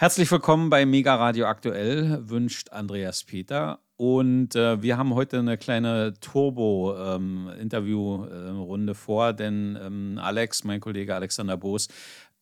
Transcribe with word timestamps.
Herzlich 0.00 0.30
willkommen 0.30 0.70
bei 0.70 0.86
Mega 0.86 1.16
Radio 1.16 1.46
Aktuell, 1.46 2.20
wünscht 2.28 2.70
Andreas 2.70 3.24
Peter. 3.24 3.80
Und 3.96 4.54
äh, 4.54 4.80
wir 4.80 4.96
haben 4.96 5.12
heute 5.12 5.40
eine 5.40 5.58
kleine 5.58 6.14
Turbo-Interview-Runde 6.20 8.92
ähm, 8.92 8.96
vor, 8.96 9.32
denn 9.32 9.76
ähm, 9.82 10.20
Alex, 10.22 10.62
mein 10.62 10.78
Kollege 10.78 11.16
Alexander 11.16 11.56
Boos, 11.56 11.88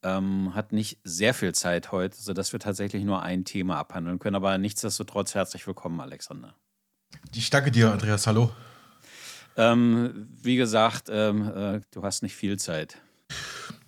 ähm, 0.02 0.54
hat 0.54 0.74
nicht 0.74 0.98
sehr 1.02 1.32
viel 1.32 1.54
Zeit 1.54 1.92
heute, 1.92 2.20
sodass 2.20 2.52
wir 2.52 2.60
tatsächlich 2.60 3.04
nur 3.04 3.22
ein 3.22 3.46
Thema 3.46 3.78
abhandeln 3.78 4.18
können. 4.18 4.36
Aber 4.36 4.58
nichtsdestotrotz 4.58 5.34
herzlich 5.34 5.66
willkommen, 5.66 5.98
Alexander. 6.02 6.54
Ich 7.34 7.48
danke 7.48 7.70
dir, 7.70 7.90
Andreas. 7.90 8.26
Hallo. 8.26 8.50
Ähm, 9.56 10.28
wie 10.42 10.56
gesagt, 10.56 11.08
ähm, 11.10 11.50
äh, 11.56 11.80
du 11.90 12.02
hast 12.02 12.22
nicht 12.22 12.36
viel 12.36 12.58
Zeit. 12.58 12.98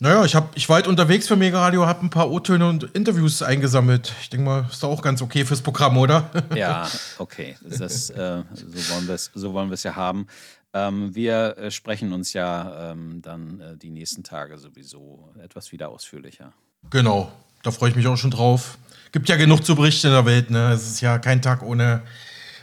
Naja, 0.01 0.25
ich, 0.25 0.37
hab, 0.37 0.57
ich 0.57 0.69
war 0.69 0.77
halt 0.77 0.87
unterwegs 0.87 1.27
für 1.27 1.35
Mega 1.35 1.59
Radio, 1.61 1.87
habe 1.87 2.07
ein 2.07 2.11
paar 2.11 2.31
O-Töne 2.31 2.69
und 2.69 2.85
Interviews 2.95 3.43
eingesammelt. 3.43 4.13
Ich 4.21 4.31
denke 4.31 4.47
mal, 4.47 4.67
ist 4.71 4.81
doch 4.83 4.91
auch 4.91 5.03
ganz 5.03 5.21
okay 5.23 5.45
fürs 5.45 5.61
Programm, 5.61 5.99
oder? 5.99 6.31
Ja, 6.55 6.89
okay. 7.19 7.57
Das, 7.63 8.09
äh, 8.11 8.45
so 8.55 8.95
wollen 8.95 9.09
wir 9.09 9.15
es 9.15 9.31
so 9.35 9.53
wollen 9.53 9.75
ja 9.83 9.97
haben. 9.97 10.29
Ähm, 10.73 11.15
wir 11.17 11.59
äh, 11.59 11.71
sprechen 11.73 12.13
uns 12.13 12.33
ja 12.33 12.93
ähm, 12.93 13.23
dann 13.23 13.61
äh, 13.61 13.77
die 13.77 13.91
nächsten 13.91 14.23
Tage 14.23 14.59
sowieso 14.59 15.33
etwas 15.43 15.73
wieder 15.73 15.89
ausführlicher. 15.89 16.53
Genau, 16.91 17.33
da 17.65 17.73
freue 17.73 17.91
ich 17.91 17.97
mich 17.97 18.07
auch 18.07 18.17
schon 18.17 18.31
drauf. 18.31 18.79
Gibt 19.11 19.29
ja 19.29 19.37
genug 19.37 19.65
zu 19.65 19.75
berichten 19.75 20.09
in 20.09 20.13
der 20.13 20.27
Welt, 20.27 20.51
ne? 20.51 20.73
Es 20.73 20.87
ist 20.87 21.01
ja 21.01 21.19
kein 21.19 21.43
Tag 21.43 21.63
ohne 21.63 22.03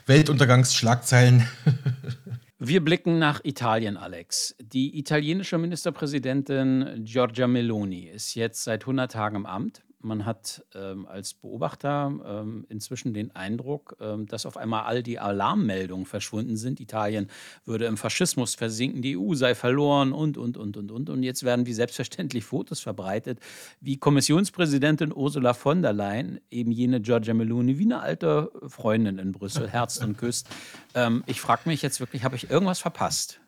Weltuntergangsschlagzeilen. 0.05 1.47
Wir 2.57 2.83
blicken 2.83 3.19
nach 3.19 3.41
Italien, 3.43 3.97
Alex. 3.97 4.55
Die 4.59 4.97
italienische 4.97 5.57
Ministerpräsidentin 5.57 7.03
Giorgia 7.03 7.47
Meloni 7.47 8.07
ist 8.07 8.33
jetzt 8.33 8.63
seit 8.63 8.83
100 8.83 9.11
Tagen 9.11 9.35
im 9.35 9.45
Amt. 9.45 9.84
Man 10.05 10.25
hat 10.25 10.63
ähm, 10.75 11.07
als 11.07 11.33
Beobachter 11.33 12.11
ähm, 12.23 12.65
inzwischen 12.69 13.13
den 13.13 13.35
Eindruck, 13.35 13.97
ähm, 13.99 14.27
dass 14.27 14.45
auf 14.45 14.55
einmal 14.55 14.83
all 14.83 15.01
die 15.01 15.19
Alarmmeldungen 15.19 16.05
verschwunden 16.05 16.57
sind. 16.57 16.79
Italien 16.79 17.27
würde 17.65 17.85
im 17.85 17.97
Faschismus 17.97 18.53
versinken, 18.53 19.01
die 19.01 19.17
EU 19.17 19.33
sei 19.33 19.55
verloren 19.55 20.13
und, 20.13 20.37
und, 20.37 20.57
und, 20.57 20.77
und, 20.77 20.91
und. 20.91 21.09
Und 21.09 21.23
jetzt 21.23 21.43
werden 21.43 21.65
wie 21.65 21.73
selbstverständlich 21.73 22.45
Fotos 22.45 22.79
verbreitet, 22.79 23.39
wie 23.81 23.97
Kommissionspräsidentin 23.97 25.11
Ursula 25.11 25.53
von 25.53 25.81
der 25.81 25.93
Leyen, 25.93 26.39
eben 26.51 26.71
jene 26.71 27.01
Giorgia 27.01 27.33
Meloni, 27.33 27.79
wie 27.79 27.85
eine 27.85 27.99
alte 27.99 28.51
Freundin 28.67 29.17
in 29.17 29.31
Brüssel, 29.31 29.67
herzt 29.67 30.03
und 30.03 30.17
küsst. 30.17 30.47
Ähm, 30.97 31.23
ich 31.25 31.41
frage 31.41 31.63
mich 31.65 31.81
jetzt 31.81 31.99
wirklich, 31.99 32.23
habe 32.23 32.37
ich 32.37 32.49
irgendwas 32.49 32.79
verpasst? 32.79 33.41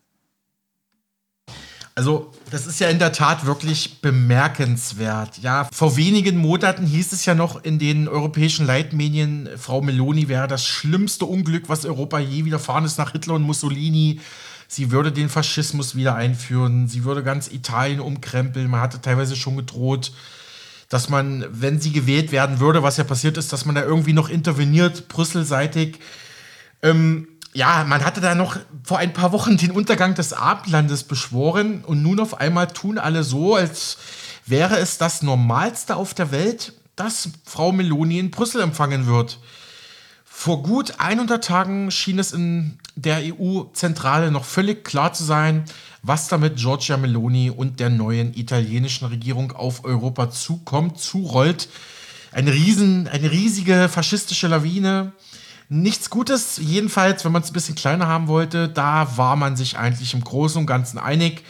Also, 1.98 2.30
das 2.52 2.68
ist 2.68 2.78
ja 2.78 2.90
in 2.90 3.00
der 3.00 3.10
Tat 3.10 3.44
wirklich 3.44 4.00
bemerkenswert. 4.00 5.38
Ja, 5.38 5.68
vor 5.72 5.96
wenigen 5.96 6.36
Monaten 6.36 6.86
hieß 6.86 7.10
es 7.12 7.24
ja 7.24 7.34
noch 7.34 7.64
in 7.64 7.80
den 7.80 8.06
europäischen 8.06 8.66
Leitmedien, 8.66 9.48
Frau 9.56 9.82
Meloni 9.82 10.28
wäre 10.28 10.46
das 10.46 10.64
schlimmste 10.64 11.24
Unglück, 11.24 11.68
was 11.68 11.84
Europa 11.84 12.20
je 12.20 12.44
widerfahren 12.44 12.84
ist 12.84 12.98
nach 12.98 13.10
Hitler 13.10 13.34
und 13.34 13.42
Mussolini. 13.42 14.20
Sie 14.68 14.92
würde 14.92 15.10
den 15.10 15.28
Faschismus 15.28 15.96
wieder 15.96 16.14
einführen. 16.14 16.86
Sie 16.86 17.02
würde 17.02 17.24
ganz 17.24 17.48
Italien 17.48 17.98
umkrempeln. 17.98 18.70
Man 18.70 18.80
hatte 18.80 19.00
teilweise 19.00 19.34
schon 19.34 19.56
gedroht, 19.56 20.12
dass 20.88 21.08
man, 21.08 21.46
wenn 21.50 21.80
sie 21.80 21.90
gewählt 21.90 22.30
werden 22.30 22.60
würde, 22.60 22.84
was 22.84 22.96
ja 22.96 23.02
passiert 23.02 23.36
ist, 23.38 23.52
dass 23.52 23.64
man 23.64 23.74
da 23.74 23.82
irgendwie 23.82 24.12
noch 24.12 24.28
interveniert, 24.28 25.08
brüsselseitig. 25.08 25.98
Ähm, 26.80 27.26
ja, 27.54 27.84
man 27.84 28.04
hatte 28.04 28.20
da 28.20 28.34
noch 28.34 28.58
vor 28.84 28.98
ein 28.98 29.12
paar 29.12 29.32
Wochen 29.32 29.56
den 29.56 29.70
Untergang 29.70 30.14
des 30.14 30.32
Abendlandes 30.32 31.04
beschworen 31.04 31.84
und 31.84 32.02
nun 32.02 32.20
auf 32.20 32.40
einmal 32.40 32.68
tun 32.68 32.98
alle 32.98 33.22
so, 33.22 33.56
als 33.56 33.98
wäre 34.46 34.78
es 34.78 34.98
das 34.98 35.22
Normalste 35.22 35.96
auf 35.96 36.14
der 36.14 36.30
Welt, 36.30 36.74
dass 36.96 37.30
Frau 37.44 37.72
Meloni 37.72 38.18
in 38.18 38.30
Brüssel 38.30 38.60
empfangen 38.60 39.06
wird. 39.06 39.38
Vor 40.24 40.62
gut 40.62 40.94
100 40.98 41.42
Tagen 41.42 41.90
schien 41.90 42.18
es 42.18 42.32
in 42.32 42.78
der 42.94 43.22
EU-Zentrale 43.24 44.30
noch 44.30 44.44
völlig 44.44 44.84
klar 44.84 45.12
zu 45.12 45.24
sein, 45.24 45.64
was 46.02 46.28
damit 46.28 46.56
Giorgia 46.56 46.96
Meloni 46.96 47.50
und 47.50 47.80
der 47.80 47.90
neuen 47.90 48.34
italienischen 48.34 49.06
Regierung 49.06 49.52
auf 49.52 49.84
Europa 49.84 50.30
zukommt, 50.30 51.00
zurollt. 51.00 51.68
Eine, 52.30 52.52
riesen, 52.52 53.08
eine 53.08 53.30
riesige 53.30 53.88
faschistische 53.88 54.48
Lawine, 54.48 55.12
nichts 55.68 56.10
Gutes. 56.10 56.58
Jedenfalls, 56.58 57.24
wenn 57.24 57.32
man 57.32 57.42
es 57.42 57.50
ein 57.50 57.54
bisschen 57.54 57.74
kleiner 57.74 58.06
haben 58.06 58.28
wollte, 58.28 58.68
da 58.68 59.16
war 59.16 59.36
man 59.36 59.56
sich 59.56 59.78
eigentlich 59.78 60.14
im 60.14 60.24
Großen 60.24 60.60
und 60.60 60.66
Ganzen 60.66 60.98
einig. 60.98 61.44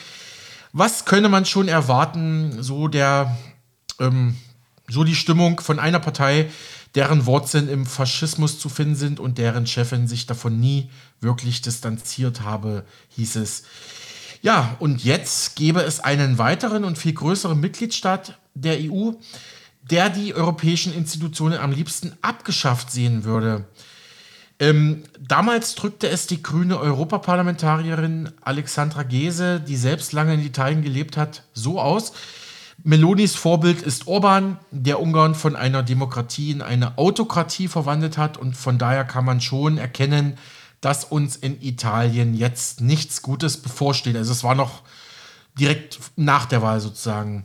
Was 0.72 1.04
könne 1.04 1.28
man 1.28 1.44
schon 1.44 1.68
erwarten? 1.68 2.62
So 2.62 2.88
der, 2.88 3.36
ähm, 4.00 4.36
so 4.88 5.04
die 5.04 5.14
Stimmung 5.14 5.60
von 5.60 5.78
einer 5.78 6.00
Partei, 6.00 6.50
deren 6.94 7.26
Wurzeln 7.26 7.68
im 7.68 7.86
Faschismus 7.86 8.58
zu 8.58 8.68
finden 8.68 8.96
sind 8.96 9.20
und 9.20 9.38
deren 9.38 9.66
Chefin 9.66 10.08
sich 10.08 10.26
davon 10.26 10.58
nie 10.58 10.90
wirklich 11.20 11.62
distanziert 11.62 12.42
habe, 12.42 12.84
hieß 13.10 13.36
es. 13.36 13.64
Ja, 14.40 14.76
und 14.78 15.04
jetzt 15.04 15.56
gäbe 15.56 15.82
es 15.82 16.00
einen 16.00 16.38
weiteren 16.38 16.84
und 16.84 16.96
viel 16.96 17.12
größeren 17.12 17.58
Mitgliedstaat 17.58 18.38
der 18.54 18.78
EU, 18.80 19.12
der 19.82 20.10
die 20.10 20.34
europäischen 20.34 20.94
Institutionen 20.94 21.58
am 21.58 21.72
liebsten 21.72 22.12
abgeschafft 22.22 22.90
sehen 22.90 23.24
würde. 23.24 23.66
Ähm, 24.60 25.04
damals 25.20 25.74
drückte 25.76 26.08
es 26.08 26.26
die 26.26 26.42
grüne 26.42 26.78
Europaparlamentarierin 26.78 28.30
Alexandra 28.41 29.04
Gese, 29.04 29.60
die 29.60 29.76
selbst 29.76 30.12
lange 30.12 30.34
in 30.34 30.44
Italien 30.44 30.82
gelebt 30.82 31.16
hat, 31.16 31.44
so 31.52 31.80
aus. 31.80 32.12
Melonis 32.84 33.34
Vorbild 33.34 33.82
ist 33.82 34.06
Orban, 34.06 34.58
der 34.70 35.00
Ungarn 35.00 35.34
von 35.34 35.56
einer 35.56 35.82
Demokratie 35.82 36.52
in 36.52 36.62
eine 36.62 36.97
Autokratie 36.97 37.68
verwandelt 37.68 38.18
hat. 38.18 38.36
Und 38.36 38.56
von 38.56 38.78
daher 38.78 39.04
kann 39.04 39.24
man 39.24 39.41
schon 39.41 39.78
erkennen, 39.78 40.38
dass 40.80 41.04
uns 41.04 41.36
in 41.36 41.60
Italien 41.60 42.34
jetzt 42.34 42.80
nichts 42.80 43.22
Gutes 43.22 43.56
bevorsteht. 43.56 44.16
Also 44.16 44.32
es 44.32 44.44
war 44.44 44.54
noch 44.54 44.82
direkt 45.58 45.98
nach 46.14 46.47
der 46.47 46.62
Wahl 46.62 46.80
sozusagen. 46.80 47.44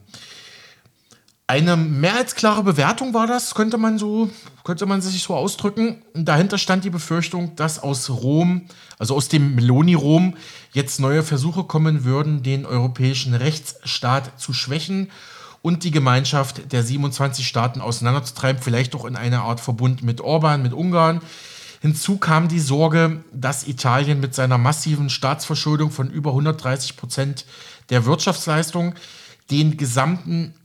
Eine 1.53 1.78
mehr 1.78 2.16
als 2.16 2.34
klare 2.34 2.64
Bewertung 2.64 3.14
war 3.14 3.28
das, 3.28 3.53
könnte 3.53 3.78
man 3.78 4.00
so, 4.00 4.28
könnte 4.64 4.88
man 4.88 5.03
sich 5.03 5.22
so 5.22 5.36
ausdrücken. 5.36 6.02
Dahinter 6.16 6.58
stand 6.58 6.84
die 6.84 6.90
Befürchtung, 6.90 7.56
dass 7.56 7.78
aus 7.78 8.09
Rom, 8.09 8.64
also 8.97 9.16
aus 9.16 9.28
dem 9.28 9.53
Meloni-Rom, 9.53 10.36
jetzt 10.72 11.00
neue 11.00 11.22
Versuche 11.22 11.66
kommen 11.66 12.06
würden, 12.06 12.41
den 12.41 12.66
europäischen 12.66 13.36
Rechtsstaat 13.36 14.40
zu 14.41 14.52
schwächen 14.52 15.12
und 15.62 15.84
die 15.84 15.91
Gemeinschaft 15.91 16.72
der 16.72 16.81
27 16.81 17.47
Staaten 17.47 17.81
auseinanderzutreiben, 17.81 18.59
vielleicht 18.59 18.96
auch 18.96 19.06
in 19.06 19.16
einer 19.16 19.44
Art 19.44 19.59
Verbund 19.59 20.02
mit 20.02 20.22
Orban, 20.22 20.64
mit 20.64 20.74
Ungarn. 20.74 21.22
Hinzu 21.81 22.18
kam 22.18 22.47
die 22.47 22.59
Sorge, 22.59 23.24
dass 23.31 23.68
Italien 23.68 24.20
mit 24.20 24.34
seiner 24.34 24.58
massiven 24.58 25.12
Staatsverschuldung 25.12 25.91
von 25.91 26.09
über 26.09 26.31
130 26.31 26.97
Prozent 26.97 27.46
der 27.91 28.08
Wirtschaftsleistung 28.08 28.96
den 29.52 29.78
gesamten 29.78 30.56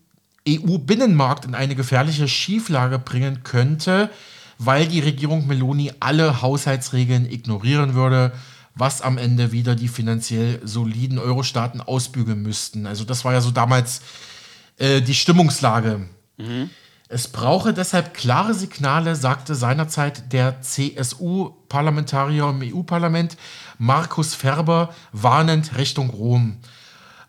EU-Binnenmarkt 0.48 1.44
in 1.44 1.54
eine 1.54 1.74
gefährliche 1.74 2.28
Schieflage 2.28 2.98
bringen 2.98 3.42
könnte, 3.42 4.10
weil 4.58 4.86
die 4.86 5.00
Regierung 5.00 5.46
Meloni 5.46 5.92
alle 6.00 6.42
Haushaltsregeln 6.42 7.30
ignorieren 7.30 7.94
würde, 7.94 8.32
was 8.74 9.02
am 9.02 9.18
Ende 9.18 9.52
wieder 9.52 9.74
die 9.74 9.88
finanziell 9.88 10.60
soliden 10.64 11.18
Euro-Staaten 11.18 11.80
ausbügeln 11.80 12.42
müssten. 12.42 12.86
Also 12.86 13.04
das 13.04 13.24
war 13.24 13.32
ja 13.32 13.40
so 13.40 13.50
damals 13.50 14.00
äh, 14.78 15.00
die 15.00 15.14
Stimmungslage. 15.14 16.08
Mhm. 16.36 16.70
Es 17.08 17.26
brauche 17.28 17.72
deshalb 17.72 18.12
klare 18.12 18.52
Signale, 18.52 19.16
sagte 19.16 19.54
seinerzeit 19.54 20.32
der 20.32 20.60
CSU-Parlamentarier 20.60 22.50
im 22.50 22.60
EU-Parlament 22.62 23.36
Markus 23.78 24.34
Ferber 24.34 24.94
warnend 25.12 25.76
Richtung 25.78 26.10
Rom 26.10 26.58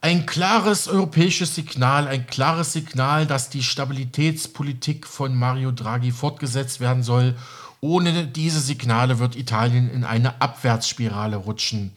ein 0.02 0.26
klares 0.26 0.88
europäisches 0.88 1.56
Signal, 1.56 2.08
ein 2.08 2.26
klares 2.26 2.74
Signal, 2.74 3.28
dass 3.28 3.50
die 3.50 3.64
Stabilitätspolitik 3.64 5.06
von 5.06 5.36
Mario 5.36 5.72
Draghi 5.72 6.12
fortgesetzt 6.12 6.80
werden 6.80 7.04
soll. 7.04 7.36
Ohne 7.82 8.28
diese 8.28 8.62
Signale 8.62 9.20
wird 9.20 9.36
Italien 9.36 9.90
in 9.90 10.04
eine 10.04 10.42
Abwärtsspirale 10.42 11.38
rutschen. 11.38 11.92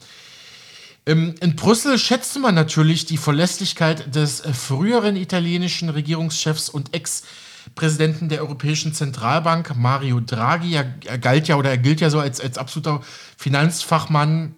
Ähm, 1.07 1.35
in 1.41 1.57
Brüssel 1.57 1.99
schätzte 1.99 2.39
man 2.39 2.55
natürlich 2.55 3.07
die 3.07 3.17
Verlässlichkeit 3.17 4.15
des 4.15 4.41
früheren 4.41 5.17
italienischen 5.17 5.89
Regierungschefs 5.89 6.69
und 6.69 6.95
Ex-Präsidenten 6.95 8.29
der 8.29 8.41
Europäischen 8.41 8.95
Zentralbank, 8.95 9.75
Mario 9.77 10.21
Draghi. 10.21 10.75
Er, 10.75 10.85
galt 11.19 11.49
ja 11.49 11.57
oder 11.57 11.71
er 11.71 11.79
gilt 11.79 12.01
ja 12.01 12.11
so 12.11 12.21
als, 12.21 12.41
als 12.41 12.59
absoluter 12.59 13.01
Finanzfachmann, 13.37 14.55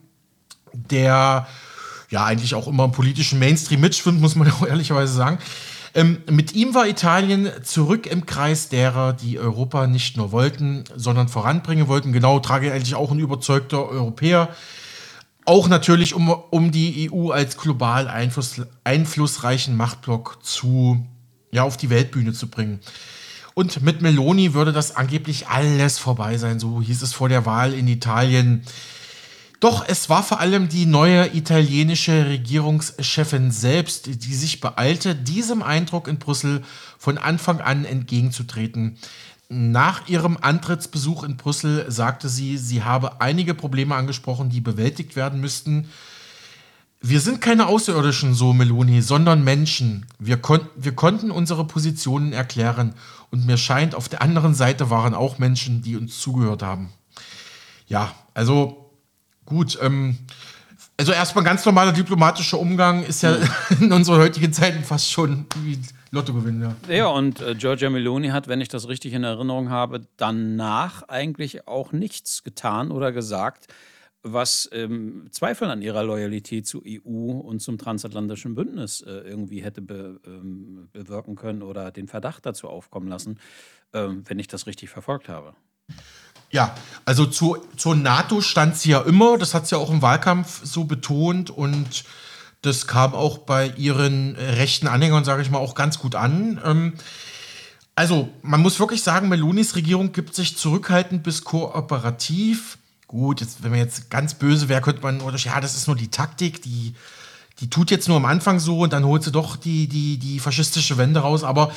der 0.72 1.46
ja 2.14 2.24
eigentlich 2.24 2.54
auch 2.54 2.66
immer 2.66 2.84
im 2.84 2.92
politischen 2.92 3.38
Mainstream 3.38 3.80
mitschwimmt, 3.80 4.20
muss 4.20 4.36
man 4.36 4.50
auch 4.52 4.66
ehrlicherweise 4.66 5.12
sagen. 5.12 5.38
Ähm, 5.96 6.22
mit 6.28 6.54
ihm 6.54 6.74
war 6.74 6.88
Italien 6.88 7.48
zurück 7.62 8.06
im 8.06 8.26
Kreis 8.26 8.68
derer, 8.68 9.12
die 9.12 9.38
Europa 9.38 9.86
nicht 9.86 10.16
nur 10.16 10.32
wollten, 10.32 10.84
sondern 10.96 11.28
voranbringen 11.28 11.86
wollten. 11.86 12.12
Genau, 12.12 12.40
trage 12.40 12.72
eigentlich 12.72 12.96
auch 12.96 13.12
ein 13.12 13.20
überzeugter 13.20 13.88
Europäer. 13.88 14.48
Auch 15.44 15.68
natürlich, 15.68 16.14
um, 16.14 16.30
um 16.30 16.72
die 16.72 17.10
EU 17.12 17.30
als 17.30 17.56
global 17.56 18.08
Einfluss, 18.08 18.62
einflussreichen 18.82 19.76
Machtblock 19.76 20.38
zu, 20.42 21.06
ja, 21.52 21.62
auf 21.62 21.76
die 21.76 21.90
Weltbühne 21.90 22.32
zu 22.32 22.48
bringen. 22.48 22.80
Und 23.52 23.82
mit 23.82 24.02
Meloni 24.02 24.52
würde 24.52 24.72
das 24.72 24.96
angeblich 24.96 25.46
alles 25.46 26.00
vorbei 26.00 26.38
sein, 26.38 26.58
so 26.58 26.82
hieß 26.82 27.02
es 27.02 27.12
vor 27.12 27.28
der 27.28 27.46
Wahl 27.46 27.72
in 27.72 27.86
Italien. 27.86 28.64
Doch 29.64 29.82
es 29.88 30.10
war 30.10 30.22
vor 30.22 30.40
allem 30.40 30.68
die 30.68 30.84
neue 30.84 31.34
italienische 31.34 32.26
Regierungschefin 32.26 33.50
selbst, 33.50 34.04
die 34.22 34.34
sich 34.34 34.60
beeilte, 34.60 35.14
diesem 35.14 35.62
Eindruck 35.62 36.06
in 36.06 36.18
Brüssel 36.18 36.62
von 36.98 37.16
Anfang 37.16 37.62
an 37.62 37.86
entgegenzutreten. 37.86 38.98
Nach 39.48 40.06
ihrem 40.06 40.36
Antrittsbesuch 40.38 41.24
in 41.24 41.38
Brüssel 41.38 41.90
sagte 41.90 42.28
sie, 42.28 42.58
sie 42.58 42.82
habe 42.82 43.22
einige 43.22 43.54
Probleme 43.54 43.94
angesprochen, 43.94 44.50
die 44.50 44.60
bewältigt 44.60 45.16
werden 45.16 45.40
müssten. 45.40 45.88
Wir 47.00 47.20
sind 47.20 47.40
keine 47.40 47.66
Außerirdischen, 47.66 48.34
so 48.34 48.52
Meloni, 48.52 49.00
sondern 49.00 49.44
Menschen. 49.44 50.04
Wir, 50.18 50.36
kon 50.36 50.60
wir 50.76 50.94
konnten 50.94 51.30
unsere 51.30 51.66
Positionen 51.66 52.34
erklären 52.34 52.92
und 53.30 53.46
mir 53.46 53.56
scheint, 53.56 53.94
auf 53.94 54.10
der 54.10 54.20
anderen 54.20 54.54
Seite 54.54 54.90
waren 54.90 55.14
auch 55.14 55.38
Menschen, 55.38 55.80
die 55.80 55.96
uns 55.96 56.20
zugehört 56.20 56.62
haben. 56.62 56.92
Ja, 57.86 58.14
also 58.34 58.83
Gut, 59.46 59.78
ähm, 59.82 60.18
also 60.96 61.12
erstmal 61.12 61.44
ganz 61.44 61.64
normaler 61.64 61.92
diplomatischer 61.92 62.58
Umgang 62.58 63.02
ist 63.02 63.22
ja 63.22 63.36
in 63.80 63.92
unseren 63.92 64.20
heutigen 64.20 64.52
Zeiten 64.52 64.84
fast 64.84 65.10
schon 65.10 65.46
wie 65.62 65.78
Lottogewinn, 66.10 66.62
ja. 66.62 66.76
Ja, 66.88 67.06
und 67.08 67.40
äh, 67.40 67.56
Giorgia 67.56 67.90
Meloni 67.90 68.28
hat, 68.28 68.46
wenn 68.46 68.60
ich 68.60 68.68
das 68.68 68.88
richtig 68.88 69.12
in 69.12 69.24
Erinnerung 69.24 69.70
habe, 69.70 70.06
danach 70.16 71.02
eigentlich 71.08 71.66
auch 71.66 71.90
nichts 71.90 72.44
getan 72.44 72.92
oder 72.92 73.10
gesagt, 73.10 73.66
was 74.22 74.70
ähm, 74.72 75.26
Zweifel 75.30 75.68
an 75.70 75.82
ihrer 75.82 76.02
Loyalität 76.02 76.66
zur 76.66 76.82
EU 76.86 77.32
und 77.32 77.60
zum 77.60 77.76
transatlantischen 77.76 78.54
Bündnis 78.54 79.02
äh, 79.02 79.10
irgendwie 79.10 79.62
hätte 79.62 79.82
be, 79.82 80.20
ähm, 80.24 80.88
bewirken 80.92 81.34
können 81.34 81.62
oder 81.62 81.90
den 81.90 82.08
Verdacht 82.08 82.46
dazu 82.46 82.68
aufkommen 82.68 83.08
lassen, 83.08 83.38
ähm, 83.92 84.22
wenn 84.26 84.38
ich 84.38 84.46
das 84.46 84.66
richtig 84.66 84.88
verfolgt 84.88 85.28
habe. 85.28 85.54
Ja, 86.54 86.72
also 87.04 87.26
zu, 87.26 87.56
zur 87.76 87.96
NATO 87.96 88.40
stand 88.40 88.76
sie 88.76 88.90
ja 88.90 89.00
immer, 89.00 89.38
das 89.38 89.54
hat 89.54 89.66
sie 89.66 89.74
ja 89.74 89.80
auch 89.80 89.90
im 89.90 90.02
Wahlkampf 90.02 90.60
so 90.62 90.84
betont 90.84 91.50
und 91.50 92.04
das 92.62 92.86
kam 92.86 93.12
auch 93.12 93.38
bei 93.38 93.72
ihren 93.76 94.36
rechten 94.36 94.86
Anhängern, 94.86 95.24
sage 95.24 95.42
ich 95.42 95.50
mal, 95.50 95.58
auch 95.58 95.74
ganz 95.74 95.98
gut 95.98 96.14
an. 96.14 96.60
Ähm, 96.64 96.92
also 97.96 98.28
man 98.42 98.62
muss 98.62 98.78
wirklich 98.78 99.02
sagen, 99.02 99.28
Melonis 99.28 99.74
Regierung 99.74 100.12
gibt 100.12 100.36
sich 100.36 100.56
zurückhaltend 100.56 101.24
bis 101.24 101.42
kooperativ. 101.42 102.78
Gut, 103.08 103.40
jetzt, 103.40 103.64
wenn 103.64 103.72
man 103.72 103.80
jetzt 103.80 104.08
ganz 104.08 104.34
böse 104.34 104.68
wäre, 104.68 104.80
könnte 104.80 105.02
man, 105.02 105.22
oder 105.22 105.36
ja, 105.36 105.60
das 105.60 105.74
ist 105.74 105.88
nur 105.88 105.96
die 105.96 106.08
Taktik, 106.08 106.62
die, 106.62 106.94
die 107.58 107.68
tut 107.68 107.90
jetzt 107.90 108.06
nur 108.06 108.16
am 108.16 108.26
Anfang 108.26 108.60
so 108.60 108.78
und 108.78 108.92
dann 108.92 109.04
holt 109.04 109.24
sie 109.24 109.32
doch 109.32 109.56
die, 109.56 109.88
die, 109.88 110.18
die 110.18 110.38
faschistische 110.38 110.98
Wende 110.98 111.18
raus. 111.18 111.42
Aber 111.42 111.72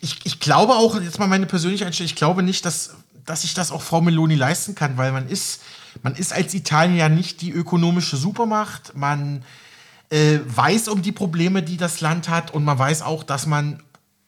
ich, 0.00 0.16
ich 0.24 0.40
glaube 0.40 0.76
auch, 0.76 0.98
jetzt 0.98 1.18
mal 1.18 1.28
meine 1.28 1.44
persönliche 1.44 1.84
Einstellung, 1.84 2.08
ich 2.08 2.16
glaube 2.16 2.42
nicht, 2.42 2.64
dass 2.64 2.94
dass 3.26 3.42
sich 3.42 3.54
das 3.54 3.70
auch 3.70 3.82
Frau 3.82 4.00
Meloni 4.00 4.34
leisten 4.34 4.74
kann, 4.74 4.96
weil 4.96 5.12
man 5.12 5.28
ist, 5.28 5.62
man 6.02 6.14
ist 6.14 6.32
als 6.32 6.54
Italien 6.54 6.96
ja 6.96 7.08
nicht 7.08 7.40
die 7.40 7.50
ökonomische 7.50 8.16
Supermacht. 8.16 8.96
Man 8.96 9.44
äh, 10.10 10.38
weiß 10.44 10.88
um 10.88 11.02
die 11.02 11.12
Probleme, 11.12 11.62
die 11.62 11.76
das 11.76 12.00
Land 12.00 12.28
hat 12.28 12.52
und 12.52 12.64
man 12.64 12.78
weiß 12.78 13.02
auch, 13.02 13.22
dass 13.24 13.46
man 13.46 13.82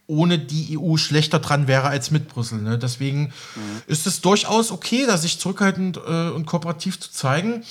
ohne 0.07 0.39
die 0.39 0.79
EU 0.79 0.97
schlechter 0.97 1.41
dran 1.41 1.67
wäre 1.67 1.89
als 1.89 2.11
mit 2.11 2.29
Brüssel. 2.29 2.63
Ne? 2.63 2.79
Deswegen 2.79 3.33
mhm. 3.55 3.83
ist 3.87 4.07
es 4.07 4.21
durchaus 4.21 4.71
okay, 4.71 5.05
da 5.07 5.17
sich 5.17 5.41
zurückhaltend 5.41 5.97
äh, 5.97 6.29
und 6.31 6.47
kooperativ 6.47 7.01
zu 7.01 7.11
zeigen. 7.11 7.65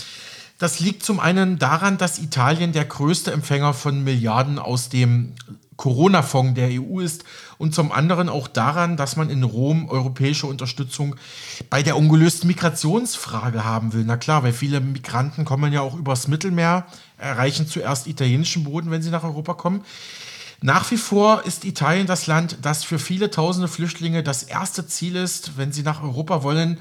Das 0.57 0.80
liegt 0.80 1.04
zum 1.04 1.19
einen 1.19 1.60
daran, 1.60 1.98
dass 1.98 2.19
Italien 2.19 2.72
der 2.72 2.86
größte 2.86 3.31
Empfänger 3.31 3.74
von 3.74 4.04
Milliarden 4.04 4.60
aus 4.60 4.89
dem 4.89 5.33
Corona-Fonds 5.77 6.56
der 6.56 6.69
EU 6.81 7.00
ist 7.00 7.25
und 7.57 7.74
zum 7.74 7.92
anderen 7.92 8.30
auch 8.30 8.48
daran, 8.48 8.98
dass 8.98 9.16
man 9.16 9.30
in 9.30 9.44
Rom 9.44 9.90
europäische 9.90 10.48
Unterstützung 10.48 11.16
bei 11.69 11.84
der 11.84 11.98
ungelösten 11.98 12.48
Migrationsfrage 12.48 13.63
haben 13.63 13.94
will. 13.94 14.04
Na 14.06 14.18
klar, 14.18 14.44
weil 14.44 14.54
viele 14.54 14.80
Migranten 14.81 15.46
kommen 15.46 15.74
ja 15.74 15.81
auch 15.81 15.96
übers 15.96 16.28
Mittelmeer, 16.28 16.86
erreichen 17.18 17.68
zuerst 17.68 18.07
italienischen 18.07 18.63
Boden, 18.63 18.92
wenn 18.92 19.02
sie 19.02 19.12
nach 19.12 19.24
Europa 19.24 19.54
kommen. 19.54 19.84
Nach 20.62 20.90
wie 20.92 20.98
vor 20.98 21.44
ist 21.46 21.66
Italien 21.66 22.07
das 22.07 22.28
Land, 22.28 22.57
das 22.62 22.84
für 22.84 23.00
viele 23.00 23.30
tausende 23.30 23.68
Flüchtlinge 23.68 24.24
das 24.24 24.44
erste 24.44 24.88
Ziel 24.88 25.16
ist, 25.16 25.58
wenn 25.58 25.72
sie 25.72 25.84
nach 25.84 26.01
Europa 26.01 26.44
wollen. 26.44 26.80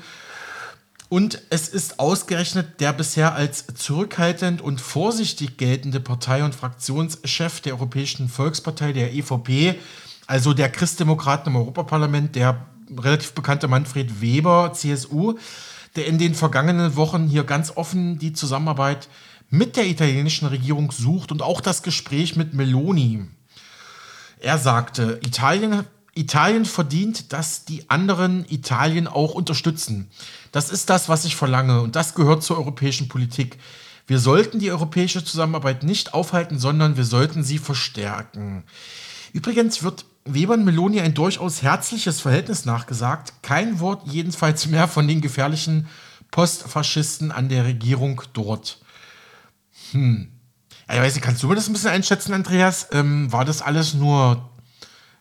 Und 1.11 1.43
es 1.51 1.69
ist 1.69 2.01
ausgerechnet 2.01 2.81
der 2.81 2.93
bisher 2.93 3.35
als 3.35 3.67
zurückhaltend 3.75 4.61
und 4.61 4.81
vorsichtig 4.81 5.59
geltende 5.59 6.01
Partei- 6.01 6.45
und 6.45 6.55
Fraktionschef 6.55 7.61
der 7.61 7.75
Europäischen 7.75 8.29
Volkspartei, 8.29 8.93
der 8.93 9.13
EVP, 9.13 9.79
also 10.27 10.55
der 10.55 10.71
Christdemokraten 10.71 11.53
im 11.53 11.57
Europaparlament, 11.57 12.35
der 12.35 12.67
relativ 12.99 13.33
bekannte 13.33 13.69
Manfred 13.69 14.21
Weber, 14.21 14.73
CSU, 14.73 15.35
der 15.97 16.07
in 16.07 16.19
den 16.19 16.35
vergangenen 16.35 16.97
Wochen 16.97 17.27
hier 17.27 17.45
ganz 17.45 17.73
offen 17.77 18.19
die 18.19 18.33
Zusammenarbeit 18.33 19.09
mit 19.51 19.77
der 19.77 19.87
italienischen 19.87 20.49
Regierung 20.49 20.91
sucht 20.91 21.31
und 21.31 21.43
auch 21.43 21.61
das 21.61 21.83
Gespräch 21.83 22.37
mit 22.37 22.55
Meloni. 22.55 23.25
Er 24.41 24.59
sagte, 24.59 25.21
Italien, 25.25 25.85
Italien 26.15 26.65
verdient, 26.65 27.33
dass 27.33 27.65
die 27.65 27.89
anderen 27.89 28.45
Italien 28.49 29.07
auch 29.07 29.35
unterstützen. 29.35 30.11
Das 30.53 30.71
ist 30.71 30.91
das, 30.91 31.09
was 31.09 31.25
ich 31.25 31.37
verlange 31.37 31.81
und 31.81 31.97
das 31.97 32.15
gehört 32.15 32.43
zur 32.43 32.59
europäischen 32.59 33.09
Politik. 33.09 33.59
Wir 34.07 34.19
sollten 34.19 34.59
die 34.59 34.71
europäische 34.71 35.25
Zusammenarbeit 35.25 35.83
nicht 35.83 36.13
aufhalten, 36.13 36.59
sondern 36.59 36.97
wir 36.97 37.05
sollten 37.05 37.43
sie 37.43 37.59
verstärken. 37.59 38.65
Übrigens 39.33 39.83
wird 39.83 40.05
Weber 40.25 40.55
und 40.55 40.65
Meloni 40.65 41.01
ein 41.01 41.15
durchaus 41.15 41.63
herzliches 41.63 42.21
Verhältnis 42.21 42.65
nachgesagt. 42.65 43.35
Kein 43.43 43.81
Wort 43.81 44.07
jedenfalls 44.07 44.67
mehr 44.67 44.89
von 44.89 45.07
den 45.07 45.21
gefährlichen 45.21 45.87
Postfaschisten 46.31 47.31
an 47.31 47.49
der 47.49 47.65
Regierung 47.65 48.23
dort. 48.33 48.81
Hm. 49.93 50.33
ich 50.89 50.97
weiß 50.97 51.15
nicht, 51.15 51.25
kannst 51.25 51.43
du 51.43 51.49
mir 51.49 51.55
das 51.55 51.69
ein 51.69 51.75
bisschen 51.75 51.91
einschätzen, 51.91 52.33
Andreas? 52.33 52.89
Ähm, 52.93 53.31
war 53.33 53.45
das 53.45 53.61
alles 53.61 53.95
nur 53.95 54.51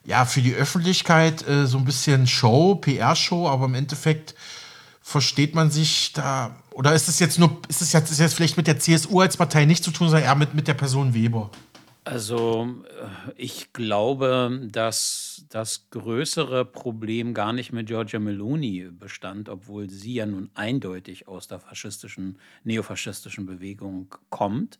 ja, 0.05 0.25
für 0.25 0.41
die 0.41 0.53
Öffentlichkeit 0.53 1.47
äh, 1.47 1.65
so 1.65 1.77
ein 1.77 1.85
bisschen 1.85 2.27
Show, 2.27 2.75
PR-Show, 2.75 3.47
aber 3.47 3.65
im 3.65 3.75
Endeffekt 3.75 4.35
versteht 5.01 5.53
man 5.53 5.69
sich 5.69 6.13
da, 6.13 6.55
oder 6.71 6.93
ist 6.93 7.09
es 7.09 7.19
jetzt 7.19 7.39
nur, 7.39 7.61
ist 7.67 7.81
es 7.81 7.93
jetzt, 7.93 8.11
ist 8.11 8.19
jetzt 8.19 8.33
vielleicht 8.33 8.57
mit 8.57 8.67
der 8.67 8.79
CSU 8.79 9.19
als 9.19 9.37
Partei 9.37 9.65
nicht 9.65 9.83
zu 9.83 9.91
tun, 9.91 10.07
sondern 10.07 10.23
eher 10.23 10.35
mit, 10.35 10.53
mit 10.53 10.67
der 10.67 10.73
Person 10.73 11.13
Weber? 11.13 11.49
Also, 12.05 12.67
äh, 12.85 13.31
ich 13.37 13.71
glaube, 13.71 14.61
dass 14.71 15.45
das 15.49 15.89
größere 15.89 16.65
Problem 16.65 17.33
gar 17.33 17.53
nicht 17.53 17.71
mit 17.71 17.87
Giorgia 17.87 18.19
Meloni 18.19 18.89
bestand, 18.91 19.47
obwohl 19.47 19.89
sie 19.89 20.15
ja 20.15 20.25
nun 20.25 20.49
eindeutig 20.53 21.27
aus 21.27 21.47
der 21.47 21.59
faschistischen, 21.59 22.37
neofaschistischen 22.63 23.45
Bewegung 23.45 24.13
kommt. 24.29 24.79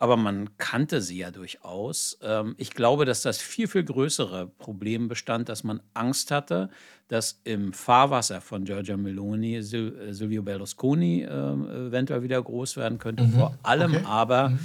Aber 0.00 0.16
man 0.16 0.56
kannte 0.58 1.02
sie 1.02 1.18
ja 1.18 1.32
durchaus. 1.32 2.18
Ähm, 2.22 2.54
ich 2.56 2.70
glaube, 2.70 3.04
dass 3.04 3.22
das 3.22 3.38
viel, 3.38 3.66
viel 3.66 3.82
größere 3.82 4.46
Problem 4.46 5.08
bestand, 5.08 5.48
dass 5.48 5.64
man 5.64 5.82
Angst 5.92 6.30
hatte, 6.30 6.70
dass 7.08 7.40
im 7.44 7.72
Fahrwasser 7.72 8.40
von 8.40 8.64
Giorgia 8.64 8.96
Meloni 8.96 9.56
äh, 9.56 9.62
Silvio 9.62 10.42
Berlusconi 10.42 11.22
äh, 11.22 11.28
eventuell 11.28 12.22
wieder 12.22 12.40
groß 12.40 12.76
werden 12.76 12.98
könnte. 12.98 13.24
Mhm. 13.24 13.32
Vor 13.32 13.58
allem 13.62 13.96
okay. 13.96 14.04
aber 14.06 14.48
mhm 14.50 14.58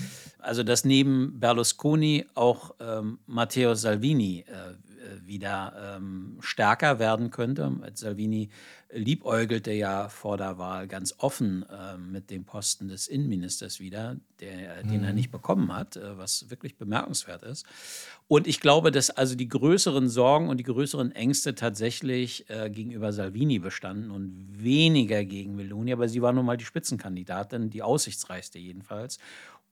also 0.44 0.64
dass 0.64 0.86
neben 0.86 1.40
Berlusconi 1.40 2.26
auch 2.36 2.76
ähm, 2.80 3.20
Matteo 3.26 3.76
Salvini 3.76 4.46
äh, 4.48 4.74
äh, 5.04 5.26
wieder 5.26 5.96
ähm, 5.98 6.38
stärker 6.42 7.00
werden 7.00 7.32
könnte. 7.32 7.72
Salvini 7.94 8.50
liebäugelte 8.92 9.72
ja 9.72 10.08
vor 10.08 10.38
der 10.38 10.58
Wahl 10.58 10.88
ganz 10.88 11.16
offen 11.18 11.66
äh, 11.70 11.98
mit 11.98 12.30
dem 12.30 12.46
Posten 12.46 12.88
des 12.88 13.08
Innenministers 13.08 13.80
wieder, 13.80 14.18
der, 14.40 14.84
mhm. 14.84 14.90
den 14.90 15.04
er 15.04 15.10
mhm. 15.10 15.16
nicht 15.16 15.32
bekommen 15.32 15.76
hat, 15.76 15.98
äh, 15.98 16.18
was 16.18 16.50
wirklich 16.50 16.78
bemerkenswert 16.78 17.44
ist. 17.44 17.66
Und 18.28 18.48
ich 18.48 18.60
glaube, 18.60 18.92
dass 18.92 19.10
also 19.10 19.36
die 19.36 19.48
größeren 19.48 20.10
Sorgen 20.10 20.50
und 20.50 20.58
die 20.58 20.64
größeren 20.64 21.12
Ängste 21.12 21.56
tatsächlich 21.56 22.50
äh, 22.50 22.70
gegenüber 22.70 23.12
Salvini 23.12 23.60
bestanden 23.60 24.12
und 24.12 24.48
weniger 24.52 25.26
gegen 25.26 25.56
Meloni, 25.56 25.92
aber 25.92 26.08
sie 26.08 26.22
war 26.22 26.34
nun 26.34 26.46
mal 26.46 26.58
die 26.58 26.66
Spitzenkandidatin, 26.66 27.70
die 27.70 27.82
aussichtsreichste 27.82 28.60
jedenfalls 28.60 29.18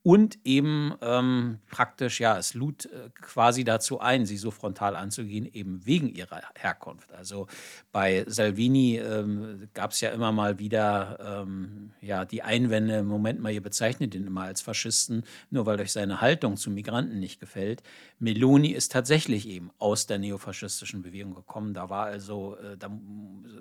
und 0.04 0.40
eben 0.44 0.96
ähm, 1.02 1.60
praktisch, 1.70 2.20
ja, 2.20 2.36
es 2.36 2.56
lud 2.56 2.86
äh, 2.86 3.10
quasi 3.22 3.64
dazu 3.64 4.00
ein, 4.00 4.26
sie 4.26 4.38
so 4.38 4.50
frontal 4.50 4.96
anzugehen, 4.96 5.48
eben 5.54 5.86
wegen 5.86 6.10
ihrer 6.10 6.42
Herkunft. 6.56 7.12
Also 7.12 7.46
bei 7.92 8.26
Salvini 8.28 8.98
ähm, 8.98 9.70
gab 9.76 9.92
es 9.92 10.02
ja 10.02 10.10
immer 10.10 10.32
mal 10.32 10.58
wieder 10.58 11.44
ähm, 11.44 11.92
ja, 12.02 12.26
die 12.26 12.42
Einwände, 12.42 13.04
Moment 13.04 13.42
mal, 13.42 13.52
ihr 13.52 13.62
bezeichnet 13.62 14.16
ihn 14.16 14.26
immer 14.26 14.42
als 14.42 14.62
Faschisten, 14.62 15.24
nur 15.52 15.68
weil 15.68 15.80
euch 15.80 15.92
seine 15.92 16.20
Haltung 16.20 16.58
zu 16.58 16.72
Migranten 16.72 17.20
nicht 17.20 17.40
gefällt. 17.40 17.84
Meloni 18.18 18.70
ist 18.70 18.92
tatsächlich 18.92 19.48
eben 19.48 19.70
aus 19.78 20.08
der 20.08 20.18
neofaschistischen 20.18 21.04
Bewegung 21.04 21.36
gekommen. 21.36 21.76
Da 21.76 21.92
war 21.92 22.08
also, 22.08 22.56
äh, 22.58 22.76
da 22.76 22.90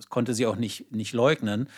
konnte 0.08 0.32
sie 0.32 0.46
auch 0.46 0.56
nicht, 0.56 0.90
nicht 0.90 1.12
leugnen. 1.12 1.68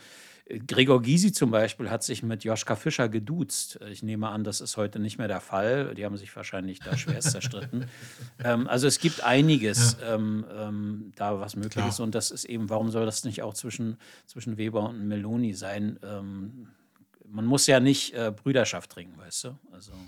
Gregor 0.67 1.03
Gysi 1.03 1.33
zum 1.33 1.51
Beispiel 1.51 1.91
hat 1.91 2.03
sich 2.03 2.23
mit 2.23 2.45
Joschka 2.45 2.77
Fischer 2.77 3.09
geduzt. 3.09 3.79
Ich 3.91 4.03
nehme 4.03 4.29
an, 4.29 4.45
das 4.45 4.61
ist 4.61 4.77
heute 4.77 4.99
nicht 4.99 5.19
mehr 5.19 5.29
der 5.29 5.41
Fall. 5.41 5.95
Die 5.95 6.05
haben 6.05 6.17
sich 6.17 6.35
wahrscheinlich 6.35 6.81
da 6.81 6.97
schwerst 6.97 7.31
zerstritten. 7.33 7.87
ähm, 8.43 8.67
also 8.67 8.87
es 8.87 8.99
gibt 8.99 9.23
einiges 9.23 9.97
ja. 10.01 10.15
ähm, 10.15 10.45
ähm, 10.53 11.13
da, 11.17 11.41
was 11.41 11.57
möglich 11.57 11.73
Klar. 11.73 11.89
ist. 11.89 12.01
Und 12.01 12.15
das 12.15 12.31
ist 12.31 12.45
eben, 12.45 12.69
warum 12.69 12.91
soll 12.91 13.07
das 13.07 13.25
nicht 13.25 13.43
auch 13.43 13.55
zwischen, 13.55 13.97
zwischen 14.27 14.57
Weber 14.57 14.89
und 14.89 15.07
Meloni 15.07 15.55
sein? 15.55 15.99
Ähm, 16.03 16.69
man 17.29 17.47
muss 17.47 17.67
ja 17.67 17.79
nicht 17.79 18.15
äh, 18.15 18.33
Brüderschaft 18.35 18.91
trinken, 18.91 19.19
weißt 19.19 19.45
du? 19.45 19.59
Also. 19.73 19.93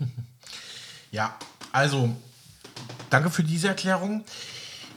Ja, 1.11 1.37
also 1.71 2.09
danke 3.11 3.29
für 3.29 3.43
diese 3.43 3.67
Erklärung. 3.67 4.23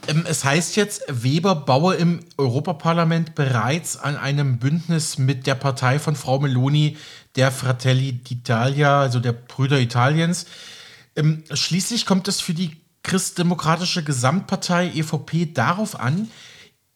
Ähm, 0.07 0.25
es 0.27 0.43
heißt 0.43 0.75
jetzt, 0.75 1.03
Weber 1.07 1.55
baue 1.55 1.95
im 1.95 2.21
Europaparlament 2.37 3.35
bereits 3.35 3.97
an 3.97 4.15
einem 4.17 4.59
Bündnis 4.59 5.17
mit 5.17 5.47
der 5.47 5.55
Partei 5.55 5.99
von 5.99 6.15
Frau 6.15 6.39
Meloni, 6.39 6.97
der 7.35 7.51
Fratelli 7.51 8.21
d'Italia, 8.25 9.01
also 9.01 9.19
der 9.19 9.33
Brüder 9.33 9.79
Italiens. 9.79 10.45
Ähm, 11.15 11.43
schließlich 11.51 12.05
kommt 12.05 12.27
es 12.27 12.41
für 12.41 12.53
die 12.53 12.81
christdemokratische 13.03 14.03
Gesamtpartei 14.03 14.91
EVP 14.93 15.53
darauf 15.53 15.99
an, 15.99 16.29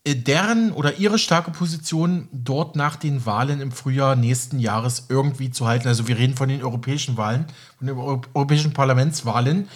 äh, 0.04 0.16
deren 0.16 0.72
oder 0.72 0.98
ihre 0.98 1.20
starke 1.20 1.52
Position 1.52 2.28
dort 2.32 2.76
nach 2.76 2.96
den 2.96 3.26
Wahlen 3.26 3.62
im 3.62 3.72
Frühjahr 3.72 4.16
nächsten 4.16 4.60
Jahres 4.60 5.06
irgendwie 5.10 5.52
zu 5.52 5.68
halten. 5.68 5.88
Also 5.88 6.08
wir 6.08 6.18
reden 6.18 6.36
von 6.36 6.50
den 6.50 6.64
europäischen 6.64 7.18
Wahlen, 7.18 7.46
von 7.78 7.88
den 7.88 7.98
europäischen 7.98 8.74
Parlamentswahlen. 8.74 9.70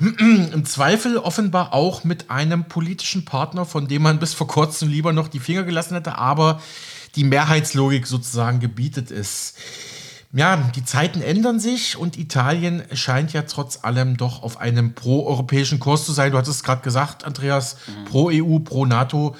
Im 0.18 0.64
Zweifel 0.64 1.18
offenbar 1.18 1.74
auch 1.74 2.04
mit 2.04 2.30
einem 2.30 2.64
politischen 2.64 3.24
Partner, 3.24 3.66
von 3.66 3.86
dem 3.86 4.02
man 4.02 4.18
bis 4.18 4.32
vor 4.32 4.46
kurzem 4.46 4.88
lieber 4.88 5.12
noch 5.12 5.28
die 5.28 5.40
Finger 5.40 5.62
gelassen 5.62 5.94
hätte, 5.94 6.16
aber 6.16 6.60
die 7.16 7.24
Mehrheitslogik 7.24 8.06
sozusagen 8.06 8.60
gebietet 8.60 9.10
ist. 9.10 9.56
Ja, 10.32 10.56
die 10.76 10.84
Zeiten 10.84 11.22
ändern 11.22 11.58
sich 11.58 11.96
und 11.96 12.16
Italien 12.16 12.82
scheint 12.92 13.32
ja 13.32 13.42
trotz 13.42 13.80
allem 13.82 14.16
doch 14.16 14.42
auf 14.42 14.60
einem 14.60 14.94
pro-europäischen 14.94 15.80
Kurs 15.80 16.06
zu 16.06 16.12
sein. 16.12 16.30
Du 16.30 16.38
hattest 16.38 16.58
es 16.58 16.62
gerade 16.62 16.82
gesagt, 16.82 17.24
Andreas, 17.24 17.76
mhm. 17.86 18.04
pro 18.04 18.30
EU, 18.32 18.60
pro 18.60 18.86
NATO 18.86 19.34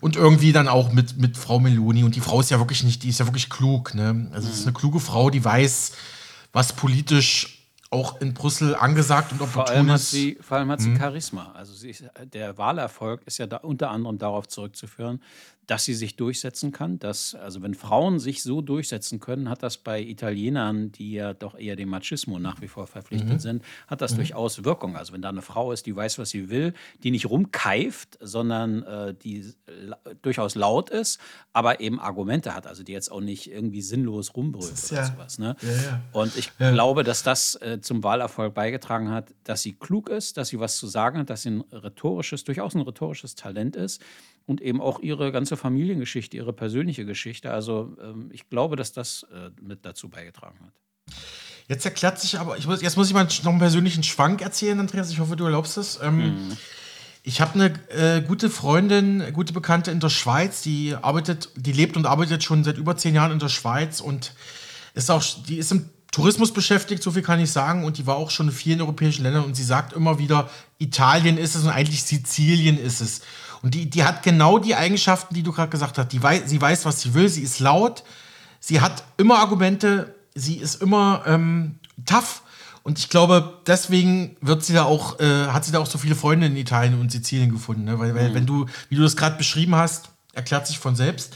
und 0.00 0.14
irgendwie 0.14 0.52
dann 0.52 0.68
auch 0.68 0.92
mit, 0.92 1.18
mit 1.18 1.36
Frau 1.36 1.58
Meloni. 1.58 2.04
Und 2.04 2.14
die 2.14 2.20
Frau 2.20 2.38
ist 2.40 2.50
ja 2.50 2.60
wirklich 2.60 2.84
nicht, 2.84 3.02
die 3.02 3.08
ist 3.08 3.18
ja 3.18 3.26
wirklich 3.26 3.50
klug. 3.50 3.94
Ne? 3.94 4.28
Also, 4.32 4.48
es 4.48 4.54
ist 4.54 4.60
mhm. 4.60 4.68
eine 4.68 4.74
kluge 4.74 5.00
Frau, 5.00 5.30
die 5.30 5.44
weiß, 5.44 5.92
was 6.52 6.72
politisch 6.74 7.55
auch 7.90 8.20
in 8.20 8.34
Brüssel 8.34 8.74
angesagt 8.74 9.32
und 9.32 9.40
opportun 9.40 9.66
vor 9.66 9.68
allem 9.68 9.90
hat 9.90 10.00
sie, 10.00 10.38
Vor 10.40 10.58
allem 10.58 10.70
hat 10.70 10.80
sie 10.80 10.90
hm. 10.90 10.98
Charisma. 10.98 11.52
Also 11.52 11.72
sie 11.72 11.90
ist, 11.90 12.04
der 12.32 12.58
Wahlerfolg 12.58 13.22
ist 13.26 13.38
ja 13.38 13.46
da 13.46 13.58
unter 13.58 13.90
anderem 13.90 14.18
darauf 14.18 14.48
zurückzuführen, 14.48 15.22
dass 15.66 15.84
sie 15.84 15.94
sich 15.94 16.16
durchsetzen 16.16 16.72
kann. 16.72 16.98
Dass, 16.98 17.34
also 17.34 17.62
wenn 17.62 17.74
Frauen 17.74 18.18
sich 18.18 18.42
so 18.42 18.60
durchsetzen 18.60 19.20
können, 19.20 19.48
hat 19.48 19.62
das 19.62 19.78
bei 19.78 20.00
Italienern, 20.00 20.92
die 20.92 21.12
ja 21.12 21.34
doch 21.34 21.58
eher 21.58 21.76
dem 21.76 21.88
Machismo 21.88 22.38
nach 22.38 22.60
wie 22.60 22.68
vor 22.68 22.86
verpflichtet 22.86 23.34
mhm. 23.34 23.38
sind, 23.38 23.64
hat 23.86 24.00
das 24.00 24.12
mhm. 24.12 24.18
durchaus 24.18 24.64
Wirkung. 24.64 24.96
Also 24.96 25.12
wenn 25.12 25.22
da 25.22 25.28
eine 25.28 25.42
Frau 25.42 25.72
ist, 25.72 25.86
die 25.86 25.94
weiß, 25.94 26.18
was 26.18 26.30
sie 26.30 26.48
will, 26.50 26.74
die 27.02 27.10
nicht 27.10 27.28
rumkeift, 27.28 28.18
sondern 28.20 28.82
äh, 28.84 29.14
die 29.14 29.52
durchaus 30.22 30.54
laut 30.54 30.90
ist, 30.90 31.18
aber 31.52 31.80
eben 31.80 32.00
Argumente 32.00 32.54
hat, 32.54 32.66
also 32.66 32.82
die 32.82 32.92
jetzt 32.92 33.10
auch 33.10 33.20
nicht 33.20 33.50
irgendwie 33.50 33.82
sinnlos 33.82 34.36
rumbrüllt 34.36 34.72
oder 34.90 35.00
ja, 35.00 35.06
sowas. 35.06 35.38
Ne? 35.38 35.56
Ja, 35.62 35.68
ja. 35.68 36.02
Und 36.12 36.36
ich 36.36 36.56
glaube, 36.58 37.02
dass 37.02 37.22
das 37.22 37.56
äh, 37.56 37.80
zum 37.80 38.02
Wahlerfolg 38.02 38.54
beigetragen 38.54 39.10
hat, 39.10 39.34
dass 39.44 39.62
sie 39.62 39.72
klug 39.72 40.08
ist, 40.08 40.36
dass 40.36 40.48
sie 40.48 40.60
was 40.60 40.76
zu 40.76 40.86
sagen 40.86 41.18
hat, 41.18 41.30
dass 41.30 41.42
sie 41.42 41.50
ein 41.50 41.64
rhetorisches, 41.72 42.44
durchaus 42.44 42.74
ein 42.74 42.82
rhetorisches 42.82 43.34
Talent 43.34 43.76
ist 43.76 44.02
und 44.46 44.60
eben 44.60 44.80
auch 44.80 45.00
ihre 45.00 45.32
ganze 45.32 45.56
Familiengeschichte, 45.56 46.36
ihre 46.36 46.52
persönliche 46.52 47.04
Geschichte. 47.04 47.50
Also 47.50 47.96
ähm, 48.00 48.30
ich 48.32 48.48
glaube, 48.48 48.76
dass 48.76 48.92
das 48.92 49.26
äh, 49.32 49.50
mit 49.60 49.84
dazu 49.84 50.08
beigetragen 50.08 50.58
hat. 50.64 50.72
Jetzt 51.68 51.84
erklärt 51.84 52.20
sich 52.20 52.38
aber, 52.38 52.56
muss, 52.64 52.80
jetzt 52.80 52.96
muss 52.96 53.08
ich 53.08 53.14
mal 53.14 53.24
noch 53.24 53.50
einen 53.50 53.58
persönlichen 53.58 54.04
Schwank 54.04 54.40
erzählen, 54.40 54.78
Andreas. 54.78 55.10
Ich 55.10 55.18
hoffe, 55.18 55.34
du 55.34 55.44
erlaubst 55.44 55.76
es. 55.76 55.98
Ähm, 56.00 56.18
mhm. 56.18 56.56
Ich 57.24 57.40
habe 57.40 57.54
eine 57.54 57.72
äh, 57.90 58.22
gute 58.22 58.48
Freundin, 58.50 59.32
gute 59.32 59.52
Bekannte 59.52 59.90
in 59.90 59.98
der 59.98 60.10
Schweiz, 60.10 60.62
die 60.62 60.94
arbeitet, 60.94 61.50
die 61.56 61.72
lebt 61.72 61.96
und 61.96 62.06
arbeitet 62.06 62.44
schon 62.44 62.62
seit 62.62 62.78
über 62.78 62.96
zehn 62.96 63.16
Jahren 63.16 63.32
in 63.32 63.40
der 63.40 63.48
Schweiz 63.48 64.00
und 64.00 64.32
ist 64.94 65.10
auch, 65.10 65.24
die 65.48 65.56
ist 65.56 65.72
im 65.72 65.90
Tourismus 66.12 66.52
beschäftigt, 66.52 67.02
so 67.02 67.10
viel 67.10 67.22
kann 67.22 67.40
ich 67.40 67.50
sagen, 67.50 67.84
und 67.84 67.98
die 67.98 68.06
war 68.06 68.16
auch 68.16 68.30
schon 68.30 68.46
in 68.46 68.52
vielen 68.52 68.80
europäischen 68.80 69.24
Ländern 69.24 69.44
und 69.44 69.56
sie 69.56 69.64
sagt 69.64 69.92
immer 69.92 70.20
wieder, 70.20 70.48
Italien 70.78 71.36
ist 71.36 71.56
es 71.56 71.64
und 71.64 71.70
eigentlich 71.70 72.04
Sizilien 72.04 72.78
ist 72.78 73.00
es. 73.00 73.22
Und 73.66 73.74
die, 73.74 73.90
die 73.90 74.04
hat 74.04 74.22
genau 74.22 74.60
die 74.60 74.76
Eigenschaften, 74.76 75.34
die 75.34 75.42
du 75.42 75.50
gerade 75.50 75.70
gesagt 75.70 75.98
hast. 75.98 76.12
Die 76.12 76.22
weiß, 76.22 76.42
sie 76.46 76.60
weiß, 76.60 76.84
was 76.84 77.00
sie 77.00 77.14
will, 77.14 77.28
sie 77.28 77.42
ist 77.42 77.58
laut, 77.58 78.04
sie 78.60 78.80
hat 78.80 79.02
immer 79.16 79.40
Argumente, 79.40 80.14
sie 80.36 80.58
ist 80.58 80.80
immer 80.80 81.24
ähm, 81.26 81.80
tough. 82.04 82.42
Und 82.84 83.00
ich 83.00 83.08
glaube, 83.08 83.54
deswegen 83.66 84.36
wird 84.40 84.64
sie 84.64 84.72
da 84.72 84.84
auch, 84.84 85.18
äh, 85.18 85.48
hat 85.48 85.64
sie 85.64 85.72
da 85.72 85.80
auch 85.80 85.88
so 85.88 85.98
viele 85.98 86.14
Freunde 86.14 86.46
in 86.46 86.56
Italien 86.56 87.00
und 87.00 87.10
Sizilien 87.10 87.50
gefunden. 87.50 87.82
Ne? 87.82 87.98
Weil, 87.98 88.14
weil 88.14 88.30
mhm. 88.30 88.34
wenn 88.34 88.46
du, 88.46 88.66
wie 88.88 88.94
du 88.94 89.02
das 89.02 89.16
gerade 89.16 89.36
beschrieben 89.36 89.74
hast, 89.74 90.10
erklärt 90.32 90.68
sich 90.68 90.78
von 90.78 90.94
selbst. 90.94 91.34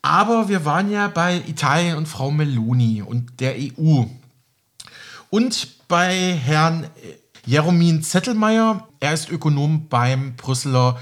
Aber 0.00 0.48
wir 0.48 0.64
waren 0.64 0.90
ja 0.90 1.08
bei 1.08 1.42
Italien 1.46 1.98
und 1.98 2.08
Frau 2.08 2.30
Meloni 2.30 3.02
und 3.02 3.38
der 3.40 3.54
EU. 3.58 4.04
Und 5.28 5.88
bei 5.88 6.40
Herrn 6.42 6.86
Jeromin 7.44 8.02
Zettelmeier, 8.02 8.88
er 9.00 9.12
ist 9.12 9.28
Ökonom 9.28 9.88
beim 9.90 10.36
Brüsseler 10.36 10.98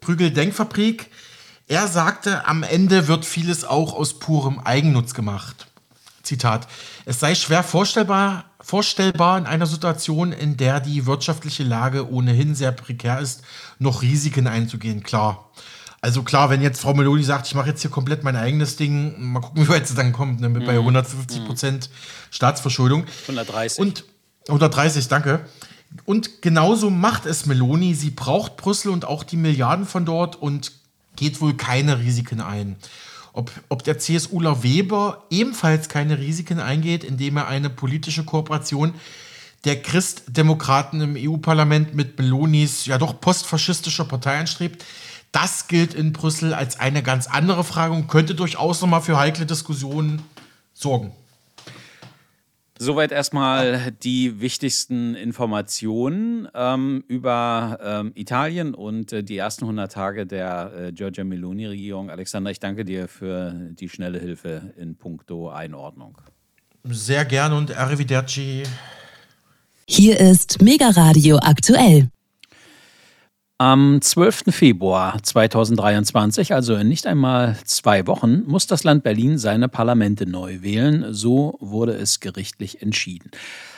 Prügel-Denkfabrik. 0.00 1.10
Er 1.66 1.86
sagte, 1.88 2.46
am 2.46 2.62
Ende 2.62 3.08
wird 3.08 3.24
vieles 3.24 3.64
auch 3.64 3.92
aus 3.92 4.18
purem 4.18 4.58
Eigennutz 4.60 5.14
gemacht. 5.14 5.66
Zitat. 6.22 6.68
Es 7.04 7.20
sei 7.20 7.34
schwer 7.34 7.62
vorstellbar, 7.62 8.44
vorstellbar 8.60 9.38
in 9.38 9.46
einer 9.46 9.66
Situation, 9.66 10.32
in 10.32 10.56
der 10.56 10.80
die 10.80 11.06
wirtschaftliche 11.06 11.64
Lage 11.64 12.10
ohnehin 12.10 12.54
sehr 12.54 12.72
prekär 12.72 13.20
ist, 13.20 13.42
noch 13.78 14.02
Risiken 14.02 14.46
einzugehen. 14.46 15.02
Klar. 15.02 15.50
Also 16.00 16.22
klar, 16.22 16.48
wenn 16.50 16.62
jetzt 16.62 16.80
Frau 16.80 16.94
Meloni 16.94 17.24
sagt, 17.24 17.48
ich 17.48 17.54
mache 17.54 17.70
jetzt 17.70 17.82
hier 17.82 17.90
komplett 17.90 18.22
mein 18.22 18.36
eigenes 18.36 18.76
Ding, 18.76 19.14
mal 19.32 19.40
gucken, 19.40 19.62
wie 19.64 19.68
weit 19.68 19.84
es 19.84 19.94
dann 19.94 20.12
kommt, 20.12 20.40
ne, 20.40 20.48
mit 20.48 20.64
bei 20.64 20.74
150 20.74 21.40
mhm. 21.40 21.44
Prozent 21.46 21.90
Staatsverschuldung. 22.30 23.04
130. 23.22 23.78
Und 23.80 24.04
130, 24.48 25.08
danke. 25.08 25.40
Und 26.04 26.42
genauso 26.42 26.90
macht 26.90 27.26
es 27.26 27.46
Meloni. 27.46 27.94
Sie 27.94 28.10
braucht 28.10 28.56
Brüssel 28.56 28.90
und 28.90 29.04
auch 29.04 29.24
die 29.24 29.36
Milliarden 29.36 29.86
von 29.86 30.04
dort 30.04 30.36
und 30.36 30.72
geht 31.16 31.40
wohl 31.40 31.54
keine 31.54 31.98
Risiken 31.98 32.40
ein. 32.40 32.76
Ob, 33.32 33.50
ob 33.68 33.84
der 33.84 33.98
CSUler 33.98 34.62
Weber 34.62 35.24
ebenfalls 35.30 35.88
keine 35.88 36.18
Risiken 36.18 36.60
eingeht, 36.60 37.04
indem 37.04 37.36
er 37.36 37.48
eine 37.48 37.70
politische 37.70 38.24
Kooperation 38.24 38.94
der 39.64 39.82
Christdemokraten 39.82 41.00
im 41.00 41.16
EU-Parlament 41.16 41.94
mit 41.94 42.18
Melonis 42.18 42.86
ja 42.86 42.98
doch 42.98 43.20
postfaschistischer 43.20 44.04
Partei 44.04 44.38
anstrebt, 44.38 44.84
das 45.32 45.68
gilt 45.68 45.94
in 45.94 46.12
Brüssel 46.12 46.54
als 46.54 46.80
eine 46.80 47.02
ganz 47.02 47.26
andere 47.26 47.64
Frage 47.64 47.92
und 47.92 48.08
könnte 48.08 48.34
durchaus 48.34 48.80
nochmal 48.80 49.02
für 49.02 49.18
heikle 49.18 49.46
Diskussionen 49.46 50.22
sorgen. 50.72 51.12
Soweit 52.80 53.10
erstmal 53.10 53.90
die 53.90 54.40
wichtigsten 54.40 55.16
Informationen 55.16 56.48
ähm, 56.54 57.02
über 57.08 57.78
ähm, 57.82 58.12
Italien 58.14 58.72
und 58.74 59.12
äh, 59.12 59.24
die 59.24 59.36
ersten 59.36 59.64
100 59.64 59.90
Tage 59.90 60.26
der 60.26 60.72
äh, 60.76 60.92
Giorgia 60.92 61.24
Meloni-Regierung. 61.24 62.08
Alexander, 62.08 62.52
ich 62.52 62.60
danke 62.60 62.84
dir 62.84 63.08
für 63.08 63.52
die 63.72 63.88
schnelle 63.88 64.20
Hilfe 64.20 64.72
in 64.76 64.94
puncto 64.96 65.50
Einordnung. 65.50 66.18
Sehr 66.84 67.24
gerne 67.24 67.56
und 67.56 67.76
arrivederci. 67.76 68.62
Hier 69.88 70.20
ist 70.20 70.62
Mega 70.62 70.90
Radio 70.90 71.38
aktuell. 71.42 72.08
Am 73.60 74.00
12. 74.00 74.54
Februar 74.54 75.20
2023, 75.20 76.54
also 76.54 76.76
in 76.76 76.86
nicht 76.86 77.08
einmal 77.08 77.56
zwei 77.64 78.06
Wochen, 78.06 78.44
muss 78.46 78.68
das 78.68 78.84
Land 78.84 79.02
Berlin 79.02 79.36
seine 79.36 79.68
Parlamente 79.68 80.26
neu 80.26 80.62
wählen. 80.62 81.12
So 81.12 81.56
wurde 81.58 81.94
es 81.94 82.20
gerichtlich 82.20 82.82
entschieden. 82.82 83.32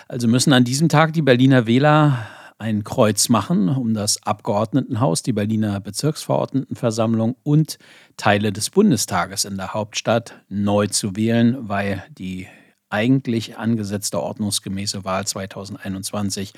Also 0.06 0.28
müssen 0.28 0.52
an 0.52 0.64
diesem 0.64 0.90
Tag 0.90 1.14
die 1.14 1.22
Berliner 1.22 1.66
Wähler 1.66 2.26
ein 2.58 2.84
Kreuz 2.84 3.30
machen, 3.30 3.70
um 3.70 3.94
das 3.94 4.22
Abgeordnetenhaus, 4.22 5.22
die 5.22 5.32
Berliner 5.32 5.80
Bezirksverordnetenversammlung 5.80 7.36
und 7.42 7.78
Teile 8.18 8.52
des 8.52 8.68
Bundestages 8.68 9.46
in 9.46 9.56
der 9.56 9.72
Hauptstadt 9.72 10.42
neu 10.50 10.88
zu 10.88 11.16
wählen, 11.16 11.56
weil 11.70 12.04
die 12.10 12.48
eigentlich 12.90 13.56
angesetzte 13.56 14.20
ordnungsgemäße 14.20 15.06
Wahl 15.06 15.26
2021 15.26 16.52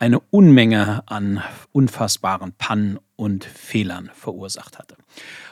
eine 0.00 0.18
Unmenge 0.18 1.02
an 1.06 1.42
unfassbaren 1.72 2.52
Pannen 2.52 2.98
und 3.20 3.44
Fehlern 3.44 4.10
verursacht 4.14 4.78
hatte. 4.78 4.96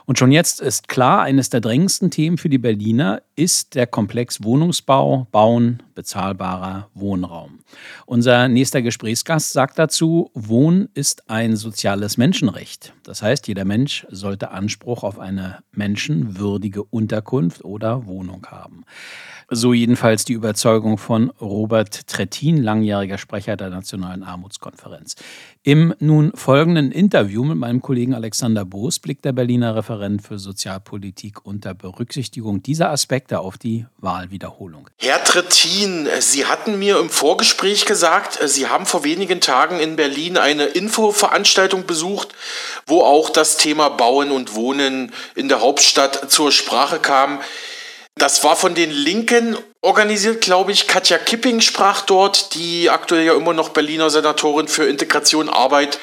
Und 0.07 0.19
schon 0.19 0.33
jetzt 0.33 0.63
ist 0.63 0.89
klar, 0.89 1.21
eines 1.21 1.51
der 1.51 1.61
drängendsten 1.61 2.11
Themen 2.11 2.39
für 2.39 2.49
die 2.49 2.57
Berliner 2.57 3.21
ist 3.37 3.75
der 3.75 3.87
Komplex 3.87 4.43
Wohnungsbau, 4.43 5.27
Bauen, 5.31 5.83
bezahlbarer 5.95 6.89
Wohnraum. 6.95 7.59
Unser 8.07 8.49
nächster 8.49 8.81
Gesprächsgast 8.81 9.53
sagt 9.53 9.79
dazu, 9.79 10.31
Wohnen 10.33 10.89
ist 10.95 11.29
ein 11.29 11.57
soziales 11.57 12.17
Menschenrecht. 12.17 12.95
Das 13.03 13.21
heißt, 13.21 13.49
jeder 13.49 13.67
Mensch 13.67 14.07
sollte 14.09 14.51
Anspruch 14.51 15.03
auf 15.03 15.19
eine 15.19 15.59
menschenwürdige 15.73 16.85
Unterkunft 16.85 17.63
oder 17.63 18.07
Wohnung 18.07 18.47
haben. 18.47 18.85
So 19.51 19.73
jedenfalls 19.73 20.25
die 20.25 20.35
Überzeugung 20.35 20.99
von 20.99 21.31
Robert 21.41 22.07
Trettin, 22.07 22.63
langjähriger 22.63 23.19
Sprecher 23.19 23.57
der 23.57 23.71
Nationalen 23.71 24.23
Armutskonferenz. 24.23 25.17
Im 25.63 25.95
nun 26.01 26.33
folgenden 26.35 26.93
Interview 26.93 27.45
mit 27.45 27.58
meinem 27.59 27.83
Kollegen 27.83 28.15
Alexander 28.15 28.65
Boos 28.65 28.99
blickt 28.99 29.25
der 29.25 29.33
Berliner 29.33 29.77
Referent 29.77 30.23
für 30.23 30.39
Sozialpolitik 30.39 31.45
unter 31.45 31.75
Berücksichtigung 31.75 32.63
dieser 32.63 32.91
Aspekte 32.91 33.41
auf 33.41 33.59
die 33.59 33.87
Wahlwiederholung. 33.99 34.89
Herr 34.99 35.23
Trettin, 35.23 36.09
Sie 36.21 36.47
hatten 36.47 36.79
mir 36.79 36.99
im 36.99 37.11
Vorgespräch 37.11 37.85
gesagt, 37.85 38.39
Sie 38.49 38.69
haben 38.69 38.87
vor 38.87 39.05
wenigen 39.05 39.41
Tagen 39.41 39.81
in 39.81 39.97
Berlin 39.97 40.37
eine 40.37 40.65
Infoveranstaltung 40.67 41.87
besucht, 41.87 42.35
wo 42.87 43.03
auch 43.03 43.31
das 43.31 43.57
Thema 43.57 43.89
Bauen 43.89 44.31
und 44.31 44.55
Wohnen 44.55 45.13
in 45.35 45.49
der 45.49 45.61
Hauptstadt 45.61 46.31
zur 46.31 46.53
Sprache 46.53 46.99
kam. 46.99 47.41
Das 48.19 48.43
war 48.43 48.57
von 48.57 48.75
den 48.75 48.91
Linken 48.91 49.57
organisiert, 49.81 50.41
glaube 50.41 50.73
ich. 50.73 50.89
Katja 50.89 51.19
Kipping 51.19 51.61
sprach 51.61 52.05
dort, 52.05 52.55
die 52.57 52.91
aktuell 52.91 53.25
ja 53.25 53.37
immer 53.37 53.55
noch 53.55 53.69
Berliner 53.69 54.11
Senatorin 54.11 54.67
für 54.67 54.87
Integration, 54.87 55.49
Arbeit 55.49 56.01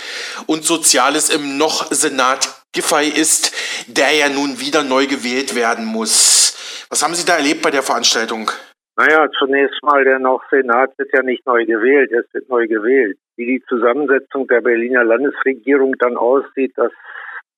und 0.48 0.64
Soziales 0.64 1.30
im 1.30 1.58
noch 1.58 1.92
Senat 1.92 2.64
Giffey 2.72 3.10
ist, 3.10 3.52
der 3.88 4.14
ja 4.14 4.30
nun 4.30 4.62
wieder 4.62 4.84
neu 4.84 5.08
gewählt 5.08 5.56
werden 5.56 5.84
muss. 5.84 6.88
Was 6.90 7.04
haben 7.04 7.16
Sie 7.16 7.26
da 7.26 7.36
erlebt 7.36 7.62
bei 7.62 7.72
der 7.72 7.84
Veranstaltung? 7.84 8.50
Naja, 8.96 9.28
zunächst 9.38 9.84
mal, 9.84 10.06
der 10.06 10.20
noch 10.20 10.42
Senat 10.50 10.98
wird 10.98 11.10
ja 11.14 11.22
nicht 11.22 11.46
neu 11.46 11.66
gewählt, 11.66 12.14
es 12.14 12.34
wird 12.34 12.48
neu 12.48 12.66
gewählt. 12.68 13.18
Wie 13.36 13.46
die 13.46 13.64
Zusammensetzung 13.68 14.48
der 14.48 14.62
Berliner 14.62 15.04
Landesregierung 15.04 15.96
dann 16.00 16.16
aussieht, 16.16 16.72
das 16.78 16.94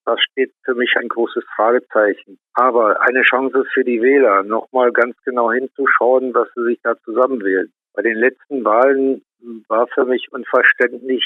das 0.08 0.20
steht 0.22 0.52
für 0.64 0.74
mich 0.74 0.94
ein 0.96 1.08
großes 1.08 1.44
Fragezeichen. 1.54 2.38
Aber 2.54 3.02
eine 3.02 3.22
Chance 3.22 3.64
für 3.74 3.84
die 3.84 4.00
Wähler, 4.00 4.42
nochmal 4.42 4.90
ganz 4.90 5.14
genau 5.24 5.52
hinzuschauen, 5.52 6.32
was 6.32 6.48
sie 6.54 6.64
sich 6.64 6.80
da 6.82 6.94
zusammenwählen. 7.04 7.70
Bei 7.92 8.00
den 8.02 8.16
letzten 8.16 8.64
Wahlen 8.64 9.22
war 9.68 9.86
für 9.88 10.06
mich 10.06 10.28
unverständlich, 10.32 11.24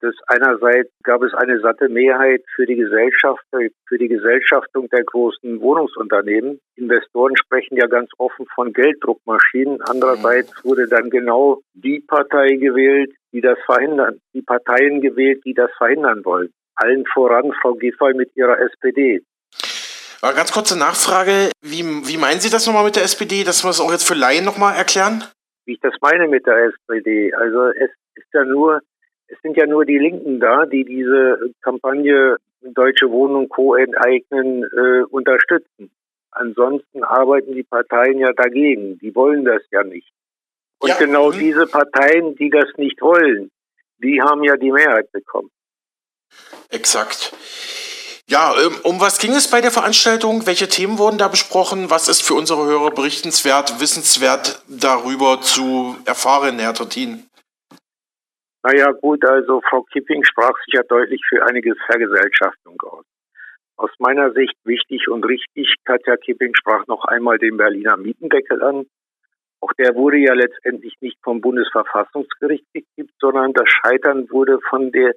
dass 0.00 0.14
einerseits 0.28 0.90
gab 1.02 1.22
es 1.22 1.34
eine 1.34 1.60
satte 1.60 1.90
Mehrheit 1.90 2.42
für 2.54 2.64
die 2.64 2.76
Gesellschaft, 2.76 3.44
für 3.86 3.98
die 3.98 4.08
Gesellschaftung 4.08 4.88
der 4.88 5.04
großen 5.04 5.60
Wohnungsunternehmen. 5.60 6.58
Investoren 6.74 7.36
sprechen 7.36 7.76
ja 7.76 7.86
ganz 7.86 8.10
offen 8.16 8.46
von 8.54 8.72
Gelddruckmaschinen. 8.72 9.82
Andererseits 9.82 10.64
wurde 10.64 10.88
dann 10.88 11.10
genau 11.10 11.60
die 11.74 12.00
Partei 12.00 12.54
gewählt, 12.54 13.12
die 13.32 13.42
das 13.42 13.58
verhindern, 13.66 14.20
die 14.32 14.42
Parteien 14.42 15.02
gewählt, 15.02 15.42
die 15.44 15.54
das 15.54 15.70
verhindern 15.76 16.24
wollen 16.24 16.52
allen 16.76 17.04
voran 17.12 17.52
Frau 17.60 17.74
Giffey 17.74 18.14
mit 18.14 18.34
ihrer 18.36 18.58
SPD. 18.58 19.22
Aber 20.22 20.34
ganz 20.34 20.52
kurze 20.52 20.78
Nachfrage, 20.78 21.50
wie, 21.62 21.82
wie 21.82 22.16
meinen 22.16 22.40
Sie 22.40 22.50
das 22.50 22.66
nochmal 22.66 22.84
mit 22.84 22.94
der 22.94 23.02
SPD, 23.02 23.42
dass 23.42 23.64
wir 23.64 23.70
es 23.70 23.80
auch 23.80 23.90
jetzt 23.90 24.06
für 24.06 24.14
Laien 24.14 24.44
nochmal 24.44 24.76
erklären? 24.76 25.24
Wie 25.64 25.72
ich 25.72 25.80
das 25.80 25.94
meine 26.00 26.28
mit 26.28 26.46
der 26.46 26.56
SPD. 26.66 27.34
Also 27.34 27.68
es 27.70 27.90
ist 28.14 28.32
ja 28.32 28.44
nur, 28.44 28.80
es 29.26 29.38
sind 29.42 29.56
ja 29.56 29.66
nur 29.66 29.84
die 29.84 29.98
Linken 29.98 30.38
da, 30.38 30.64
die 30.66 30.84
diese 30.84 31.50
Kampagne 31.60 32.36
Deutsche 32.60 33.10
Wohnung 33.10 33.48
Co. 33.48 33.74
enteignen 33.74 34.62
äh, 34.62 35.02
unterstützen. 35.10 35.90
Ansonsten 36.30 37.02
arbeiten 37.02 37.54
die 37.54 37.64
Parteien 37.64 38.18
ja 38.18 38.32
dagegen. 38.32 38.98
Die 38.98 39.14
wollen 39.14 39.44
das 39.44 39.62
ja 39.70 39.82
nicht. 39.82 40.12
Und 40.78 40.88
ja. 40.88 40.96
genau 40.98 41.30
mhm. 41.30 41.38
diese 41.38 41.66
Parteien, 41.66 42.36
die 42.36 42.50
das 42.50 42.68
nicht 42.76 43.00
wollen, 43.02 43.50
die 43.98 44.22
haben 44.22 44.42
ja 44.42 44.56
die 44.56 44.72
Mehrheit 44.72 45.10
bekommen. 45.12 45.50
Exakt. 46.70 47.32
Ja, 48.28 48.54
ähm, 48.64 48.76
um 48.84 49.00
was 49.00 49.18
ging 49.18 49.32
es 49.32 49.50
bei 49.50 49.60
der 49.60 49.70
Veranstaltung? 49.70 50.46
Welche 50.46 50.68
Themen 50.68 50.98
wurden 50.98 51.18
da 51.18 51.28
besprochen? 51.28 51.90
Was 51.90 52.08
ist 52.08 52.22
für 52.22 52.34
unsere 52.34 52.64
Hörer 52.64 52.90
berichtenswert, 52.90 53.80
wissenswert 53.80 54.62
darüber 54.68 55.40
zu 55.42 55.96
erfahren, 56.06 56.58
Herr 56.58 56.72
Tottin? 56.72 57.28
Naja, 58.62 58.92
gut, 58.92 59.24
also 59.24 59.60
Frau 59.68 59.82
Kipping 59.82 60.24
sprach 60.24 60.56
sich 60.64 60.74
ja 60.74 60.82
deutlich 60.84 61.20
für 61.28 61.44
einige 61.44 61.74
Vergesellschaftung 61.86 62.80
aus. 62.82 63.04
Aus 63.76 63.90
meiner 63.98 64.32
Sicht 64.32 64.54
wichtig 64.64 65.08
und 65.08 65.24
richtig, 65.24 65.74
Katja 65.84 66.16
Kipping 66.16 66.54
sprach 66.54 66.86
noch 66.86 67.04
einmal 67.04 67.38
den 67.38 67.56
Berliner 67.56 67.96
Mietendeckel 67.96 68.62
an. 68.62 68.86
Auch 69.60 69.72
der 69.78 69.94
wurde 69.94 70.18
ja 70.18 70.34
letztendlich 70.34 70.94
nicht 71.00 71.18
vom 71.22 71.40
Bundesverfassungsgericht 71.40 72.64
gekippt, 72.72 73.14
sondern 73.20 73.52
das 73.52 73.68
Scheitern 73.68 74.30
wurde 74.30 74.58
von 74.70 74.92
der 74.92 75.14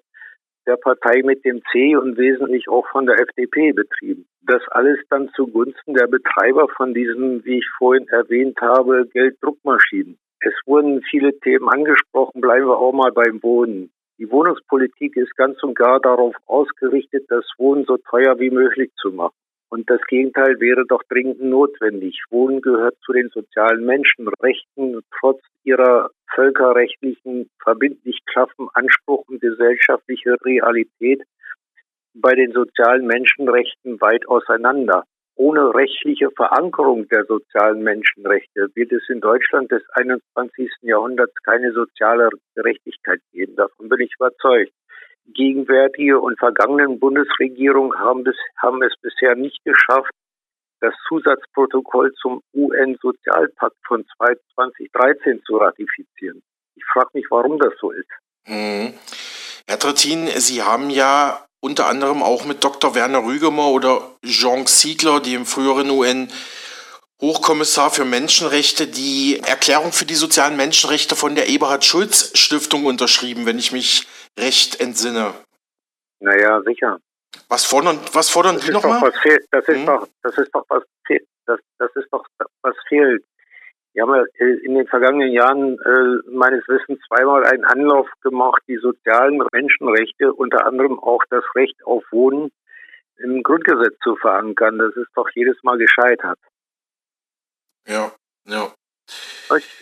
der 0.67 0.77
Partei 0.77 1.21
mit 1.23 1.45
dem 1.45 1.61
C 1.71 1.95
und 1.95 2.17
wesentlich 2.17 2.67
auch 2.69 2.87
von 2.91 3.05
der 3.05 3.19
FDP 3.19 3.71
betrieben. 3.71 4.25
Das 4.41 4.61
alles 4.69 4.99
dann 5.09 5.29
zugunsten 5.35 5.93
der 5.93 6.07
Betreiber 6.07 6.67
von 6.75 6.93
diesen, 6.93 7.43
wie 7.45 7.59
ich 7.59 7.69
vorhin 7.77 8.07
erwähnt 8.09 8.59
habe, 8.61 9.07
Gelddruckmaschinen. 9.07 10.17
Es 10.39 10.53
wurden 10.65 11.01
viele 11.09 11.37
Themen 11.39 11.69
angesprochen, 11.69 12.41
bleiben 12.41 12.67
wir 12.67 12.77
auch 12.77 12.93
mal 12.93 13.11
beim 13.11 13.41
Wohnen. 13.41 13.91
Die 14.17 14.31
Wohnungspolitik 14.31 15.17
ist 15.17 15.35
ganz 15.35 15.61
und 15.63 15.75
gar 15.75 15.99
darauf 15.99 16.35
ausgerichtet, 16.45 17.25
das 17.29 17.45
Wohnen 17.57 17.85
so 17.85 17.97
teuer 17.97 18.39
wie 18.39 18.49
möglich 18.49 18.91
zu 19.01 19.11
machen. 19.11 19.35
Und 19.75 19.89
das 19.89 19.99
Gegenteil 20.07 20.57
wäre 20.61 20.85
doch 20.85 21.03
dringend 21.09 21.41
notwendig. 21.41 22.23
Wohnen 22.29 22.61
gehört 22.61 22.95
zu 23.05 23.11
den 23.11 23.27
sozialen 23.27 23.85
Menschenrechten. 23.85 25.01
Trotz 25.19 25.41
ihrer 25.65 26.11
völkerrechtlichen, 26.33 27.49
verbindlich 27.61 28.19
klaffen 28.25 28.69
Anspruch 28.73 29.25
und 29.27 29.41
gesellschaftliche 29.41 30.37
Realität 30.45 31.23
bei 32.13 32.33
den 32.35 32.53
sozialen 32.53 33.05
Menschenrechten 33.05 33.99
weit 33.99 34.25
auseinander. 34.29 35.03
Ohne 35.35 35.75
rechtliche 35.75 36.31
Verankerung 36.31 37.09
der 37.09 37.25
sozialen 37.25 37.83
Menschenrechte 37.83 38.69
wird 38.75 38.93
es 38.93 39.03
in 39.09 39.19
Deutschland 39.19 39.69
des 39.73 39.83
21. 39.91 40.71
Jahrhunderts 40.83 41.35
keine 41.43 41.73
soziale 41.73 42.29
Gerechtigkeit 42.55 43.19
geben. 43.33 43.57
Davon 43.57 43.89
bin 43.89 43.99
ich 43.99 44.13
überzeugt. 44.15 44.71
Gegenwärtige 45.27 46.19
und 46.19 46.37
vergangenen 46.39 46.99
Bundesregierung 46.99 47.95
haben, 47.95 48.23
bis, 48.23 48.35
haben 48.57 48.81
es 48.83 48.93
bisher 49.01 49.35
nicht 49.35 49.63
geschafft, 49.63 50.11
das 50.81 50.93
Zusatzprotokoll 51.07 52.13
zum 52.21 52.41
UN-Sozialpakt 52.53 53.77
von 53.87 54.05
2013 54.17 55.41
zu 55.45 55.57
ratifizieren. 55.57 56.41
Ich 56.75 56.85
frage 56.85 57.09
mich, 57.13 57.25
warum 57.29 57.57
das 57.59 57.73
so 57.79 57.91
ist. 57.91 58.09
Hm. 58.45 58.93
Herr 59.67 59.79
Trittin, 59.79 60.27
Sie 60.35 60.61
haben 60.61 60.89
ja 60.89 61.45
unter 61.59 61.87
anderem 61.87 62.21
auch 62.21 62.45
mit 62.45 62.63
Dr. 62.63 62.93
Werner 62.93 63.23
Rügemer 63.25 63.69
oder 63.69 64.15
Jean 64.23 64.67
Ziegler, 64.67 65.19
dem 65.19 65.45
früheren 65.45 65.89
UN 65.89 66.27
Hochkommissar 67.21 67.89
für 67.89 68.05
Menschenrechte, 68.05 68.87
die 68.87 69.39
Erklärung 69.39 69.93
für 69.93 70.05
die 70.05 70.15
sozialen 70.15 70.57
Menschenrechte 70.57 71.15
von 71.15 71.33
der 71.33 71.47
Eberhard 71.47 71.85
Schulz 71.85 72.37
Stiftung 72.37 72.85
unterschrieben, 72.85 73.45
wenn 73.45 73.57
ich 73.57 73.71
mich 73.71 74.05
recht 74.37 74.79
entsinne. 74.79 75.33
Naja, 76.19 76.61
sicher. 76.61 76.99
Was 77.49 77.65
fordern, 77.65 77.99
was 78.13 78.29
fordern 78.29 78.55
das 78.55 78.65
die 78.65 78.71
nochmal? 78.71 79.11
Das 79.51 79.67
ist 79.67 79.77
hm? 79.77 79.85
doch, 79.85 80.07
das 80.23 80.37
ist 80.37 80.49
doch 80.53 80.65
was, 80.69 80.83
das, 81.45 81.59
das 81.77 81.95
ist 81.95 82.07
doch 82.11 82.25
was 82.61 82.75
fehlt. 82.87 83.23
Wir 83.93 84.03
haben 84.03 84.13
ja 84.13 84.45
in 84.63 84.75
den 84.75 84.87
vergangenen 84.87 85.31
Jahren 85.31 85.79
äh, 85.79 86.29
meines 86.29 86.67
Wissens 86.67 86.99
zweimal 87.07 87.45
einen 87.45 87.63
Anlauf 87.63 88.09
gemacht, 88.21 88.61
die 88.67 88.75
sozialen 88.75 89.41
Menschenrechte, 89.53 90.33
unter 90.33 90.65
anderem 90.65 90.99
auch 90.99 91.23
das 91.29 91.45
Recht 91.55 91.81
auf 91.85 92.03
Wohnen, 92.11 92.51
im 93.17 93.41
Grundgesetz 93.41 93.97
zu 94.03 94.17
verankern. 94.17 94.79
Das 94.79 94.93
ist 94.97 95.07
doch 95.15 95.29
jedes 95.33 95.55
Mal 95.63 95.77
gescheitert. 95.77 96.39
Ja, 97.87 98.11
ja. 98.45 98.73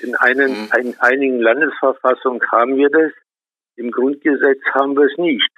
In 0.01 0.15
einen, 0.15 0.51
mhm. 0.51 0.67
ein, 0.71 0.99
einigen 0.99 1.39
Landesverfassungen 1.39 2.41
haben 2.51 2.75
wir 2.75 2.89
das, 2.89 3.11
im 3.75 3.91
Grundgesetz 3.91 4.59
haben 4.73 4.95
wir 4.95 5.05
es 5.05 5.17
nicht. 5.17 5.51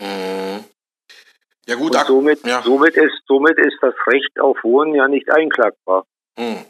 Mhm. 0.00 0.64
Ja 1.66 1.76
gut, 1.76 1.96
Und 1.96 2.06
somit, 2.06 2.46
ja. 2.46 2.62
somit, 2.62 2.96
ist, 2.96 3.22
somit 3.26 3.58
ist 3.58 3.78
das 3.80 3.94
Recht 4.06 4.38
auf 4.38 4.58
Wohnen 4.62 4.94
ja 4.94 5.08
nicht 5.08 5.30
einklagbar. 5.30 6.04
Mhm. 6.36 6.64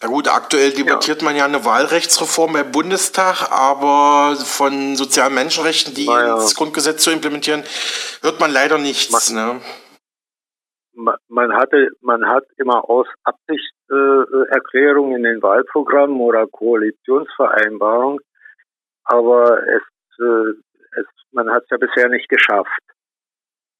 Ja 0.00 0.08
gut, 0.08 0.28
aktuell 0.28 0.70
debattiert 0.70 1.22
ja. 1.22 1.24
man 1.24 1.34
ja 1.34 1.44
eine 1.44 1.64
Wahlrechtsreform 1.64 2.54
im 2.56 2.70
Bundestag, 2.70 3.50
aber 3.50 4.36
von 4.36 4.94
sozialen 4.94 5.34
Menschenrechten, 5.34 5.92
die 5.94 6.06
naja. 6.06 6.36
ins 6.36 6.54
Grundgesetz 6.54 7.02
zu 7.02 7.10
implementieren, 7.10 7.64
hört 8.22 8.38
man 8.38 8.52
leider 8.52 8.78
nichts. 8.78 9.32
Man, 9.32 9.56
ne? 9.56 9.60
man 11.28 11.52
hatte, 11.54 11.90
man 12.00 12.26
hat 12.28 12.44
immer 12.58 12.88
aus 12.88 13.08
Absichtserklärungen 13.24 15.12
äh, 15.12 15.16
in 15.16 15.22
den 15.24 15.42
Wahlprogrammen 15.42 16.20
oder 16.20 16.46
Koalitionsvereinbarungen, 16.46 18.20
aber 19.08 19.62
es, 19.66 19.82
äh, 20.20 21.00
es, 21.00 21.06
man 21.32 21.50
hat 21.50 21.64
es 21.64 21.70
ja 21.70 21.76
bisher 21.78 22.08
nicht 22.08 22.28
geschafft. 22.28 22.82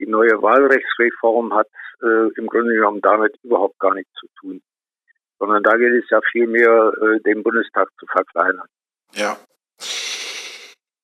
Die 0.01 0.07
neue 0.07 0.41
Wahlrechtsreform 0.43 1.55
hat 1.55 1.69
äh, 2.03 2.33
im 2.37 2.47
Grunde 2.47 2.75
genommen 2.75 3.01
damit 3.01 3.37
überhaupt 3.43 3.79
gar 3.79 3.95
nichts 3.95 4.13
zu 4.19 4.27
tun, 4.41 4.63
sondern 5.39 5.63
da 5.63 5.77
geht 5.77 5.93
es 5.93 6.11
ja 6.11 6.21
vielmehr, 6.33 6.93
äh, 7.01 7.21
den 7.21 7.43
Bundestag 7.43 7.89
zu 7.99 8.07
verkleinern. 8.07 8.67
Ja. 9.13 9.37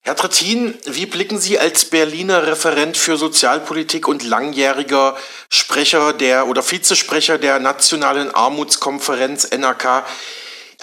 Herr 0.07 0.17
Trittin, 0.17 0.75
wie 0.85 1.07
blicken 1.07 1.39
Sie 1.39 1.59
als 1.59 1.89
Berliner 1.89 2.47
Referent 2.47 2.97
für 2.97 3.17
Sozialpolitik 3.17 4.07
und 4.07 4.23
langjähriger 4.23 5.17
Sprecher 5.49 6.13
der 6.13 6.47
oder 6.47 6.63
Vizesprecher 6.63 7.39
der 7.39 7.59
Nationalen 7.59 8.31
Armutskonferenz 8.31 9.51
NRK 9.51 10.05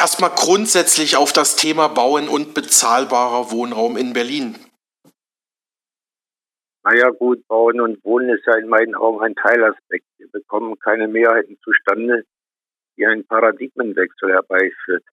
erstmal 0.02 0.32
grundsätzlich 0.32 1.16
auf 1.16 1.32
das 1.32 1.56
Thema 1.58 1.88
Bauen 1.88 2.28
und 2.28 2.56
bezahlbarer 2.56 3.52
Wohnraum 3.52 3.98
in 3.98 4.14
Berlin? 4.14 4.56
Naja 6.84 7.12
gut, 7.12 7.48
Bauen 7.48 7.80
und 7.80 8.04
Wohnen 8.04 8.30
ist 8.30 8.44
ja 8.48 8.58
in 8.58 8.68
meinen 8.68 8.96
Augen 8.96 9.22
ein 9.22 9.36
Teilaspekt. 9.36 10.08
Wir 10.18 10.28
bekommen 10.32 10.80
keine 10.80 11.08
Mehrheiten 11.08 11.56
zustande, 11.64 12.24
die 12.98 13.06
einen 13.06 13.28
Paradigmenwechsel 13.28 14.32
herbeiführt. 14.32 15.04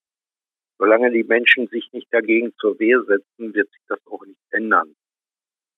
Solange 0.79 1.11
die 1.11 1.23
Menschen 1.23 1.67
sich 1.67 1.87
nicht 1.91 2.11
dagegen 2.11 2.51
zur 2.59 2.79
Wehr 2.79 3.03
setzen, 3.03 3.53
wird 3.53 3.69
sich 3.69 3.83
das 3.89 3.99
auch 4.07 4.25
nicht 4.25 4.41
ändern. 4.49 4.95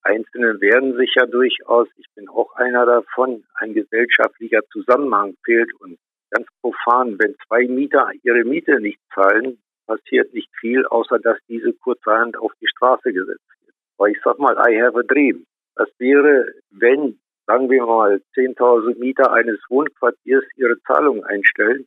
Einzelne 0.03 0.61
werden 0.61 0.95
sich 0.95 1.13
ja 1.17 1.25
durchaus, 1.25 1.89
ich 1.97 2.07
bin 2.15 2.29
auch 2.29 2.55
einer 2.55 2.85
davon, 2.85 3.43
ein 3.55 3.73
gesellschaftlicher 3.73 4.61
Zusammenhang 4.71 5.35
fehlt 5.43 5.73
uns. 5.81 5.99
Ganz 6.31 6.47
profan, 6.61 7.17
wenn 7.19 7.35
zwei 7.47 7.67
Mieter 7.67 8.11
ihre 8.23 8.43
Miete 8.43 8.79
nicht 8.79 8.99
zahlen, 9.13 9.59
passiert 9.85 10.33
nicht 10.33 10.49
viel, 10.59 10.85
außer 10.85 11.19
dass 11.19 11.37
diese 11.47 11.73
kurzerhand 11.73 12.37
auf 12.37 12.51
die 12.61 12.67
Straße 12.67 13.13
gesetzt 13.13 13.45
wird. 13.63 13.75
Aber 13.97 14.09
ich 14.09 14.17
sag 14.23 14.39
mal, 14.39 14.55
I 14.67 14.81
have 14.81 14.97
a 14.97 15.03
dream. 15.03 15.45
Was 15.75 15.89
wäre, 15.99 16.53
wenn, 16.71 17.19
sagen 17.45 17.69
wir 17.69 17.85
mal, 17.85 18.21
10.000 18.35 18.97
Mieter 18.99 19.31
eines 19.33 19.59
Wohnquartiers 19.69 20.43
ihre 20.55 20.79
Zahlung 20.81 21.23
einstellen 21.23 21.85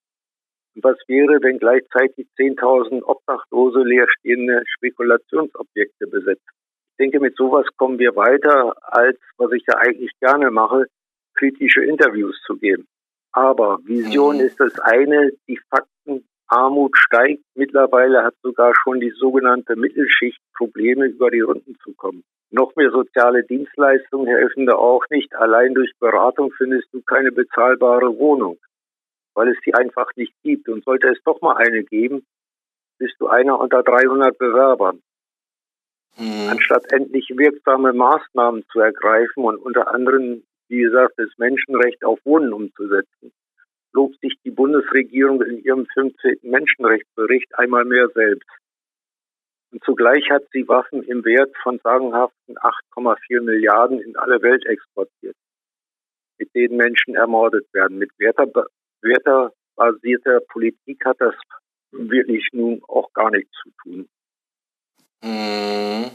was 0.83 0.97
wäre, 1.07 1.41
wenn 1.43 1.59
gleichzeitig 1.59 2.27
10.000 2.37 3.03
obdachlose 3.05 3.81
leerstehende 3.81 4.63
Spekulationsobjekte 4.77 6.07
besetzt? 6.07 6.47
Ich 6.93 6.97
denke, 6.99 7.21
mit 7.21 7.37
sowas 7.37 7.67
kommen 7.77 7.99
wir 7.99 8.17
weiter, 8.17 8.75
als 8.83 9.19
was 9.37 9.53
ich 9.53 9.65
ja 9.67 9.77
eigentlich 9.79 10.13
gerne 10.21 10.51
mache, 10.51 10.87
kritische 11.35 11.85
Interviews 11.85 12.41
zu 12.47 12.57
geben. 12.57 12.87
Aber 13.35 13.79
Vision 13.85 14.37
mhm. 14.37 14.43
ist 14.43 14.59
das 14.59 14.79
eine, 14.81 15.33
die 15.49 15.61
Fakten, 15.71 16.25
Armut 16.47 16.97
steigt. 16.97 17.43
Mittlerweile 17.55 18.23
hat 18.23 18.35
sogar 18.43 18.73
schon 18.83 19.01
die 19.01 19.13
sogenannte 19.19 19.77
Mittelschicht 19.77 20.41
Probleme, 20.57 21.07
über 21.07 21.31
die 21.31 21.41
Runden 21.41 21.77
zu 21.83 21.95
kommen. 21.95 22.23
Noch 22.51 22.77
mehr 22.77 22.91
soziale 22.91 23.45
Dienstleistungen 23.45 24.27
helfen 24.27 24.67
da 24.67 24.75
auch 24.75 25.05
nicht. 25.11 25.35
Allein 25.35 25.75
durch 25.75 25.93
Beratung 25.99 26.53
findest 26.57 26.89
du 26.93 27.03
keine 27.03 27.33
bezahlbare 27.33 28.17
Wohnung 28.19 28.59
weil 29.35 29.49
es 29.49 29.59
die 29.67 29.75
einfach 29.75 30.09
nicht 30.17 30.33
gibt. 30.43 30.69
Und 30.69 30.85
sollte 30.85 31.09
es 31.09 31.23
doch 31.25 31.41
mal 31.41 31.57
eine 31.57 31.85
geben, 31.85 32.27
bist 32.99 33.15
du 33.19 33.27
einer 33.29 33.59
unter 33.59 33.83
300 33.83 34.39
Bewerbern. 34.39 35.03
Mhm. 36.17 36.49
Anstatt 36.51 36.91
endlich 36.93 37.29
wirksame 37.35 37.93
Maßnahmen 37.93 38.65
zu 38.71 38.81
ergreifen 38.81 39.45
und 39.45 39.57
unter 39.57 39.93
anderem, 39.93 40.45
wie 40.69 40.81
gesagt, 40.81 41.15
das 41.17 41.31
Menschenrecht 41.37 42.05
auf 42.05 42.19
Wohnen 42.25 42.53
umzusetzen, 42.53 43.33
lobt 43.93 44.19
sich 44.21 44.35
die 44.45 44.51
Bundesregierung 44.51 45.43
in 45.43 45.63
ihrem 45.63 45.87
15. 45.95 46.39
Menschenrechtsbericht 46.43 47.57
einmal 47.59 47.85
mehr 47.85 48.09
selbst. 48.15 48.49
Und 49.71 49.83
zugleich 49.85 50.29
hat 50.31 50.45
sie 50.53 50.69
Waffen 50.69 51.03
im 51.03 51.25
Wert 51.25 51.55
von 51.63 51.81
sagenhaften 51.83 52.57
8,4 52.57 53.41
Milliarden 53.41 54.01
in 54.01 54.17
alle 54.17 54.41
Welt 54.43 54.65
exportiert, 54.67 55.37
mit 56.39 56.55
denen 56.55 56.77
Menschen 56.77 57.15
ermordet 57.15 57.67
werden, 57.73 57.99
mit 57.99 58.11
Werter, 58.19 58.47
wertebasierter 59.03 60.41
Politik 60.49 61.05
hat 61.05 61.21
das 61.21 61.35
wirklich 61.91 62.49
nun 62.53 62.83
auch 62.89 63.13
gar 63.13 63.31
nichts 63.31 63.53
zu 63.63 63.71
tun. 63.83 64.09
Mhm. 65.23 66.11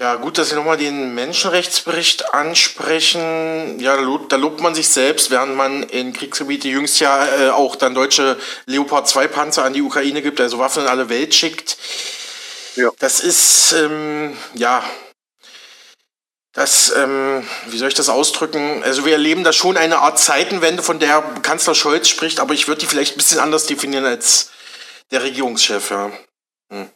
Ja, 0.00 0.16
gut, 0.16 0.38
dass 0.38 0.48
Sie 0.48 0.56
nochmal 0.56 0.76
den 0.76 1.14
Menschenrechtsbericht 1.14 2.34
ansprechen. 2.34 3.78
Ja, 3.78 3.94
da 3.94 4.02
lobt, 4.02 4.32
da 4.32 4.36
lobt, 4.36 4.60
man 4.60 4.74
sich 4.74 4.88
selbst, 4.88 5.30
während 5.30 5.54
man 5.54 5.84
in 5.84 6.12
Kriegsgebiete 6.12 6.68
jüngst 6.68 6.98
ja 6.98 7.24
äh, 7.26 7.50
auch 7.50 7.76
dann 7.76 7.94
deutsche 7.94 8.36
Leopard 8.66 9.08
2 9.08 9.28
Panzer 9.28 9.64
an 9.64 9.72
die 9.72 9.82
Ukraine 9.82 10.20
gibt, 10.20 10.40
also 10.40 10.58
Waffen 10.58 10.82
in 10.82 10.88
alle 10.88 11.08
Welt 11.10 11.32
schickt. 11.32 11.76
Ja. 12.74 12.90
Das 12.98 13.20
ist, 13.20 13.72
ähm, 13.72 14.36
ja, 14.54 14.82
das, 16.54 16.92
ähm, 16.96 17.46
wie 17.66 17.78
soll 17.78 17.88
ich 17.88 17.94
das 17.94 18.08
ausdrücken? 18.08 18.82
Also 18.82 19.04
wir 19.04 19.12
erleben 19.12 19.44
da 19.44 19.52
schon 19.52 19.76
eine 19.76 19.98
Art 19.98 20.18
Zeitenwende, 20.18 20.82
von 20.82 20.98
der 20.98 21.22
Kanzler 21.42 21.76
Scholz 21.76 22.08
spricht, 22.08 22.40
aber 22.40 22.54
ich 22.54 22.66
würde 22.66 22.80
die 22.80 22.86
vielleicht 22.86 23.14
ein 23.14 23.18
bisschen 23.18 23.40
anders 23.40 23.66
definieren 23.66 24.04
als 24.04 24.50
der 25.12 25.22
Regierungschef, 25.22 25.90
ja. 25.90 26.10
Hm. 26.72 26.90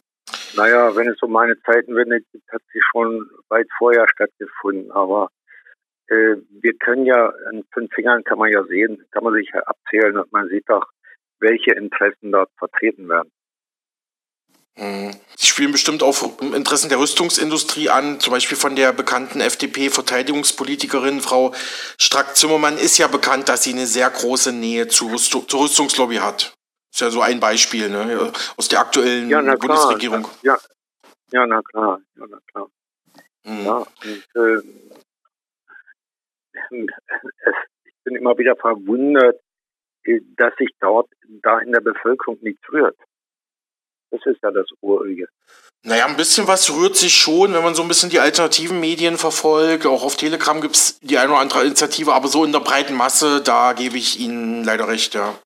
Naja, 0.55 0.95
wenn 0.95 1.07
es 1.07 1.21
um 1.21 1.35
eine 1.35 1.59
Zeitenwende 1.61 2.21
gibt, 2.21 2.51
hat 2.51 2.61
sie 2.73 2.81
schon 2.91 3.29
weit 3.49 3.67
vorher 3.77 4.07
stattgefunden, 4.09 4.91
aber 4.91 5.29
äh, 6.07 6.35
wir 6.61 6.73
können 6.79 7.05
ja, 7.05 7.31
an 7.49 7.63
fünf 7.71 7.93
Fingern 7.93 8.23
kann 8.23 8.39
man 8.39 8.51
ja 8.51 8.63
sehen, 8.65 9.05
kann 9.11 9.23
man 9.23 9.33
sich 9.33 9.49
ja 9.53 9.61
abzählen 9.61 10.17
und 10.17 10.31
man 10.31 10.49
sieht 10.49 10.67
doch, 10.67 10.87
welche 11.39 11.71
Interessen 11.71 12.31
dort 12.31 12.49
vertreten 12.57 13.07
werden. 13.07 13.31
Sie 15.35 15.47
spielen 15.47 15.73
bestimmt 15.73 16.03
auch 16.03 16.41
Interessen 16.41 16.87
der 16.87 16.99
Rüstungsindustrie 16.99 17.89
an, 17.89 18.21
zum 18.21 18.31
Beispiel 18.31 18.57
von 18.57 18.77
der 18.77 18.93
bekannten 18.93 19.41
FDP-Verteidigungspolitikerin 19.41 21.19
Frau 21.19 21.53
Strack-Zimmermann 21.97 22.77
ist 22.77 22.97
ja 22.97 23.07
bekannt, 23.07 23.49
dass 23.49 23.63
sie 23.63 23.73
eine 23.73 23.87
sehr 23.87 24.09
große 24.09 24.53
Nähe 24.53 24.87
zur 24.87 25.11
Rüstungslobby 25.11 26.17
hat. 26.17 26.53
Ist 26.91 27.01
ja 27.01 27.09
so 27.09 27.21
ein 27.21 27.39
Beispiel 27.39 27.89
ne, 27.89 28.31
aus 28.57 28.67
der 28.67 28.79
aktuellen 28.79 29.29
ja, 29.29 29.41
Bundesregierung. 29.41 30.27
Ja, 30.41 30.57
ja, 31.31 31.45
na 31.45 31.61
klar, 31.61 32.01
ja, 32.15 32.25
na 32.27 32.39
klar. 32.51 32.69
Mhm. 33.43 33.65
Ja, 33.65 33.77
und, 33.77 34.27
äh, 34.35 34.61
es, 36.71 37.55
ich 37.85 37.93
bin 38.03 38.15
immer 38.15 38.37
wieder 38.37 38.55
verwundert, 38.55 39.39
äh, 40.03 40.19
dass 40.37 40.55
sich 40.57 40.69
dort 40.79 41.09
da 41.43 41.59
in 41.59 41.71
der 41.71 41.81
Bevölkerung 41.81 42.39
nichts 42.41 42.61
rührt. 42.71 42.97
Das 44.11 44.25
ist 44.25 44.41
ja 44.41 44.49
das 44.49 44.67
Urige. 44.81 45.27
Naja, 45.83 46.07
ein 46.07 46.17
bisschen 46.17 46.47
was 46.47 46.69
rührt 46.75 46.97
sich 46.97 47.15
schon, 47.15 47.53
wenn 47.53 47.63
man 47.63 47.75
so 47.75 47.83
ein 47.83 47.87
bisschen 47.87 48.09
die 48.09 48.19
alternativen 48.19 48.79
Medien 48.79 49.17
verfolgt. 49.17 49.85
Auch 49.85 50.03
auf 50.03 50.17
Telegram 50.17 50.59
gibt 50.59 50.75
es 50.75 50.99
die 50.99 51.17
eine 51.17 51.31
oder 51.31 51.41
andere 51.41 51.63
Initiative, 51.63 52.13
aber 52.13 52.27
so 52.27 52.43
in 52.43 52.51
der 52.51 52.59
breiten 52.59 52.95
Masse, 52.95 53.41
da 53.41 53.73
gebe 53.73 53.97
ich 53.97 54.19
Ihnen 54.19 54.63
leider 54.63 54.87
recht, 54.87 55.13
ja. 55.13 55.39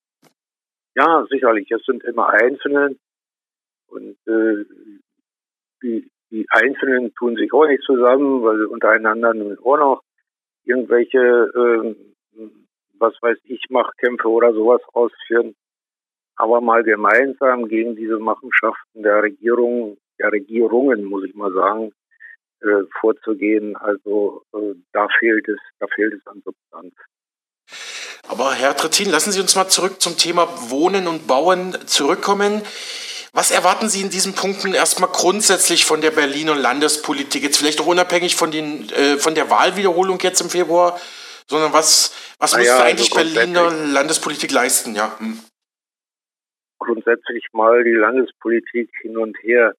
Ja, 0.96 1.26
sicherlich. 1.30 1.70
Es 1.72 1.84
sind 1.86 2.04
immer 2.04 2.30
Einzelne 2.30 2.96
und 3.88 4.18
äh, 4.28 4.66
die, 5.82 6.10
die 6.32 6.46
Einzelnen 6.50 7.14
tun 7.16 7.36
sich 7.36 7.52
auch 7.54 7.68
nicht 7.68 7.84
zusammen, 7.84 8.44
weil 8.44 8.66
untereinander 8.66 9.34
nun 9.34 9.58
auch 9.60 9.78
noch 9.78 10.04
irgendwelche, 10.66 11.18
äh, 11.20 11.96
was 12.98 13.14
weiß 13.22 13.38
ich, 13.44 13.66
Machtkämpfe 13.70 14.28
oder 14.28 14.54
sowas 14.54 14.82
ausführen. 14.94 15.56
Aber 16.36 16.62
mal 16.62 16.84
gemeinsam 16.84 17.68
gegen 17.68 17.96
diese 17.96 18.18
Machenschaften 18.18 19.04
der 19.04 19.22
Regierung, 19.22 19.98
der 20.20 20.32
Regierungen, 20.32 21.04
muss 21.06 21.26
ich 21.26 21.36
mal 21.36 21.54
sagen, 21.54 21.92
äh, 22.62 22.84
vorzugehen. 23.00 23.76
Also 23.76 24.44
äh, 24.54 24.74
da 24.94 25.08
fehlt 25.20 25.48
es, 25.48 25.60
da 25.80 25.88
fehlt 25.88 26.14
es 26.14 26.26
an 26.28 26.42
Substanz. 26.44 26.94
Aber 28.28 28.54
Herr 28.54 28.76
Trittin, 28.76 29.10
lassen 29.10 29.32
Sie 29.32 29.42
uns 29.42 29.56
mal 29.56 29.68
zurück 29.68 30.02
zum 30.02 30.18
Thema 30.18 30.48
Wohnen 30.70 31.08
und 31.08 31.28
Bauen 31.28 31.78
zurückkommen. 31.86 32.62
Was 33.34 33.52
erwarten 33.52 33.90
Sie 33.90 34.02
in 34.02 34.10
diesen 34.10 34.34
Punkten 34.34 34.74
erstmal 34.74 35.10
grundsätzlich 35.10 35.86
von 35.86 36.02
der 36.02 36.12
Berliner 36.12 36.56
Landespolitik? 36.56 37.44
Jetzt 37.44 37.58
vielleicht 37.58 37.82
auch 37.82 37.88
unabhängig 37.88 38.36
von, 38.36 38.52
den, 38.52 38.90
äh, 38.92 39.18
von 39.18 39.36
der 39.36 39.50
Wahlwiederholung 39.50 40.20
jetzt 40.22 40.40
im 40.40 40.50
Februar, 40.50 41.00
sondern 41.48 41.74
was, 41.74 42.16
was 42.40 42.56
müsste 42.56 42.78
ja, 42.78 42.84
eigentlich 42.84 43.16
also 43.16 43.34
Berliner 43.34 43.72
Landespolitik 43.72 44.52
leisten? 44.52 44.96
Ja. 44.96 45.18
Hm. 45.20 45.40
Grundsätzlich 46.80 47.46
mal 47.54 47.84
die 47.84 47.92
Landespolitik 47.92 48.90
hin 49.02 49.18
und 49.18 49.36
her. 49.42 49.74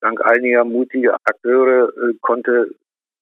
Dank 0.00 0.24
einiger 0.24 0.64
mutiger 0.64 1.18
Akteure 1.24 1.90
äh, 1.90 2.14
konnte 2.22 2.74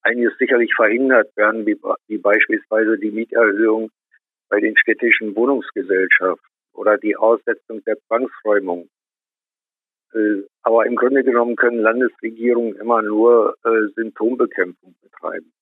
einiges 0.02 0.32
sicherlich 0.38 0.72
verhindert 0.74 1.36
werden, 1.36 1.66
wie, 1.66 1.76
wie 2.06 2.18
beispielsweise 2.18 2.96
die 2.96 3.10
Mieterhöhung 3.10 3.90
bei 4.48 4.60
den 4.60 4.76
städtischen 4.76 5.34
Wohnungsgesellschaften 5.34 6.48
oder 6.72 6.96
die 6.96 7.16
Aussetzung 7.16 7.82
der 7.84 7.98
Zwangsräumung. 8.06 8.88
Äh, 10.14 10.42
aber 10.62 10.86
im 10.86 10.96
Grunde 10.96 11.22
genommen 11.22 11.56
können 11.56 11.80
Landesregierungen 11.80 12.76
immer 12.76 13.02
nur 13.02 13.56
äh, 13.64 13.88
Symptombekämpfung 13.94 14.94
betreiben. 15.02 15.52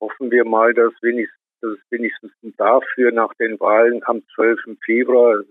Hoffen 0.00 0.30
wir 0.30 0.44
mal, 0.44 0.74
dass, 0.74 0.92
wenigstens, 1.00 1.38
dass 1.60 1.72
es 1.72 1.90
wenigstens 1.90 2.32
dafür 2.56 3.12
nach 3.12 3.32
den 3.34 3.58
Wahlen 3.60 4.02
am 4.04 4.22
12. 4.34 4.78
Februar, 4.84 5.42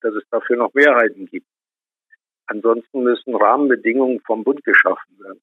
dass 0.00 0.14
es 0.14 0.24
dafür 0.30 0.56
noch 0.56 0.72
Mehrheiten 0.74 1.26
gibt. 1.26 1.46
Ansonsten 2.46 3.02
müssen 3.02 3.34
Rahmenbedingungen 3.34 4.20
vom 4.20 4.44
Bund 4.44 4.62
geschaffen 4.64 5.18
werden, 5.18 5.40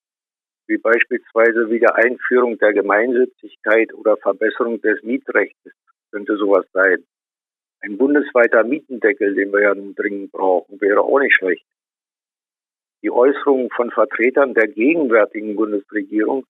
wie 0.67 0.77
beispielsweise 0.77 1.69
Wiedereinführung 1.69 2.57
der 2.57 2.71
Gemeinnützigkeit 2.71 3.93
oder 3.93 4.15
Verbesserung 4.17 4.81
des 4.81 5.03
Mietrechts 5.03 5.71
könnte 6.13 6.37
sowas 6.37 6.65
sein. 6.73 7.03
Ein 7.81 7.97
bundesweiter 7.97 8.63
Mietendeckel, 8.63 9.33
den 9.35 9.51
wir 9.51 9.61
ja 9.61 9.75
nun 9.75 9.95
dringend 9.95 10.31
brauchen, 10.31 10.79
wäre 10.79 11.01
auch 11.01 11.19
nicht 11.19 11.35
schlecht. 11.35 11.65
Die 13.01 13.11
Äußerungen 13.11 13.69
von 13.71 13.91
Vertretern 13.91 14.53
der 14.53 14.67
gegenwärtigen 14.67 15.55
Bundesregierung 15.55 16.45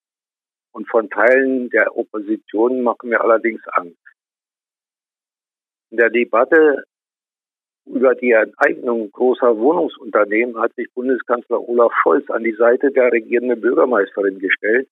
und 0.74 0.88
von 0.90 1.10
Teilen 1.10 1.70
der 1.70 1.98
Opposition 1.98 2.82
machen 2.82 3.10
mir 3.10 3.22
allerdings 3.22 3.62
Angst. 3.72 3.98
In 5.90 5.98
der 5.98 6.10
Debatte 6.10 6.84
über 7.86 8.16
die 8.16 8.32
Enteignung 8.32 9.12
großer 9.12 9.58
Wohnungsunternehmen 9.58 10.60
hat 10.60 10.74
sich 10.76 10.88
Bundeskanzler 10.94 11.68
Olaf 11.68 11.92
Scholz 12.02 12.30
an 12.30 12.44
die 12.44 12.56
Seite 12.56 12.92
der 12.92 13.12
regierenden 13.12 13.60
Bürgermeisterin 13.62 14.40
gestellt. 14.40 14.88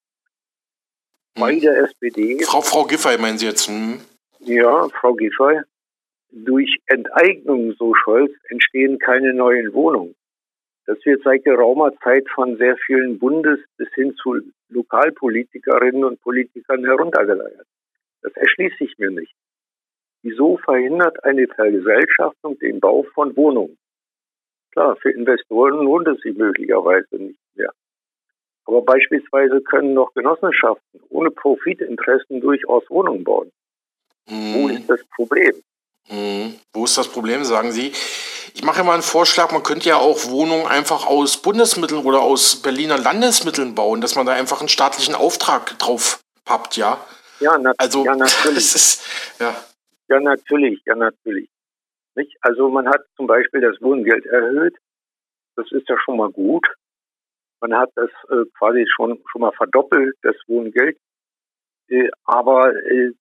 Bei 1.36 1.54
hm. 1.54 1.62
der 1.62 1.84
SPD. 1.84 2.44
Frau, 2.44 2.62
Frau 2.62 2.86
Giffey 2.86 3.18
meinen 3.20 3.38
Sie 3.38 3.46
jetzt? 3.46 3.68
Hm? 3.68 4.02
Ja, 4.44 4.88
Frau 4.90 5.14
Giffey. 5.14 5.62
Durch 6.32 6.80
Enteignung, 6.88 7.74
so 7.74 7.94
Scholz, 7.94 8.32
entstehen 8.50 8.98
keine 8.98 9.34
neuen 9.34 9.72
Wohnungen. 9.74 10.16
Das 10.88 10.98
wird 11.06 11.22
seit 11.24 11.44
geraumer 11.44 11.94
Zeit 12.04 12.28
von 12.34 12.58
sehr 12.58 12.76
vielen 12.78 13.20
Bundes- 13.20 13.64
bis 13.78 13.88
hin 13.94 14.16
zu 14.16 14.40
Lokalpolitikerinnen 14.70 16.04
und 16.04 16.22
Politikern 16.22 16.84
heruntergeleiert. 16.86 17.68
Das 18.24 18.36
erschließt 18.36 18.80
sich 18.80 18.98
mir 18.98 19.12
nicht. 19.12 19.34
Wieso 20.24 20.58
verhindert 20.58 21.24
eine 21.24 21.48
Vergesellschaftung 21.48 22.58
den 22.58 22.80
Bau 22.80 23.04
von 23.14 23.36
Wohnungen? 23.38 23.78
Klar, 24.72 24.96
für 24.96 25.12
Investoren 25.12 25.86
lohnt 25.86 26.08
es 26.08 26.20
sich 26.22 26.36
möglicherweise 26.36 27.16
nicht 27.16 27.40
mehr. 27.56 27.74
Aber 28.66 28.82
beispielsweise 28.82 29.62
können 29.62 29.94
noch 29.94 30.14
Genossenschaften 30.16 31.02
ohne 31.10 31.30
Profitinteressen 31.30 32.42
durchaus 32.42 32.90
Wohnungen 32.90 33.24
bauen. 33.24 33.52
Mhm. 34.30 34.54
Wo 34.54 34.68
ist 34.70 34.90
das 34.90 35.04
Problem? 35.16 35.64
Mhm. 36.10 36.60
Wo 36.74 36.86
ist 36.86 36.98
das 36.98 37.08
Problem, 37.08 37.44
sagen 37.44 37.72
Sie? 37.72 37.92
Ich 38.54 38.64
mache 38.64 38.84
mal 38.84 38.94
einen 38.94 39.02
Vorschlag, 39.02 39.52
man 39.52 39.64
könnte 39.64 39.88
ja 39.90 39.98
auch 39.98 40.30
Wohnungen 40.30 40.68
einfach 40.68 41.08
aus 41.08 41.42
Bundesmitteln 41.42 42.06
oder 42.06 42.22
aus 42.22 42.62
Berliner 42.62 42.98
Landesmitteln 42.98 43.76
bauen, 43.76 44.02
dass 44.02 44.16
man 44.16 44.26
da 44.26 44.34
einfach 44.34 44.60
einen 44.60 44.70
staatlichen 44.70 45.16
Auftrag 45.16 45.78
drauf 45.80 46.22
pappt, 46.44 46.76
ja? 46.76 47.04
Ja, 47.40 47.58
nat 47.58 47.76
also, 47.80 48.04
ja 48.06 48.16
natürlich. 48.16 48.76
Ist, 48.76 49.40
ja. 49.40 49.56
ja, 50.10 50.20
natürlich, 50.20 50.82
ja, 50.86 50.96
natürlich. 50.96 51.50
Nicht? 52.16 52.38
Also 52.42 52.70
man 52.70 52.88
hat 52.88 53.06
zum 53.16 53.28
Beispiel 53.28 53.62
das 53.62 53.82
Wohngeld 53.82 54.26
erhöht. 54.26 54.76
Das 55.56 55.72
ist 55.72 55.88
ja 55.88 55.98
schon 56.04 56.18
mal 56.18 56.30
gut. 56.30 56.66
Man 57.62 57.74
hat 57.76 57.92
das 57.96 58.10
äh, 58.30 58.46
quasi 58.58 58.86
schon, 58.96 59.24
schon 59.32 59.42
mal 59.42 59.52
verdoppelt, 59.54 60.16
das 60.24 60.36
Wohngeld. 60.48 60.98
Äh, 61.88 62.10
aber 62.26 62.76
äh, 62.76 63.12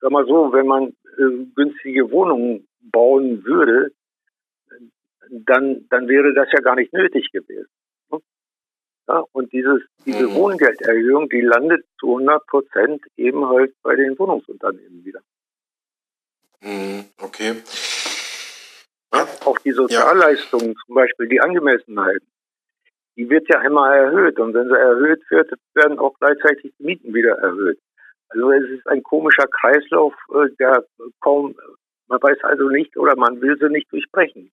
sag 0.00 0.10
mal 0.10 0.26
so, 0.26 0.52
wenn 0.52 0.66
man 0.66 0.88
äh, 1.18 1.44
günstige 1.54 2.10
Wohnungen 2.10 2.66
bauen 2.80 3.44
würde, 3.44 3.92
dann, 5.30 5.86
dann 5.90 6.08
wäre 6.08 6.34
das 6.34 6.48
ja 6.52 6.60
gar 6.60 6.76
nicht 6.76 6.92
nötig 6.92 7.30
gewesen. 7.32 7.68
Ne? 8.10 8.18
Ja, 9.08 9.24
und 9.32 9.52
dieses, 9.52 9.82
diese 10.04 10.28
mhm. 10.28 10.34
Wohngelderhöhung, 10.34 11.28
die 11.28 11.40
landet 11.40 11.84
zu 11.98 12.08
100 12.08 12.46
Prozent 12.46 13.02
eben 13.16 13.48
halt 13.48 13.74
bei 13.82 13.96
den 13.96 14.18
Wohnungsunternehmen 14.18 15.04
wieder. 15.04 15.20
Mhm, 16.60 17.04
okay. 17.20 17.54
Ja, 19.12 19.26
auch 19.44 19.58
die 19.60 19.72
Sozialleistungen, 19.72 20.68
ja. 20.68 20.74
zum 20.86 20.94
Beispiel 20.94 21.28
die 21.28 21.40
Angemessenheit, 21.40 22.22
die 23.16 23.28
wird 23.28 23.48
ja 23.48 23.60
einmal 23.60 23.96
erhöht. 23.96 24.38
Und 24.38 24.54
wenn 24.54 24.68
sie 24.68 24.78
erhöht 24.78 25.22
wird, 25.30 25.52
werden 25.74 25.98
auch 25.98 26.18
gleichzeitig 26.18 26.72
die 26.78 26.84
Mieten 26.84 27.12
wieder 27.14 27.36
erhöht. 27.38 27.78
Also 28.30 28.52
es 28.52 28.70
ist 28.70 28.86
ein 28.86 29.02
komischer 29.02 29.46
Kreislauf, 29.46 30.14
äh, 30.32 30.48
der 30.58 30.84
kaum, 31.20 31.56
man 32.08 32.22
weiß 32.22 32.38
also 32.42 32.68
nicht 32.68 32.96
oder 32.96 33.16
man 33.16 33.40
will 33.40 33.58
sie 33.58 33.68
nicht 33.68 33.90
durchbrechen. 33.92 34.50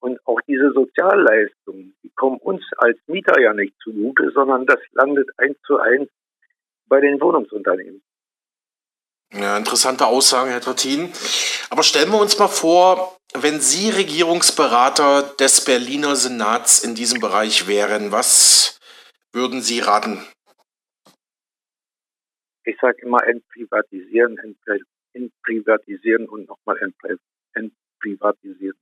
Und 0.00 0.20
auch 0.26 0.40
diese 0.46 0.72
Sozialleistungen, 0.72 1.96
die 2.02 2.10
kommen 2.14 2.38
uns 2.38 2.62
als 2.76 2.98
Mieter 3.06 3.40
ja 3.40 3.52
nicht 3.52 3.74
zugute, 3.82 4.30
sondern 4.32 4.66
das 4.66 4.80
landet 4.92 5.28
eins 5.38 5.56
zu 5.66 5.78
eins 5.78 6.08
bei 6.86 7.00
den 7.00 7.20
Wohnungsunternehmen. 7.20 8.02
Ja, 9.32 9.56
interessante 9.56 10.06
Aussagen, 10.06 10.50
Herr 10.50 10.60
Trattin. 10.60 11.12
Aber 11.68 11.82
stellen 11.82 12.10
wir 12.10 12.20
uns 12.20 12.38
mal 12.38 12.48
vor, 12.48 13.18
wenn 13.34 13.60
Sie 13.60 13.90
Regierungsberater 13.90 15.22
des 15.38 15.64
Berliner 15.64 16.16
Senats 16.16 16.82
in 16.82 16.94
diesem 16.94 17.20
Bereich 17.20 17.68
wären, 17.68 18.10
was 18.10 18.78
würden 19.32 19.60
Sie 19.60 19.80
raten? 19.80 20.24
Ich 22.68 22.76
sage 22.82 23.00
immer 23.00 23.26
entprivatisieren, 23.26 24.36
entprivatisieren 25.14 26.28
und 26.28 26.46
nochmal 26.48 26.78
entprivatisieren. 27.54 28.76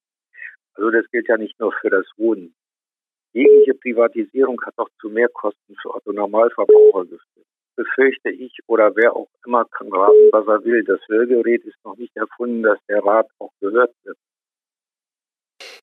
Also 0.74 0.90
das 0.90 1.08
gilt 1.12 1.28
ja 1.28 1.36
nicht 1.36 1.60
nur 1.60 1.72
für 1.80 1.90
das 1.90 2.04
Wohnen. 2.16 2.52
Jegliche 3.32 3.74
Privatisierung 3.74 4.60
hat 4.66 4.74
doch 4.76 4.90
zu 5.00 5.08
Mehrkosten 5.08 5.76
für 5.80 5.94
Otto 5.94 6.10
Normalverbraucher 6.10 7.04
geführt. 7.04 7.46
Befürchte 7.76 8.30
ich 8.30 8.58
oder 8.66 8.96
wer 8.96 9.14
auch 9.14 9.28
immer 9.46 9.64
kann 9.66 9.92
raten, 9.92 10.30
was 10.32 10.48
er 10.48 10.64
will. 10.64 10.82
Das 10.82 11.00
Hörgerät 11.06 11.64
ist 11.64 11.78
noch 11.84 11.96
nicht 11.96 12.16
erfunden, 12.16 12.64
dass 12.64 12.84
der 12.88 13.04
Rat 13.04 13.28
auch 13.38 13.52
gehört 13.60 13.94
wird. 14.02 14.18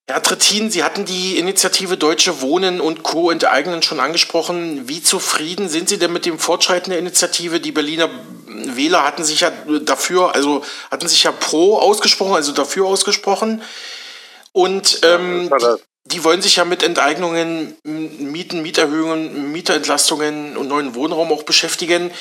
Herr 0.09 0.21
Trittin, 0.21 0.69
Sie 0.69 0.83
hatten 0.83 1.05
die 1.05 1.37
Initiative 1.37 1.95
Deutsche 1.95 2.41
Wohnen 2.41 2.81
und 2.81 3.03
Co. 3.03 3.31
enteignen 3.31 3.81
schon 3.81 4.01
angesprochen. 4.01 4.89
Wie 4.89 5.01
zufrieden 5.01 5.69
sind 5.69 5.87
Sie 5.87 5.97
denn 5.97 6.11
mit 6.11 6.25
dem 6.25 6.39
Fortschreiten 6.39 6.89
der 6.89 6.99
Initiative? 6.99 7.61
Die 7.61 7.71
Berliner 7.71 8.09
Wähler 8.47 9.05
hatten 9.05 9.23
sich 9.23 9.39
ja 9.39 9.51
dafür, 9.81 10.35
also 10.35 10.63
hatten 10.91 11.07
sich 11.07 11.23
ja 11.23 11.31
pro 11.31 11.77
ausgesprochen, 11.77 12.35
also 12.35 12.51
dafür 12.51 12.85
ausgesprochen. 12.85 13.61
Und 14.51 14.99
ähm, 15.03 15.49
die, 15.49 16.15
die, 16.15 16.23
wollen 16.25 16.41
sich 16.41 16.57
ja 16.57 16.65
mit 16.65 16.83
Enteignungen, 16.83 17.77
Mieten, 17.83 18.61
Mieterhöhungen, 18.61 19.53
Mieterentlastungen 19.53 20.57
und 20.57 20.67
neuen 20.67 20.95
Wohnraum 20.95 21.31
auch 21.31 21.43
beschäftigen. 21.43 22.11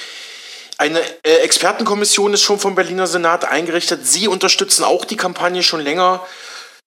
Eine 0.79 1.01
äh, 1.25 1.39
Expertenkommission 1.39 2.33
ist 2.33 2.43
schon 2.43 2.61
vom 2.61 2.77
Berliner 2.77 3.09
Senat 3.09 3.45
eingerichtet. 3.45 4.07
Sie 4.07 4.29
unterstützen 4.29 4.85
auch 4.85 5.05
die 5.05 5.17
Kampagne 5.17 5.65
schon 5.65 5.81
länger. 5.81 6.25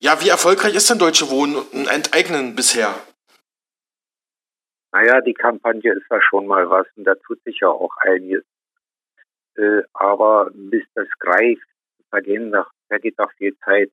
Ja, 0.05 0.21
wie 0.21 0.29
erfolgreich 0.29 0.75
ist 0.75 0.87
denn 0.87 0.99
Deutsche 0.99 1.31
Wohnen 1.31 1.55
und 1.55 1.87
Enteignen 1.87 2.55
bisher? 2.55 2.93
Naja, 4.91 5.19
die 5.21 5.33
Kampagne 5.33 5.93
ist 5.93 6.05
da 6.09 6.21
schon 6.21 6.45
mal 6.45 6.69
was 6.69 6.85
und 6.95 7.05
da 7.05 7.15
tut 7.15 7.41
sich 7.43 7.57
ja 7.61 7.69
auch 7.69 7.89
einiges. 8.01 8.43
Äh, 9.55 9.81
aber 9.93 10.51
bis 10.53 10.83
das 10.93 11.07
greift, 11.17 11.67
vergehen 12.11 12.51
nach, 12.51 12.69
vergeht 12.87 13.17
noch 13.17 13.31
viel 13.33 13.57
Zeit. 13.65 13.91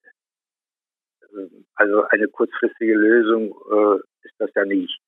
Äh, 1.33 1.49
also 1.77 2.05
eine 2.11 2.29
kurzfristige 2.29 2.93
Lösung 2.93 3.57
äh, 3.73 4.27
ist 4.27 4.35
das 4.37 4.51
ja 4.55 4.67
nicht. 4.67 5.01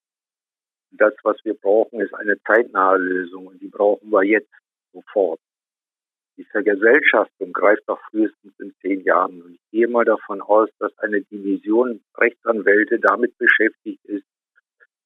Das, 0.91 1.13
was 1.23 1.37
wir 1.45 1.53
brauchen, 1.53 2.01
ist 2.01 2.15
eine 2.15 2.41
zeitnahe 2.45 2.97
Lösung 2.97 3.49
und 3.49 3.61
die 3.61 3.69
brauchen 3.69 4.09
wir 4.09 4.25
jetzt, 4.25 4.55
sofort. 4.95 5.41
Die 6.37 6.45
Vergesellschaftung 6.45 7.53
greift 7.53 7.83
doch 7.87 8.01
frühestens 8.11 8.53
in 8.59 8.75
zehn 8.81 9.05
Jahren. 9.05 9.41
Und 9.43 9.55
ich 9.55 9.71
gehe 9.71 9.89
mal 9.89 10.05
davon 10.05 10.41
aus, 10.41 10.69
dass 10.79 10.97
eine 10.99 11.23
Division 11.23 12.03
Rechtsanwälte 12.17 12.99
damit 12.99 13.37
beschäftigt 13.39 14.05
ist, 14.05 14.25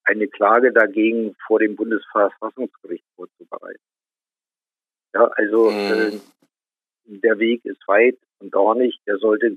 eine 0.04 0.26
Klage 0.26 0.72
dagegen 0.72 1.36
vor 1.46 1.58
dem 1.58 1.76
Bundesverfassungsgericht 1.76 3.04
vorzubereiten. 3.14 3.82
Ja, 5.14 5.24
also 5.36 5.70
mhm. 5.70 5.76
äh, 5.76 6.20
der 7.04 7.38
Weg 7.38 7.64
ist 7.64 7.86
weit 7.86 8.16
und 8.40 8.54
dornig, 8.54 8.98
der 9.06 9.18
sollte 9.18 9.56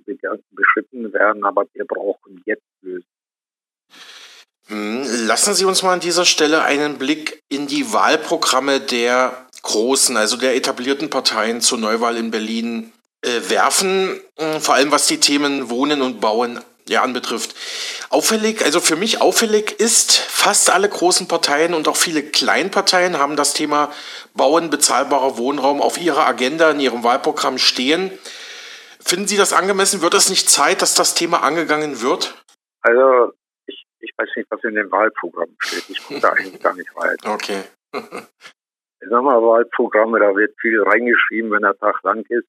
beschritten 0.51 1.13
werden, 1.13 1.45
aber 1.45 1.65
wir 1.73 1.85
brauchen 1.85 2.41
jetzt 2.45 2.65
Lösungen. 2.81 3.05
Hm, 4.67 5.03
lassen 5.27 5.53
Sie 5.53 5.65
uns 5.65 5.83
mal 5.83 5.93
an 5.93 5.99
dieser 5.99 6.25
Stelle 6.25 6.63
einen 6.63 6.97
Blick 6.97 7.41
in 7.49 7.67
die 7.67 7.91
Wahlprogramme 7.93 8.79
der 8.79 9.47
großen, 9.63 10.17
also 10.17 10.37
der 10.37 10.55
etablierten 10.55 11.09
Parteien 11.09 11.61
zur 11.61 11.77
Neuwahl 11.77 12.17
in 12.17 12.31
Berlin 12.31 12.91
äh, 13.21 13.49
werfen, 13.49 14.19
hm, 14.37 14.61
vor 14.61 14.75
allem 14.75 14.91
was 14.91 15.07
die 15.07 15.19
Themen 15.19 15.69
Wohnen 15.69 16.01
und 16.01 16.19
Bauen 16.19 16.59
ja, 16.89 17.03
anbetrifft. 17.03 17.55
Auffällig, 18.09 18.63
also 18.63 18.79
für 18.79 18.95
mich 18.95 19.21
auffällig 19.21 19.79
ist, 19.79 20.17
fast 20.17 20.71
alle 20.71 20.89
großen 20.89 21.27
Parteien 21.27 21.73
und 21.73 21.87
auch 21.87 21.95
viele 21.95 22.23
Kleinparteien 22.23 23.17
haben 23.17 23.35
das 23.35 23.53
Thema 23.53 23.91
Bauen 24.33 24.69
bezahlbarer 24.69 25.37
Wohnraum 25.37 25.81
auf 25.81 25.97
ihrer 25.99 26.25
Agenda 26.25 26.71
in 26.71 26.79
ihrem 26.79 27.03
Wahlprogramm 27.03 27.57
stehen. 27.57 28.11
Finden 29.03 29.27
Sie 29.27 29.37
das 29.37 29.53
angemessen? 29.53 30.01
Wird 30.01 30.13
es 30.13 30.29
nicht 30.29 30.49
Zeit, 30.49 30.81
dass 30.81 30.93
das 30.95 31.15
Thema 31.15 31.43
angegangen 31.43 32.01
wird? 32.01 32.35
Also 32.81 33.33
ich, 33.65 33.85
ich 33.99 34.11
weiß 34.17 34.29
nicht, 34.35 34.49
was 34.49 34.63
in 34.63 34.75
dem 34.75 34.91
Wahlprogramm 34.91 35.55
steht. 35.59 35.85
Ich 35.89 36.03
gucke 36.03 36.19
da 36.19 36.29
eigentlich 36.29 36.61
gar 36.61 36.75
nicht 36.75 36.93
weiter. 36.95 37.33
Okay. 37.33 37.63
ich 39.01 39.09
sag 39.09 39.23
mal, 39.23 39.41
Wahlprogramme, 39.41 40.19
da 40.19 40.35
wird 40.35 40.53
viel 40.59 40.81
reingeschrieben, 40.81 41.51
wenn 41.51 41.63
der 41.63 41.77
Tag 41.77 42.01
lang 42.03 42.23
ist. 42.29 42.47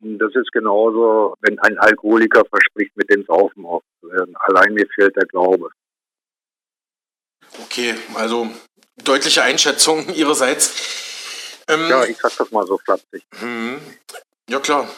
Und 0.00 0.18
das 0.18 0.34
ist 0.34 0.52
genauso, 0.52 1.34
wenn 1.40 1.58
ein 1.58 1.78
Alkoholiker 1.78 2.44
verspricht, 2.44 2.96
mit 2.96 3.10
dem 3.10 3.24
Saufen 3.24 3.66
aufzuhören. 3.66 4.34
Allein 4.36 4.72
mir 4.74 4.86
fehlt 4.94 5.16
der 5.16 5.26
Glaube. 5.26 5.70
Okay, 7.64 7.94
also 8.14 8.48
deutliche 9.04 9.42
Einschätzung 9.42 10.08
Ihrerseits. 10.14 11.64
Ähm, 11.68 11.88
ja, 11.88 12.04
ich 12.04 12.16
sag 12.16 12.36
das 12.36 12.50
mal 12.50 12.66
so 12.66 12.78
flapsig. 12.78 13.24
Hm, 13.40 13.80
ja, 14.48 14.60
klar. 14.60 14.88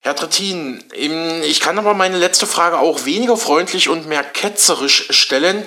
Herr 0.00 0.16
Trittin, 0.16 0.82
ich 0.92 1.60
kann 1.60 1.78
aber 1.78 1.92
meine 1.92 2.18
letzte 2.18 2.46
Frage 2.46 2.78
auch 2.78 3.04
weniger 3.04 3.36
freundlich 3.36 3.88
und 3.88 4.08
mehr 4.08 4.22
ketzerisch 4.22 5.08
stellen. 5.10 5.64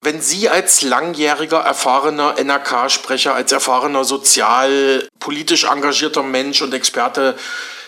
Wenn 0.00 0.20
Sie 0.20 0.48
als 0.48 0.82
langjähriger, 0.82 1.58
erfahrener 1.58 2.36
NRK-Sprecher, 2.38 3.34
als 3.34 3.52
erfahrener 3.52 4.04
sozial, 4.04 5.08
politisch 5.18 5.64
engagierter 5.64 6.22
Mensch 6.22 6.62
und 6.62 6.74
Experte 6.74 7.36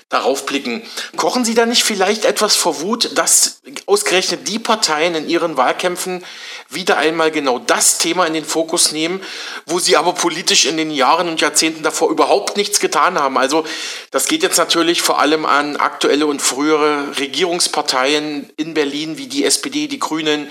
darauf 0.09 0.47
blicken. 0.47 0.83
Kochen 1.17 1.45
Sie 1.45 1.55
da 1.55 1.67
nicht 1.67 1.85
vielleicht 1.85 2.25
etwas 2.25 2.57
vor 2.57 2.81
Wut, 2.81 3.19
dass 3.19 3.61
ausgerechnet 3.85 4.49
die 4.49 4.59
Parteien 4.59 5.15
in 5.15 5.29
ihren 5.29 5.59
Wahlkämpfen 5.59 6.25
wieder 6.71 6.97
einmal 6.97 7.31
genau 7.31 7.59
das 7.59 7.99
Thema 7.99 8.25
in 8.27 8.33
den 8.33 8.45
Fokus 8.45 8.93
nehmen, 8.93 9.21
wo 9.67 9.79
sie 9.79 9.97
aber 9.97 10.15
politisch 10.15 10.65
in 10.65 10.79
den 10.79 10.91
Jahren 10.91 11.29
und 11.29 11.43
Jahrzehnten 11.43 11.83
davor 11.83 12.11
überhaupt 12.11 12.57
nichts 12.57 12.81
getan 12.81 13.19
haben? 13.19 13.37
Also 13.37 13.65
das 14.11 14.27
geht 14.27 14.43
jetzt 14.43 14.57
natürlich 14.57 15.03
vor 15.03 15.21
allem 15.21 15.45
an 15.45 15.77
aktuelle 15.77 16.27
und 16.27 16.41
frühere 16.41 17.19
Regierungsparteien 17.19 18.51
in 18.57 18.73
Berlin 18.73 19.19
wie 19.19 19.27
die 19.27 19.45
SPD, 19.45 19.89
die 19.89 19.99
Grünen, 19.99 20.51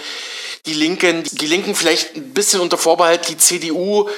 die 0.67 0.73
Linken, 0.73 1.23
die 1.23 1.47
Linken 1.47 1.73
vielleicht 1.73 2.15
ein 2.15 2.33
bisschen 2.33 2.61
unter 2.61 2.77
Vorbehalt, 2.77 3.29
die 3.29 3.37
CDU. 3.37 4.09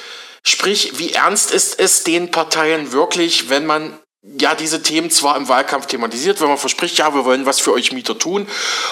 Sprich, 0.44 0.98
wie 1.00 1.14
ernst 1.14 1.54
ist 1.54 1.80
es 1.80 2.04
den 2.04 2.32
Parteien 2.32 2.92
wirklich, 2.92 3.50
wenn 3.50 3.66
man 3.66 3.98
ja 4.22 4.56
diese 4.56 4.82
Themen 4.82 5.10
zwar 5.12 5.38
im 5.38 5.48
Wahlkampf 5.48 5.86
thematisiert, 5.86 6.42
wenn 6.42 6.48
man 6.48 6.58
verspricht, 6.58 6.98
ja, 6.98 7.14
wir 7.14 7.24
wollen 7.24 7.46
was 7.46 7.60
für 7.60 7.72
euch 7.72 7.94
Mieter 7.94 8.18
tun, 8.18 8.48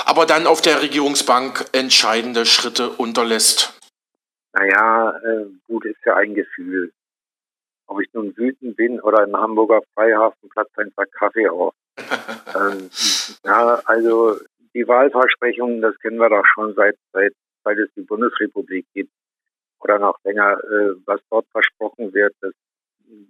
aber 0.05 0.25
dann 0.25 0.47
auf 0.47 0.61
der 0.61 0.81
Regierungsbank 0.81 1.65
entscheidende 1.73 2.45
Schritte 2.45 2.89
unterlässt? 2.89 3.73
Naja, 4.53 5.17
äh, 5.23 5.45
Wut 5.67 5.85
ist 5.85 5.99
ja 6.05 6.15
ein 6.15 6.33
Gefühl. 6.33 6.91
Ob 7.87 8.01
ich 8.01 8.09
nun 8.13 8.35
wütend 8.35 8.75
bin 8.75 8.99
oder 8.99 9.23
im 9.23 9.35
Hamburger 9.35 9.81
Freihafenplatz 9.93 10.69
ein 10.77 10.91
Sack 10.95 11.11
Kaffee 11.13 11.47
auf. 11.47 11.73
ähm, 12.55 12.89
ja, 13.45 13.81
also 13.85 14.37
die 14.73 14.87
Wahlversprechungen, 14.87 15.81
das 15.81 15.97
kennen 15.99 16.17
wir 16.17 16.29
doch 16.29 16.45
schon 16.45 16.73
seit, 16.75 16.97
seit, 17.13 17.33
seit 17.67 17.77
es 17.79 17.93
die 17.95 18.01
Bundesrepublik 18.01 18.85
gibt 18.93 19.11
oder 19.79 19.99
noch 19.99 20.17
länger, 20.23 20.57
äh, 20.63 20.95
was 21.05 21.19
dort 21.29 21.47
versprochen 21.51 22.13
wird, 22.13 22.33
das 22.39 22.53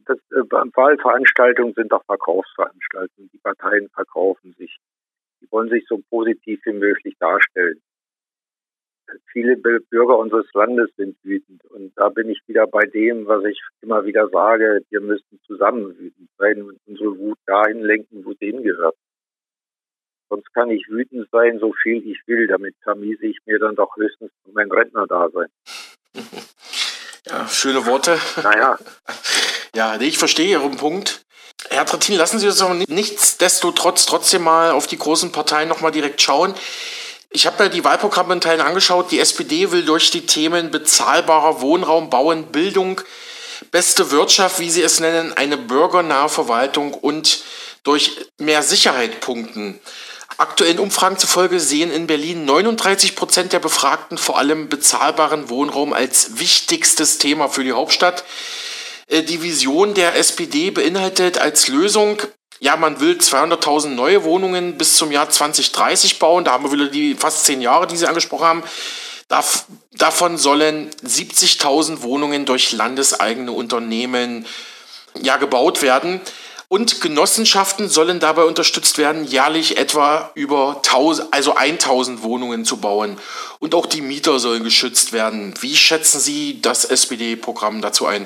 das, 0.05 0.17
äh, 0.31 0.41
Wahlveranstaltungen 0.49 1.73
sind 1.73 1.91
doch 1.91 2.03
Verkaufsveranstaltungen. 2.05 3.29
Die 3.31 3.37
Parteien 3.37 3.89
verkaufen 3.89 4.55
sich. 4.57 4.77
Die 5.41 5.51
wollen 5.51 5.69
sich 5.69 5.85
so 5.87 6.01
positiv 6.09 6.59
wie 6.65 6.73
möglich 6.73 7.15
darstellen. 7.19 7.79
Viele 9.31 9.55
Bürger 9.55 10.17
unseres 10.17 10.51
Landes 10.53 10.89
sind 10.97 11.15
wütend. 11.23 11.63
Und 11.65 11.93
da 11.95 12.09
bin 12.09 12.29
ich 12.29 12.41
wieder 12.47 12.67
bei 12.67 12.85
dem, 12.85 13.27
was 13.27 13.45
ich 13.45 13.61
immer 13.81 14.03
wieder 14.05 14.27
sage. 14.29 14.81
Wir 14.89 14.99
müssen 14.99 15.39
zusammen 15.45 15.97
wütend 15.97 16.29
sein 16.37 16.63
und 16.63 16.79
unsere 16.87 17.17
Wut 17.17 17.37
dahin 17.45 17.81
lenken, 17.81 18.25
wo 18.25 18.33
sie 18.33 18.47
hingehört. 18.47 18.95
Sonst 20.29 20.53
kann 20.53 20.69
ich 20.69 20.87
wütend 20.89 21.27
sein, 21.31 21.59
so 21.59 21.73
viel 21.81 22.05
ich 22.05 22.19
will. 22.25 22.47
Damit 22.47 22.75
vermiese 22.83 23.25
ich 23.25 23.37
mir 23.45 23.59
dann 23.59 23.75
doch 23.75 23.95
höchstens 23.95 24.31
mein 24.53 24.71
Rentner-Dasein. 24.71 25.47
Ja, 27.27 27.47
schöne 27.47 27.85
Worte. 27.85 28.19
Naja. 28.41 28.77
Ja, 29.75 29.99
ich 30.01 30.17
verstehe 30.17 30.49
Ihren 30.49 30.75
Punkt. 30.75 31.23
Herr 31.69 31.85
Trittin, 31.85 32.15
lassen 32.15 32.39
Sie 32.39 32.47
uns 32.47 32.61
aber 32.63 32.73
nichtsdestotrotz 32.73 34.07
trotzdem 34.07 34.41
mal 34.41 34.71
auf 34.71 34.87
die 34.87 34.97
großen 34.97 35.31
Parteien 35.31 35.69
nochmal 35.69 35.91
direkt 35.91 36.19
schauen. 36.19 36.55
Ich 37.29 37.45
habe 37.45 37.63
mir 37.63 37.69
die 37.69 37.83
Wahlprogramme 37.83 38.33
in 38.33 38.41
Teilen 38.41 38.61
angeschaut. 38.61 39.11
Die 39.11 39.19
SPD 39.19 39.71
will 39.71 39.85
durch 39.85 40.09
die 40.09 40.25
Themen 40.25 40.71
bezahlbarer 40.71 41.61
Wohnraum, 41.61 42.09
Bauen, 42.09 42.47
Bildung, 42.47 43.01
beste 43.69 44.09
Wirtschaft, 44.09 44.59
wie 44.59 44.69
sie 44.71 44.81
es 44.81 44.99
nennen, 44.99 45.33
eine 45.33 45.57
bürgernahe 45.57 46.29
Verwaltung 46.29 46.93
und 46.95 47.43
durch 47.83 48.17
mehr 48.39 48.63
Sicherheit 48.63 49.19
punkten. 49.19 49.79
Aktuellen 50.37 50.77
Umfragen 50.77 51.17
zufolge 51.17 51.59
sehen 51.59 51.91
in 51.91 52.05
Berlin 52.05 52.45
39 52.45 53.15
Prozent 53.15 53.53
der 53.53 53.59
Befragten 53.59 54.19
vor 54.19 54.37
allem 54.37 54.69
bezahlbaren 54.69 55.49
Wohnraum 55.49 55.93
als 55.93 56.37
wichtigstes 56.37 57.17
Thema 57.17 57.49
für 57.49 57.63
die 57.63 57.73
Hauptstadt. 57.73 58.23
Äh, 59.07 59.23
die 59.23 59.41
Vision 59.41 59.95
der 59.95 60.15
SPD 60.15 60.69
beinhaltet 60.69 61.39
als 61.39 61.67
Lösung, 61.67 62.21
ja, 62.59 62.75
man 62.75 62.99
will 62.99 63.17
200.000 63.17 63.89
neue 63.89 64.23
Wohnungen 64.23 64.77
bis 64.77 64.95
zum 64.95 65.11
Jahr 65.11 65.29
2030 65.29 66.19
bauen. 66.19 66.43
Da 66.43 66.53
haben 66.53 66.63
wir 66.63 66.71
wieder 66.71 66.87
die 66.87 67.13
fast 67.13 67.45
zehn 67.45 67.61
Jahre, 67.61 67.87
die 67.87 67.97
Sie 67.97 68.07
angesprochen 68.07 68.45
haben. 68.45 68.63
davon 69.91 70.37
sollen 70.37 70.89
70.000 71.03 72.01
Wohnungen 72.01 72.45
durch 72.45 72.71
landeseigene 72.71 73.51
Unternehmen 73.51 74.45
ja, 75.21 75.37
gebaut 75.37 75.81
werden. 75.81 76.21
Und 76.69 77.01
Genossenschaften 77.01 77.87
sollen 77.87 78.19
dabei 78.19 78.43
unterstützt 78.43 78.97
werden, 78.97 79.23
jährlich 79.23 79.79
etwa 79.79 80.31
über 80.35 80.81
1000, 80.83 81.33
also 81.33 81.55
1000 81.55 82.23
Wohnungen 82.23 82.65
zu 82.65 82.81
bauen. 82.81 83.17
Und 83.59 83.73
auch 83.73 83.85
die 83.85 84.01
Mieter 84.01 84.37
sollen 84.39 84.63
geschützt 84.63 85.13
werden. 85.13 85.53
Wie 85.61 85.75
schätzen 85.75 86.19
Sie 86.19 86.61
das 86.61 86.83
SPD-Programm 86.83 87.81
dazu 87.81 88.05
ein? 88.05 88.25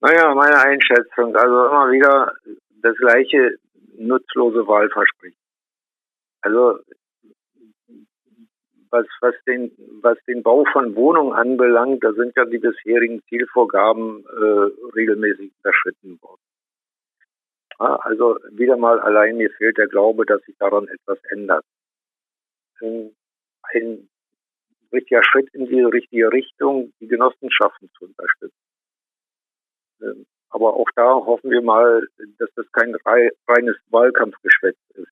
Naja, 0.00 0.34
meine 0.34 0.58
Einschätzung, 0.58 1.36
also 1.36 1.66
immer 1.66 1.92
wieder 1.92 2.32
das 2.82 2.96
gleiche 2.96 3.56
nutzlose 3.98 4.66
Wahlversprechen. 4.66 5.36
Also 6.40 6.80
was, 8.90 9.06
was, 9.20 9.34
den, 9.46 9.70
was 10.00 10.18
den 10.26 10.42
Bau 10.42 10.64
von 10.72 10.96
Wohnungen 10.96 11.32
anbelangt, 11.32 12.02
da 12.02 12.12
sind 12.12 12.32
ja 12.36 12.44
die 12.44 12.58
bisherigen 12.58 13.22
Zielvorgaben 13.28 14.24
äh, 14.24 14.96
regelmäßig 14.96 15.52
unterschritten 15.58 16.18
worden. 16.20 16.40
Also 17.80 18.38
wieder 18.50 18.76
mal 18.76 19.00
allein 19.00 19.38
mir 19.38 19.50
fehlt 19.50 19.78
der 19.78 19.88
Glaube, 19.88 20.26
dass 20.26 20.42
sich 20.42 20.56
daran 20.58 20.86
etwas 20.88 21.18
ändert. 21.30 21.64
Ähm, 22.82 23.14
ein 23.62 24.08
richtiger 24.92 25.22
Schritt 25.24 25.48
in 25.54 25.66
die 25.66 25.82
richtige 25.82 26.30
Richtung, 26.30 26.92
die 27.00 27.08
Genossenschaften 27.08 27.90
zu 27.96 28.04
unterstützen. 28.04 28.54
Ähm, 30.02 30.26
aber 30.50 30.74
auch 30.74 30.88
da 30.94 31.14
hoffen 31.14 31.50
wir 31.50 31.62
mal, 31.62 32.06
dass 32.38 32.50
das 32.56 32.70
kein 32.72 32.94
reines 33.46 33.76
Wahlkampfgeschwätz 33.90 34.76
ist. 34.94 35.08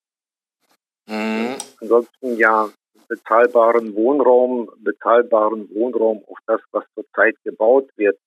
Mhm. 1.06 1.56
ansonsten 1.80 2.36
ja 2.36 2.68
bezahlbaren 3.08 3.94
Wohnraum, 3.94 4.70
bezahlbaren 4.80 5.74
Wohnraum 5.74 6.22
auf 6.26 6.36
das, 6.46 6.60
was 6.72 6.84
zurzeit 6.94 7.34
gebaut 7.44 7.88
wird, 7.96 8.18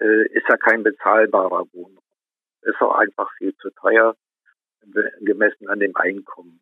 äh, 0.00 0.26
ist 0.32 0.48
ja 0.48 0.56
kein 0.56 0.82
bezahlbarer 0.82 1.66
Wohnraum. 1.72 2.09
Ist 2.62 2.80
auch 2.80 2.94
einfach 2.94 3.30
viel 3.38 3.56
zu 3.56 3.70
teuer, 3.70 4.16
gemessen 5.20 5.68
an 5.68 5.80
dem 5.80 5.96
Einkommen. 5.96 6.60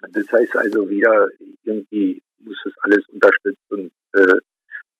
Das 0.00 0.30
heißt 0.30 0.56
also 0.56 0.88
wieder, 0.88 1.28
irgendwie 1.64 2.22
muss 2.38 2.58
es 2.64 2.72
alles 2.82 3.06
unterstützt 3.08 3.70
und 3.70 3.92
äh, 4.12 4.38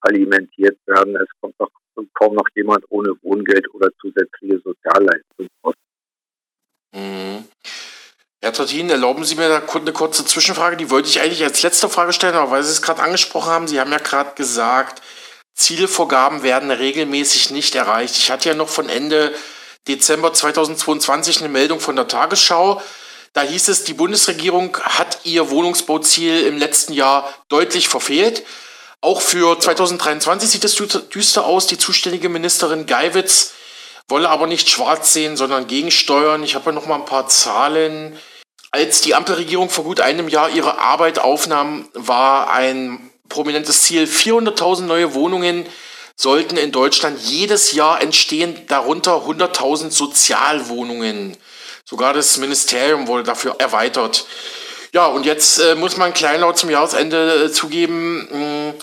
alimentiert 0.01 0.79
werden. 0.87 1.17
Es 1.17 1.29
kommt 1.41 1.59
noch 1.59 1.71
kaum 2.15 2.35
noch 2.35 2.49
jemand 2.55 2.85
ohne 2.91 3.11
Wohngeld 3.23 3.73
oder 3.75 3.91
zusätzliche 4.01 4.61
Sozialleistungen 4.61 5.51
aus. 5.63 5.75
Mhm. 6.93 7.45
Herr 8.41 8.53
Tottin, 8.53 8.89
erlauben 8.89 9.25
Sie 9.25 9.35
mir 9.35 9.47
eine 9.47 9.93
kurze 9.93 10.25
Zwischenfrage, 10.25 10.77
die 10.77 10.91
wollte 10.91 11.09
ich 11.09 11.21
eigentlich 11.21 11.43
als 11.43 11.63
letzte 11.63 11.89
Frage 11.89 12.13
stellen, 12.13 12.35
aber 12.35 12.53
weil 12.53 12.63
Sie 12.63 12.71
es 12.71 12.83
gerade 12.83 13.03
angesprochen 13.03 13.51
haben, 13.51 13.69
Sie 13.69 13.81
haben 13.81 13.91
ja 13.91 13.99
gerade 13.99 14.35
gesagt, 14.37 15.03
Zielvorgaben 15.55 16.45
werden 16.45 16.71
regelmäßig 16.71 17.51
nicht 17.51 17.75
erreicht. 17.75 18.17
Ich 18.17 18.31
hatte 18.31 18.49
ja 18.49 18.55
noch 18.55 18.69
von 18.69 18.89
Ende 18.89 19.35
Dezember 19.89 20.33
2022 20.33 21.41
eine 21.41 21.49
Meldung 21.49 21.81
von 21.81 21.97
der 21.97 22.07
Tagesschau. 22.07 22.83
Da 23.33 23.43
hieß 23.43 23.69
es, 23.69 23.85
die 23.85 23.95
Bundesregierung 23.95 24.77
hat 24.79 25.21
ihr 25.25 25.51
Wohnungsbauziel 25.51 26.47
im 26.47 26.59
letzten 26.59 26.93
Jahr 26.93 27.33
deutlich 27.49 27.89
verfehlt. 27.89 28.45
Auch 29.01 29.21
für 29.21 29.59
2023 29.59 30.51
sieht 30.51 30.65
es 30.65 30.75
düster 30.75 31.47
aus. 31.47 31.67
Die 31.67 31.79
zuständige 31.79 32.29
Ministerin 32.29 32.87
Geiwitz 32.87 33.53
wolle 34.09 34.29
aber 34.29 34.47
nicht 34.47 34.69
schwarz 34.69 35.13
sehen, 35.13 35.37
sondern 35.37 35.67
gegensteuern. 35.67 36.43
Ich 36.43 36.55
habe 36.55 36.67
ja 36.67 36.73
noch 36.73 36.87
mal 36.87 36.97
ein 36.97 37.05
paar 37.05 37.29
Zahlen. 37.29 38.19
Als 38.71 39.01
die 39.01 39.15
Ampelregierung 39.15 39.71
vor 39.71 39.85
gut 39.85 40.01
einem 40.01 40.29
Jahr 40.29 40.51
ihre 40.51 40.79
Arbeit 40.79 41.19
aufnahm, 41.19 41.89
war 41.95 42.51
ein 42.51 43.11
prominentes 43.29 43.83
Ziel 43.83 44.05
400.000 44.05 44.83
neue 44.83 45.15
Wohnungen 45.15 45.67
sollten 46.19 46.57
in 46.57 46.73
Deutschland 46.73 47.21
jedes 47.21 47.73
Jahr 47.73 48.03
entstehen, 48.03 48.61
darunter 48.67 49.25
100.000 49.25 49.91
Sozialwohnungen. 49.91 51.37
Sogar 51.85 52.13
das 52.13 52.37
Ministerium 52.39 53.07
wurde 53.07 53.23
dafür 53.23 53.55
erweitert. 53.59 54.27
Ja, 54.93 55.07
und 55.07 55.25
jetzt 55.25 55.59
äh, 55.59 55.77
muss 55.77 55.97
man 55.97 56.13
kleinlaut 56.13 56.59
zum 56.59 56.71
Jahresende 56.71 57.45
äh, 57.45 57.53
zugeben, 57.53 58.29
mh, 58.31 58.75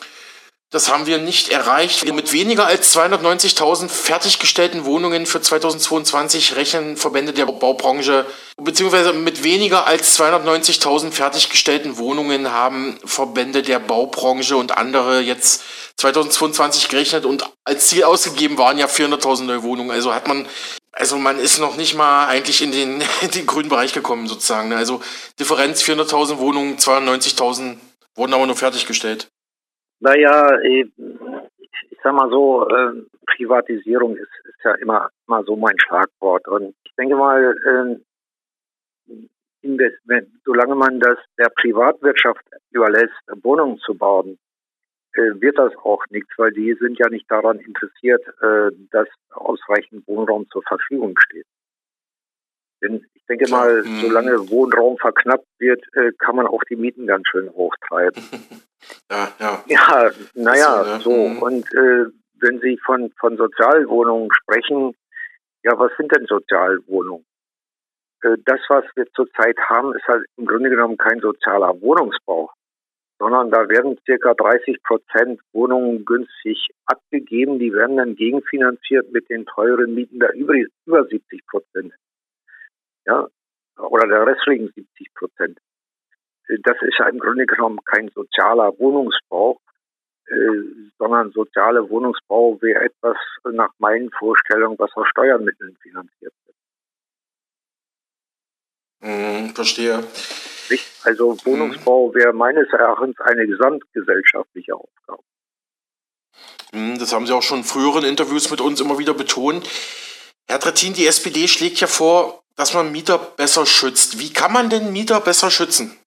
das 0.71 0.89
haben 0.89 1.05
wir 1.05 1.19
nicht 1.19 1.49
erreicht. 1.49 2.11
Mit 2.11 2.33
weniger 2.33 2.65
als 2.65 2.93
290.000 2.95 3.87
fertiggestellten 3.87 4.83
Wohnungen 4.83 5.25
für 5.25 5.39
2022 5.39 6.55
rechnen 6.55 6.97
Verbände 6.97 7.33
der 7.33 7.45
Baubranche, 7.45 8.25
beziehungsweise 8.57 9.13
mit 9.13 9.43
weniger 9.43 9.87
als 9.87 10.19
290.000 10.19 11.11
fertiggestellten 11.11 11.97
Wohnungen 11.97 12.51
haben 12.51 12.97
Verbände 13.05 13.61
der 13.61 13.79
Baubranche 13.79 14.57
und 14.57 14.77
andere 14.77 15.21
jetzt 15.21 15.63
2022 15.97 16.89
gerechnet 16.89 17.25
und 17.25 17.49
als 17.63 17.87
Ziel 17.87 18.03
ausgegeben 18.03 18.57
waren 18.57 18.77
ja 18.77 18.87
400.000 18.87 19.43
neue 19.43 19.63
Wohnungen. 19.63 19.91
Also 19.91 20.13
hat 20.13 20.27
man, 20.27 20.45
also 20.91 21.17
man 21.17 21.39
ist 21.39 21.59
noch 21.59 21.77
nicht 21.77 21.95
mal 21.95 22.27
eigentlich 22.27 22.61
in 22.61 22.71
den, 22.71 23.01
in 23.21 23.31
den 23.31 23.45
grünen 23.45 23.69
Bereich 23.69 23.93
gekommen 23.93 24.27
sozusagen. 24.27 24.69
Ne? 24.69 24.77
Also 24.77 25.01
Differenz 25.39 25.83
400.000 25.83 26.37
Wohnungen, 26.39 26.77
290.000 26.77 27.77
wurden 28.15 28.33
aber 28.33 28.45
nur 28.45 28.57
fertiggestellt. 28.57 29.29
Naja, 30.05 30.59
ich 30.61 30.87
sag 32.03 32.13
mal 32.13 32.29
so, 32.29 32.69
äh, 32.69 32.91
Privatisierung 33.25 34.15
ist, 34.15 34.29
ist 34.43 34.63
ja 34.63 34.75
immer, 34.75 35.09
immer 35.27 35.43
so 35.45 35.55
mein 35.55 35.79
Schlagwort. 35.79 36.47
Und 36.47 36.75
ich 36.83 36.93
denke 36.95 37.15
mal, 37.15 37.41
äh, 37.65 37.97
solange 40.45 40.75
man 40.75 40.99
das 40.99 41.17
der 41.39 41.49
Privatwirtschaft 41.49 42.45
überlässt, 42.69 43.19
Wohnungen 43.41 43.79
zu 43.79 43.95
bauen, 43.95 44.37
äh, 45.13 45.41
wird 45.41 45.57
das 45.57 45.75
auch 45.77 46.03
nichts, 46.11 46.29
weil 46.37 46.51
die 46.51 46.75
sind 46.79 46.99
ja 46.99 47.09
nicht 47.09 47.25
daran 47.31 47.57
interessiert, 47.57 48.21
äh, 48.43 48.69
dass 48.91 49.07
ausreichend 49.31 50.07
Wohnraum 50.07 50.47
zur 50.51 50.61
Verfügung 50.67 51.15
steht. 51.17 51.47
Denn 52.81 53.05
ich 53.13 53.25
denke 53.27 53.49
mal, 53.49 53.83
mhm. 53.83 54.01
solange 54.01 54.49
Wohnraum 54.49 54.97
verknappt 54.97 55.47
wird, 55.59 55.83
äh, 55.93 56.11
kann 56.19 56.35
man 56.35 56.47
auch 56.47 56.63
die 56.69 56.75
Mieten 56.75 57.07
ganz 57.07 57.27
schön 57.27 57.49
hochtreiben. 57.49 58.21
ja, 59.11 59.27
ja. 59.39 59.63
Ja, 59.67 60.11
naja, 60.35 60.83
so. 60.83 60.91
Ne? 60.93 60.99
so. 60.99 61.27
Mhm. 61.29 61.41
Und 61.41 61.73
äh, 61.73 62.05
wenn 62.39 62.59
Sie 62.59 62.77
von, 62.85 63.11
von 63.19 63.37
Sozialwohnungen 63.37 64.29
sprechen, 64.31 64.93
ja, 65.63 65.77
was 65.79 65.91
sind 65.97 66.15
denn 66.15 66.25
Sozialwohnungen? 66.27 67.25
Äh, 68.21 68.37
das, 68.45 68.59
was 68.67 68.85
wir 68.95 69.05
zurzeit 69.15 69.57
haben, 69.57 69.95
ist 69.95 70.07
halt 70.07 70.25
im 70.37 70.45
Grunde 70.45 70.69
genommen 70.69 70.97
kein 70.97 71.19
sozialer 71.19 71.79
Wohnungsbau, 71.81 72.51
sondern 73.19 73.49
da 73.49 73.67
werden 73.69 73.97
circa 74.05 74.33
30 74.33 74.83
Prozent 74.83 75.41
Wohnungen 75.53 76.05
günstig 76.05 76.67
abgegeben. 76.85 77.59
Die 77.59 77.73
werden 77.73 77.97
dann 77.97 78.15
gegenfinanziert 78.15 79.11
mit 79.11 79.29
den 79.29 79.45
teuren 79.45 79.93
Mieten 79.93 80.19
der 80.19 80.33
über, 80.33 80.53
über 80.85 81.05
70 81.05 81.45
Prozent 81.47 81.93
ja, 83.05 83.27
oder 83.77 84.07
der 84.07 84.25
restlichen 84.27 84.71
70 84.73 85.13
Prozent. 85.13 85.59
Das 86.47 86.77
ist 86.81 86.99
ja 86.99 87.07
im 87.07 87.19
Grunde 87.19 87.45
genommen 87.45 87.79
kein 87.85 88.09
sozialer 88.09 88.77
Wohnungsbau, 88.77 89.59
äh, 90.27 90.33
sondern 90.97 91.31
soziale 91.31 91.89
Wohnungsbau 91.89 92.61
wäre 92.61 92.85
etwas 92.85 93.17
nach 93.51 93.71
meinen 93.79 94.11
Vorstellungen, 94.11 94.77
was 94.77 94.91
aus 94.95 95.07
Steuermitteln 95.09 95.75
finanziert 95.81 96.33
wird. 96.45 96.55
Hm, 99.01 99.49
verstehe. 99.55 100.03
Also 101.03 101.33
mhm. 101.33 101.45
Wohnungsbau 101.45 102.13
wäre 102.13 102.33
meines 102.33 102.67
Erachtens 102.69 103.19
eine 103.19 103.45
gesamtgesellschaftliche 103.45 104.75
Aufgabe. 104.75 105.23
Hm, 106.71 106.97
das 106.97 107.13
haben 107.13 107.27
Sie 107.27 107.33
auch 107.33 107.43
schon 107.43 107.59
in 107.59 107.63
früheren 107.63 108.03
Interviews 108.03 108.49
mit 108.49 108.61
uns 108.61 108.81
immer 108.81 108.97
wieder 108.97 109.13
betont. 109.13 109.69
Herr 110.47 110.59
Trattin, 110.59 110.93
die 110.93 111.07
SPD 111.07 111.47
schlägt 111.47 111.79
ja 111.81 111.87
vor, 111.87 112.43
dass 112.55 112.73
man 112.73 112.91
Mieter 112.91 113.17
besser 113.17 113.65
schützt. 113.65 114.19
Wie 114.19 114.31
kann 114.31 114.53
man 114.53 114.69
denn 114.69 114.93
Mieter 114.93 115.19
besser 115.19 115.49
schützen? 115.49 115.97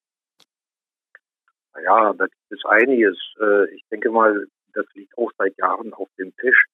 Ja, 1.83 2.13
da 2.13 2.25
gibt 2.25 2.51
es 2.51 2.65
einiges. 2.65 3.17
Äh, 3.39 3.73
ich 3.75 3.83
denke 3.91 4.09
mal, 4.11 4.47
das 4.73 4.85
liegt 4.93 5.17
auch 5.17 5.31
seit 5.37 5.57
Jahren 5.57 5.93
auf 5.93 6.07
dem 6.17 6.35
Tisch. 6.37 6.65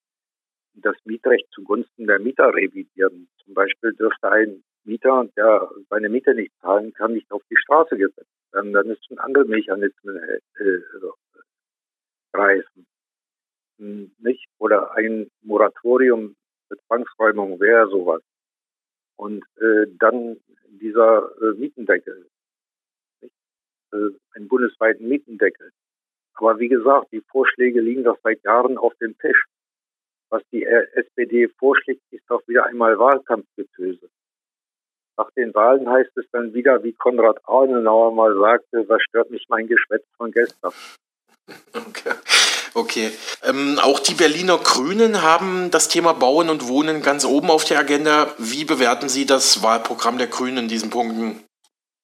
Das 0.74 0.94
Mietrecht 1.04 1.46
zugunsten 1.52 2.06
der 2.06 2.18
Mieter 2.18 2.54
revidieren. 2.54 3.28
Zum 3.44 3.54
Beispiel 3.54 3.94
dürfte 3.94 4.30
ein 4.30 4.62
Mieter, 4.84 5.26
der 5.36 5.68
seine 5.90 6.08
Miete 6.08 6.34
nicht 6.34 6.52
zahlen 6.60 6.92
kann, 6.92 7.14
nicht 7.14 7.30
auf 7.32 7.42
die 7.50 7.56
Straße 7.56 7.96
gesetzt 7.96 8.30
werden. 8.52 8.72
Dann 8.72 8.86
müssen 8.86 9.18
andere 9.18 9.44
Mechanismen 9.44 10.16
äh, 10.16 10.80
greifen. 12.32 12.86
Hm, 13.78 14.12
nicht? 14.18 14.46
Oder 14.58 14.94
ein 14.94 15.30
Moratorium 15.42 16.36
für 16.68 16.78
Zwangsräumung 16.86 17.60
wäre 17.60 17.88
sowas. 17.88 18.22
Und 19.16 19.44
äh, 19.60 19.86
dann 19.98 20.38
dieser 20.68 21.30
äh, 21.40 21.54
Mietendeckel, 21.58 22.26
nicht? 23.22 23.34
Äh, 23.92 24.10
einen 24.34 24.48
bundesweiten 24.48 25.08
Mietendeckel. 25.08 25.72
Aber 26.34 26.58
wie 26.58 26.68
gesagt, 26.68 27.12
die 27.12 27.22
Vorschläge 27.30 27.80
liegen 27.80 28.04
doch 28.04 28.18
seit 28.22 28.42
Jahren 28.44 28.76
auf 28.76 28.94
dem 28.96 29.16
Tisch. 29.18 29.46
Was 30.28 30.42
die 30.52 30.64
äh, 30.64 30.86
SPD 30.94 31.48
vorschlägt, 31.48 32.02
ist 32.10 32.24
doch 32.28 32.46
wieder 32.46 32.66
einmal 32.66 32.98
Wahlkampfgetöse. 32.98 34.10
Nach 35.16 35.30
den 35.30 35.54
Wahlen 35.54 35.88
heißt 35.88 36.14
es 36.16 36.26
dann 36.30 36.52
wieder, 36.52 36.82
wie 36.82 36.92
Konrad 36.92 37.38
Adenauer 37.44 38.12
mal 38.12 38.34
sagte, 38.38 38.86
was 38.88 39.00
stört 39.02 39.30
mich 39.30 39.46
mein 39.48 39.66
Geschwätz 39.66 40.04
von 40.18 40.30
gestern. 40.30 40.72
Okay. 41.74 42.12
Okay. 42.76 43.10
Ähm, 43.42 43.78
auch 43.82 44.00
die 44.00 44.12
Berliner 44.12 44.58
Grünen 44.58 45.22
haben 45.22 45.70
das 45.70 45.88
Thema 45.88 46.12
Bauen 46.12 46.50
und 46.50 46.68
Wohnen 46.68 47.00
ganz 47.00 47.24
oben 47.24 47.48
auf 47.48 47.64
der 47.64 47.78
Agenda. 47.78 48.34
Wie 48.36 48.66
bewerten 48.66 49.08
Sie 49.08 49.24
das 49.24 49.62
Wahlprogramm 49.62 50.18
der 50.18 50.26
Grünen 50.26 50.58
in 50.58 50.68
diesen 50.68 50.90
Punkten? 50.90 51.42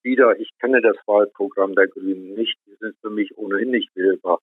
Wieder, 0.03 0.35
ich 0.41 0.49
kenne 0.61 0.81
das 0.81 0.97
Wahlprogramm 1.05 1.75
der 1.75 1.89
Grünen 1.89 2.33
nicht. 2.37 2.57
Die 2.67 2.75
sind 2.81 2.97
für 3.03 3.11
mich 3.11 3.37
ohnehin 3.37 3.71
nicht 3.71 3.95
wählbar. 3.95 4.39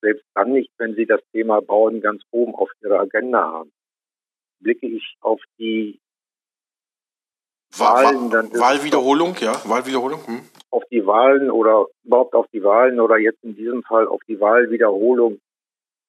Selbst 0.00 0.24
dann 0.34 0.52
nicht, 0.52 0.70
wenn 0.78 0.94
sie 0.94 1.04
das 1.04 1.20
Thema 1.30 1.60
Bauen 1.60 2.00
ganz 2.00 2.22
oben 2.30 2.54
auf 2.54 2.70
ihrer 2.82 3.00
Agenda 3.00 3.42
haben. 3.42 3.70
Blicke 4.60 4.86
ich 4.86 5.16
auf 5.20 5.42
die 5.58 6.00
Wahlen, 7.76 8.30
dann 8.30 8.50
Wahlwiederholung, 8.58 9.36
ja, 9.40 9.60
Wahlwiederholung. 9.68 10.26
Hm. 10.26 10.40
Auf 10.70 10.84
die 10.90 11.04
Wahlen 11.04 11.50
oder 11.50 11.84
überhaupt 12.02 12.34
auf 12.34 12.46
die 12.50 12.64
Wahlen 12.64 12.98
oder 12.98 13.18
jetzt 13.18 13.44
in 13.44 13.54
diesem 13.54 13.82
Fall 13.82 14.08
auf 14.08 14.22
die 14.26 14.40
Wahlwiederholung 14.40 15.38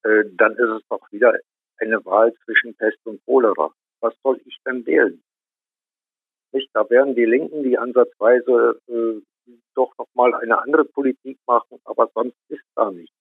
äh, 0.04 0.24
dann 0.32 0.52
ist 0.52 0.68
es 0.68 0.82
doch 0.88 1.00
wieder 1.10 1.34
eine 1.78 2.04
Wahl 2.04 2.32
zwischen 2.44 2.74
Pest 2.74 2.98
und 3.04 3.24
Cholera. 3.24 3.72
Was 4.00 4.14
soll 4.22 4.40
ich 4.44 4.58
denn 4.66 4.84
wählen? 4.86 5.22
Nicht? 6.52 6.70
Da 6.74 6.88
werden 6.90 7.14
die 7.14 7.24
Linken, 7.24 7.62
die 7.62 7.78
ansatzweise 7.78 8.80
äh, 8.88 9.20
doch 9.74 9.92
nochmal 9.98 10.34
eine 10.34 10.58
andere 10.58 10.84
Politik 10.84 11.38
machen, 11.46 11.80
aber 11.84 12.10
sonst 12.14 12.36
ist 12.48 12.62
da 12.74 12.90
nicht. 12.90 13.12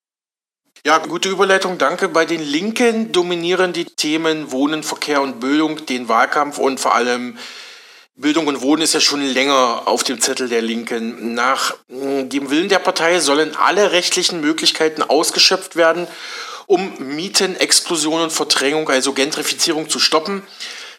Ja, 0.86 0.98
gute 0.98 1.30
Überleitung, 1.30 1.78
danke. 1.78 2.10
Bei 2.10 2.26
den 2.26 2.42
Linken 2.42 3.12
dominieren 3.12 3.72
die 3.72 3.86
Themen 3.86 4.52
Wohnen, 4.52 4.82
Verkehr 4.82 5.22
und 5.22 5.40
Bildung 5.40 5.86
den 5.86 6.10
Wahlkampf 6.10 6.58
und 6.58 6.80
vor 6.80 6.96
allem 6.96 7.38
Bildung 8.16 8.48
und 8.48 8.62
Wohnen 8.62 8.82
ist 8.82 8.94
ja 8.94 9.00
schon 9.00 9.22
länger 9.22 9.84
auf 9.86 10.04
dem 10.04 10.20
Zettel 10.20 10.50
der 10.50 10.62
Linken. 10.62 11.34
Nach 11.34 11.76
hm, 11.88 12.30
dem 12.30 12.50
Willen 12.50 12.70
der 12.70 12.80
Partei 12.80 13.20
sollen 13.20 13.56
alle 13.56 13.92
rechtlichen 13.92 14.42
Möglichkeiten 14.42 15.04
ausgeschöpft 15.04 15.76
werden, 15.76 16.08
um 16.72 16.94
Mietenexplosion 17.00 18.22
und 18.22 18.32
Verdrängung, 18.32 18.90
also 18.90 19.12
Gentrifizierung 19.12 19.90
zu 19.90 20.00
stoppen. 20.00 20.42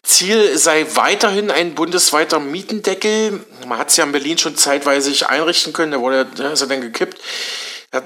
Ziel 0.03 0.55
sei 0.55 0.85
weiterhin 0.93 1.49
ein 1.49 1.73
bundesweiter 1.73 2.39
Mietendeckel. 2.39 3.43
Man 3.67 3.79
hat 3.79 3.89
es 3.89 3.97
ja 3.97 4.03
in 4.03 4.11
Berlin 4.11 4.37
schon 4.37 4.55
zeitweise 4.55 5.27
einrichten 5.27 5.73
können, 5.73 5.89
der 5.89 5.99
wurde, 5.99 6.25
der 6.25 6.53
ist 6.53 6.59
ja 6.59 6.67
dann 6.67 6.81
gekippt. 6.81 7.19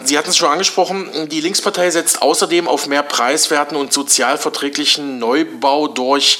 Sie 0.05 0.17
hatten 0.17 0.29
es 0.29 0.37
schon 0.37 0.49
angesprochen, 0.49 1.27
die 1.27 1.41
Linkspartei 1.41 1.89
setzt 1.89 2.21
außerdem 2.21 2.69
auf 2.69 2.87
mehr 2.87 3.03
preiswerten 3.03 3.75
und 3.75 3.91
sozialverträglichen 3.91 5.19
Neubau 5.19 5.89
durch 5.89 6.39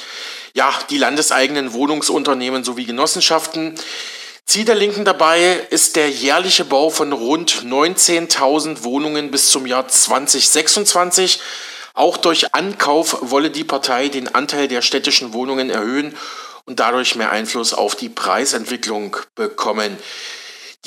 ja, 0.54 0.72
die 0.88 0.98
landeseigenen 0.98 1.74
Wohnungsunternehmen 1.74 2.64
sowie 2.64 2.86
Genossenschaften. 2.86 3.74
Ziel 4.48 4.64
der 4.64 4.76
Linken 4.76 5.04
dabei 5.04 5.66
ist 5.68 5.94
der 5.96 6.08
jährliche 6.08 6.64
Bau 6.64 6.88
von 6.88 7.12
rund 7.12 7.66
19.000 7.66 8.82
Wohnungen 8.82 9.30
bis 9.30 9.50
zum 9.50 9.66
Jahr 9.66 9.86
2026. 9.86 11.38
Auch 11.92 12.16
durch 12.16 12.54
Ankauf 12.54 13.18
wolle 13.20 13.50
die 13.50 13.64
Partei 13.64 14.08
den 14.08 14.34
Anteil 14.34 14.66
der 14.66 14.80
städtischen 14.80 15.34
Wohnungen 15.34 15.68
erhöhen 15.68 16.16
und 16.64 16.80
dadurch 16.80 17.14
mehr 17.14 17.30
Einfluss 17.30 17.74
auf 17.74 17.94
die 17.94 18.08
Preisentwicklung 18.08 19.18
bekommen. 19.34 19.98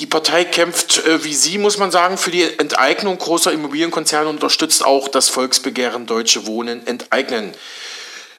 Die 0.00 0.06
Partei 0.06 0.44
kämpft, 0.44 1.06
äh, 1.06 1.22
wie 1.22 1.34
Sie, 1.34 1.56
muss 1.56 1.78
man 1.78 1.92
sagen, 1.92 2.18
für 2.18 2.32
die 2.32 2.58
Enteignung 2.58 3.16
großer 3.16 3.52
Immobilienkonzerne 3.52 4.28
und 4.28 4.36
unterstützt 4.36 4.84
auch 4.84 5.06
das 5.06 5.28
Volksbegehren 5.28 6.06
Deutsche 6.06 6.46
Wohnen 6.46 6.84
enteignen. 6.88 7.54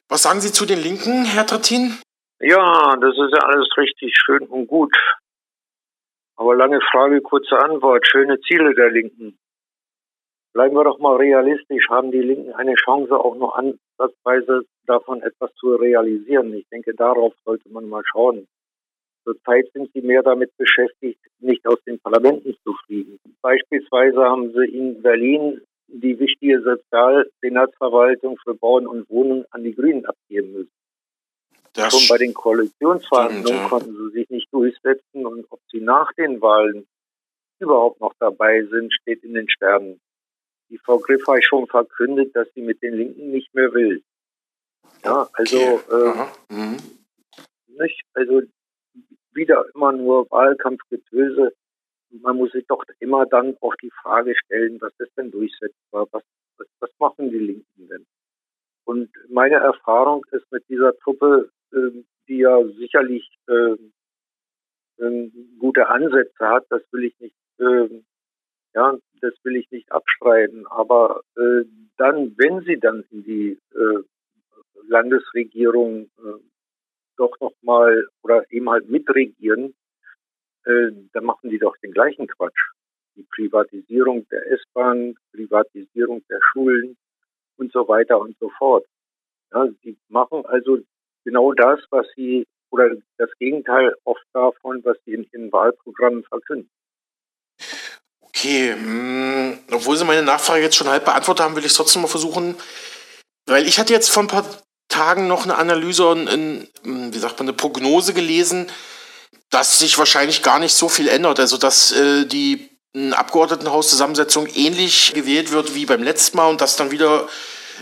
Was 0.06 0.20
sagen 0.20 0.42
Sie 0.42 0.52
zu 0.52 0.66
den 0.66 0.82
Linken, 0.82 1.24
Herr 1.24 1.46
Trattin? 1.46 1.98
Ja, 2.46 2.94
das 3.00 3.16
ist 3.16 3.32
ja 3.32 3.48
alles 3.48 3.68
richtig 3.78 4.12
schön 4.14 4.46
und 4.48 4.66
gut. 4.66 4.94
Aber 6.36 6.54
lange 6.54 6.78
Frage, 6.92 7.22
kurze 7.22 7.58
Antwort. 7.58 8.06
Schöne 8.06 8.38
Ziele 8.40 8.74
der 8.74 8.90
Linken. 8.90 9.38
Bleiben 10.52 10.76
wir 10.76 10.84
doch 10.84 10.98
mal 10.98 11.16
realistisch. 11.16 11.88
Haben 11.88 12.10
die 12.10 12.20
Linken 12.20 12.52
eine 12.52 12.74
Chance, 12.74 13.16
auch 13.18 13.34
noch 13.36 13.54
ansatzweise 13.54 14.66
davon 14.84 15.22
etwas 15.22 15.54
zu 15.54 15.74
realisieren? 15.74 16.52
Ich 16.52 16.68
denke, 16.68 16.92
darauf 16.94 17.32
sollte 17.46 17.70
man 17.70 17.88
mal 17.88 18.02
schauen. 18.04 18.46
Zurzeit 19.24 19.72
sind 19.72 19.90
sie 19.94 20.02
mehr 20.02 20.22
damit 20.22 20.54
beschäftigt, 20.58 21.20
nicht 21.38 21.66
aus 21.66 21.82
den 21.84 21.98
Parlamenten 21.98 22.54
zu 22.62 22.74
fliegen. 22.84 23.18
Beispielsweise 23.40 24.22
haben 24.22 24.52
sie 24.52 24.66
in 24.66 25.00
Berlin 25.00 25.62
die 25.88 26.18
wichtige 26.18 26.60
Sozialsenatsverwaltung 26.60 28.36
für 28.44 28.54
Bauen 28.54 28.86
und 28.86 29.08
Wohnen 29.08 29.46
an 29.50 29.64
die 29.64 29.74
Grünen 29.74 30.04
abgeben 30.04 30.52
müssen. 30.52 30.83
Das 31.74 31.92
Schon 31.92 32.08
bei 32.08 32.18
den 32.18 32.34
Koalitionsverhandlungen 32.34 33.46
stimmt, 33.46 33.62
ja. 33.62 33.68
konnten 33.68 33.96
sie 33.96 34.18
sich 34.18 34.30
nicht 34.30 34.52
durchsetzen 34.52 35.26
und 35.26 35.46
ob 35.50 35.60
sie 35.70 35.80
nach 35.80 36.12
den 36.12 36.40
Wahlen 36.40 36.86
überhaupt 37.58 38.00
noch 38.00 38.14
dabei 38.18 38.64
sind, 38.64 38.92
steht 38.92 39.22
in 39.24 39.34
den 39.34 39.48
Sternen. 39.48 40.00
Die 40.70 40.78
Frau 40.78 40.98
Griff 40.98 41.26
hat 41.26 41.44
schon 41.44 41.66
verkündet, 41.66 42.34
dass 42.34 42.48
sie 42.54 42.62
mit 42.62 42.82
den 42.82 42.94
Linken 42.94 43.30
nicht 43.30 43.52
mehr 43.54 43.72
will. 43.74 44.02
Ja, 45.04 45.28
also, 45.32 45.58
okay. 45.58 46.30
äh, 46.50 46.54
mhm. 46.54 46.76
nicht, 47.78 48.02
also 48.14 48.42
wieder 49.32 49.66
immer 49.74 49.92
nur 49.92 50.30
Wahlkampfgetöse 50.30 51.52
man 52.22 52.36
muss 52.36 52.52
sich 52.52 52.66
doch 52.66 52.84
immer 53.00 53.26
dann 53.26 53.56
auch 53.60 53.74
die 53.76 53.90
Frage 54.02 54.34
stellen, 54.36 54.80
was 54.80 54.92
ist 54.98 55.16
denn 55.16 55.30
durchsetzbar? 55.30 56.06
Was, 56.12 56.22
was, 56.58 56.66
was 56.80 56.90
machen 56.98 57.30
die 57.30 57.38
Linken 57.38 57.88
denn? 57.88 58.06
Und 58.84 59.10
meine 59.28 59.56
Erfahrung 59.56 60.24
ist 60.30 60.50
mit 60.52 60.68
dieser 60.68 60.96
Truppe, 60.98 61.50
die 62.28 62.38
ja 62.38 62.62
sicherlich 62.78 63.28
äh, 63.48 63.76
äh, 64.98 65.30
gute 65.58 65.88
Ansätze 65.88 66.48
hat, 66.48 66.66
das 66.70 66.82
will 66.92 67.04
ich 67.04 67.18
nicht, 67.20 67.36
ähm, 67.60 68.04
ja, 68.74 68.96
das 69.20 69.34
will 69.42 69.56
ich 69.56 69.70
nicht 69.70 69.90
abstreiten. 69.92 70.66
Aber 70.66 71.22
äh, 71.36 71.64
dann, 71.96 72.34
wenn 72.38 72.60
sie 72.64 72.78
dann 72.78 73.04
in 73.10 73.24
die 73.24 73.58
äh, 73.74 74.02
Landesregierung 74.88 76.10
äh, 76.18 76.40
doch 77.16 77.38
nochmal 77.40 78.06
oder 78.22 78.44
eben 78.50 78.68
halt 78.70 78.88
mitregieren, 78.88 79.74
dann 80.66 81.24
machen 81.24 81.50
die 81.50 81.58
doch 81.58 81.76
den 81.76 81.92
gleichen 81.92 82.26
Quatsch. 82.26 82.58
Die 83.16 83.26
Privatisierung 83.34 84.26
der 84.30 84.50
S-Bahn, 84.50 85.14
Privatisierung 85.32 86.24
der 86.30 86.40
Schulen 86.40 86.96
und 87.58 87.70
so 87.70 87.86
weiter 87.86 88.18
und 88.18 88.34
so 88.38 88.48
fort. 88.56 88.86
Ja, 89.52 89.68
die 89.84 89.98
machen 90.08 90.46
also 90.46 90.78
genau 91.24 91.52
das, 91.52 91.80
was 91.90 92.06
sie 92.16 92.46
oder 92.70 92.90
das 93.18 93.30
Gegenteil 93.38 93.94
oft 94.04 94.24
davon, 94.32 94.80
was 94.84 94.96
sie 95.04 95.14
in 95.14 95.26
ihren 95.32 95.52
Wahlprogrammen 95.52 96.24
verkünden. 96.24 96.70
Okay, 98.20 98.74
mh, 98.74 98.82
hm, 98.82 99.58
obwohl 99.70 99.96
Sie 99.96 100.04
meine 100.04 100.22
Nachfrage 100.22 100.62
jetzt 100.62 100.76
schon 100.76 100.88
halb 100.88 101.04
beantwortet 101.04 101.44
haben, 101.44 101.54
will 101.54 101.64
ich 101.64 101.70
es 101.70 101.76
trotzdem 101.76 102.02
mal 102.02 102.08
versuchen. 102.08 102.56
Weil 103.46 103.66
ich 103.66 103.78
hatte 103.78 103.92
jetzt 103.92 104.10
vor 104.10 104.24
ein 104.24 104.28
paar 104.28 104.44
Tagen 104.88 105.28
noch 105.28 105.44
eine 105.44 105.56
Analyse 105.56 106.06
und 106.08 106.26
in, 106.26 106.68
wie 106.84 107.18
sagt 107.18 107.38
man, 107.38 107.48
eine 107.48 107.56
Prognose 107.56 108.12
gelesen, 108.12 108.70
dass 109.50 109.78
sich 109.78 109.98
wahrscheinlich 109.98 110.42
gar 110.42 110.58
nicht 110.58 110.74
so 110.74 110.88
viel 110.88 111.08
ändert. 111.08 111.38
Also 111.38 111.56
dass 111.56 111.92
äh, 111.92 112.26
die 112.26 112.70
Abgeordnetenhauszusammensetzung 113.12 114.46
ähnlich 114.54 115.14
gewählt 115.14 115.52
wird 115.52 115.74
wie 115.74 115.86
beim 115.86 116.02
letzten 116.02 116.36
Mal 116.36 116.48
und 116.48 116.60
dass 116.60 116.76
dann 116.76 116.90
wieder 116.90 117.28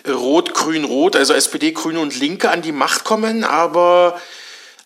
Rot, 0.09 0.55
Grün, 0.55 0.85
Rot, 0.85 1.17
also 1.17 1.33
SPD, 1.35 1.73
Grüne 1.73 2.01
und 2.01 2.19
Linke 2.19 2.51
an 2.51 2.63
die 2.63 2.73
Macht 2.73 3.05
kommen. 3.05 3.45
Aber 3.45 4.21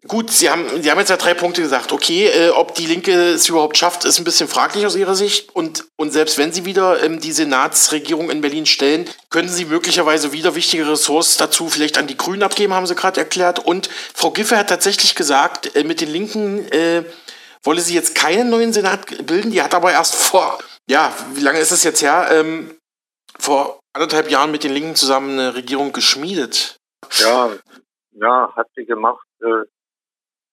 Gut, 0.06 0.30
Sie 0.30 0.48
haben, 0.50 0.82
Sie 0.82 0.90
haben 0.90 0.98
jetzt 0.98 1.08
ja 1.08 1.16
drei 1.16 1.34
Punkte 1.34 1.62
gesagt. 1.62 1.90
Okay, 1.90 2.26
äh, 2.26 2.50
ob 2.50 2.74
die 2.74 2.86
Linke 2.86 3.12
es 3.30 3.48
überhaupt 3.48 3.76
schafft, 3.76 4.04
ist 4.04 4.18
ein 4.18 4.24
bisschen 4.24 4.46
fraglich 4.46 4.86
aus 4.86 4.94
Ihrer 4.94 5.16
Sicht. 5.16 5.54
Und, 5.54 5.84
und 5.96 6.12
selbst 6.12 6.38
wenn 6.38 6.52
Sie 6.52 6.64
wieder 6.64 7.02
ähm, 7.02 7.18
die 7.18 7.32
Senatsregierung 7.32 8.30
in 8.30 8.40
Berlin 8.40 8.66
stellen, 8.66 9.08
können 9.30 9.48
Sie 9.48 9.64
möglicherweise 9.64 10.32
wieder 10.32 10.54
wichtige 10.54 10.88
Ressourcen 10.88 11.38
dazu 11.38 11.68
vielleicht 11.68 11.98
an 11.98 12.06
die 12.06 12.16
Grünen 12.16 12.44
abgeben, 12.44 12.74
haben 12.74 12.86
Sie 12.86 12.94
gerade 12.94 13.18
erklärt. 13.18 13.58
Und 13.58 13.88
Frau 14.14 14.30
Giffey 14.30 14.54
hat 14.54 14.68
tatsächlich 14.68 15.16
gesagt, 15.16 15.74
äh, 15.74 15.82
mit 15.82 16.00
den 16.00 16.12
Linken 16.12 16.70
äh, 16.70 17.02
wolle 17.64 17.80
sie 17.80 17.94
jetzt 17.94 18.14
keinen 18.14 18.48
neuen 18.48 18.72
Senat 18.72 19.26
bilden. 19.26 19.50
Die 19.50 19.60
hat 19.60 19.74
aber 19.74 19.90
erst 19.92 20.14
vor, 20.14 20.58
ja, 20.88 21.12
wie 21.34 21.40
lange 21.40 21.58
ist 21.58 21.72
es 21.72 21.82
jetzt 21.82 22.00
her, 22.00 22.28
ähm, 22.30 22.76
vor 23.38 23.80
anderthalb 23.96 24.30
Jahren 24.30 24.50
mit 24.50 24.62
den 24.62 24.72
Linken 24.72 24.94
zusammen 24.94 25.38
eine 25.38 25.54
Regierung 25.54 25.90
geschmiedet. 25.92 26.78
Ja, 27.18 27.50
ja, 28.12 28.52
hat 28.54 28.68
sie 28.76 28.84
gemacht. 28.84 29.26
Äh, 29.40 29.64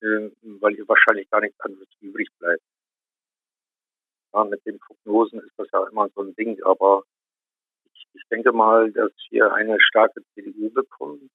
äh, 0.06 0.32
weil 0.62 0.76
hier 0.76 0.88
wahrscheinlich 0.88 1.30
gar 1.30 1.42
nichts 1.42 1.60
anderes 1.60 1.88
übrig 2.00 2.30
bleibt. 2.40 2.64
Ja, 4.34 4.46
mit 4.46 4.66
den 4.66 4.80
Prognosen 4.80 5.40
ist 5.40 5.54
das 5.58 5.68
ja 5.74 5.86
immer 5.90 6.10
so 6.16 6.22
ein 6.22 6.34
Ding, 6.36 6.62
aber 6.64 7.04
ich, 7.94 8.08
ich 8.14 8.24
denke 8.32 8.54
mal, 8.54 8.92
dass 8.94 9.12
wir 9.30 9.54
eine 9.54 9.78
starke 9.82 10.22
CDU 10.34 10.70
bekommen. 10.70 11.30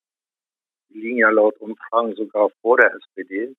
Die 0.88 1.00
liegen 1.00 1.18
ja 1.18 1.28
laut 1.28 1.58
Umfragen 1.58 2.16
sogar 2.16 2.48
vor 2.62 2.78
der 2.78 2.94
SPD. 2.94 3.54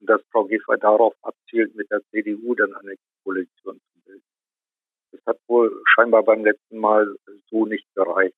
Und 0.00 0.10
dass 0.10 0.20
Frau 0.32 0.46
Giffey 0.46 0.78
darauf 0.80 1.14
abzielt, 1.22 1.76
mit 1.76 1.90
der 1.92 2.02
CDU 2.10 2.56
dann 2.56 2.74
eine 2.74 2.96
Koalition 3.22 3.80
Das 5.12 5.20
hat 5.26 5.38
wohl 5.46 5.82
scheinbar 5.94 6.22
beim 6.22 6.44
letzten 6.44 6.78
Mal 6.78 7.14
so 7.50 7.66
nicht 7.66 7.86
gereicht. 7.94 8.34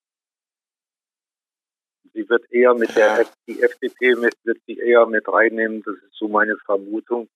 Sie 2.14 2.28
wird 2.28 2.50
eher 2.50 2.74
mit 2.74 2.94
der 2.94 3.26
die 3.46 3.62
FDP 3.62 4.14
mit, 4.16 4.34
wird 4.44 4.58
sie 4.66 4.78
eher 4.78 5.06
mit 5.06 5.26
reinnehmen, 5.28 5.82
das 5.82 5.94
ist 5.96 6.14
so 6.14 6.28
meine 6.28 6.56
Vermutung. 6.58 7.28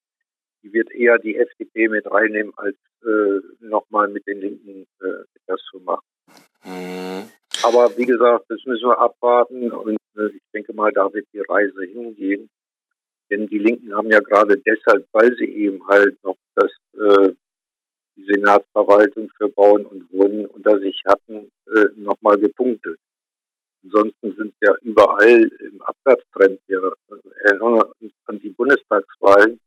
Sie 0.62 0.72
wird 0.72 0.90
eher 0.92 1.18
die 1.18 1.36
FDP 1.36 1.88
mit 1.88 2.10
reinnehmen, 2.10 2.52
als 2.56 2.76
äh, 3.02 3.40
nochmal 3.60 4.08
mit 4.08 4.26
den 4.26 4.40
Linken 4.40 4.86
äh, 5.00 5.24
das 5.46 5.60
zu 5.70 5.80
machen. 5.80 6.04
Mhm. 6.64 7.30
Aber 7.62 7.96
wie 7.96 8.04
gesagt, 8.04 8.46
das 8.48 8.60
müssen 8.66 8.88
wir 8.88 8.98
abwarten 8.98 9.70
und 9.70 9.96
äh, 10.16 10.26
ich 10.26 10.42
denke 10.52 10.72
mal, 10.74 10.92
da 10.92 11.12
wird 11.12 11.26
die 11.32 11.40
Reise 11.40 11.84
hingehen. 11.84 12.50
Denn 13.30 13.48
die 13.48 13.58
Linken 13.58 13.94
haben 13.94 14.10
ja 14.10 14.20
gerade 14.20 14.58
deshalb, 14.58 15.06
weil 15.12 15.34
sie 15.36 15.46
eben 15.46 15.86
halt 15.88 16.22
noch 16.22 16.36
das 16.54 16.70
äh, 16.94 17.32
die 18.16 18.24
Senatsverwaltung 18.24 19.30
für 19.36 19.48
Bauen 19.48 19.86
und 19.86 20.10
Wohnen 20.12 20.46
unter 20.46 20.78
sich 20.80 21.00
hatten, 21.06 21.50
äh, 21.66 21.86
nochmal 21.96 22.38
gepunktet. 22.38 22.98
Ansonsten 23.84 24.34
sind 24.36 24.54
ja 24.60 24.74
überall 24.82 25.50
im 25.60 25.80
Abwärtstrend. 25.82 26.60
Wir 26.66 26.92
erinnern 27.44 27.82
uns 28.00 28.12
an 28.24 28.40
die 28.40 28.50
Bundestagswahlen. 28.50 29.60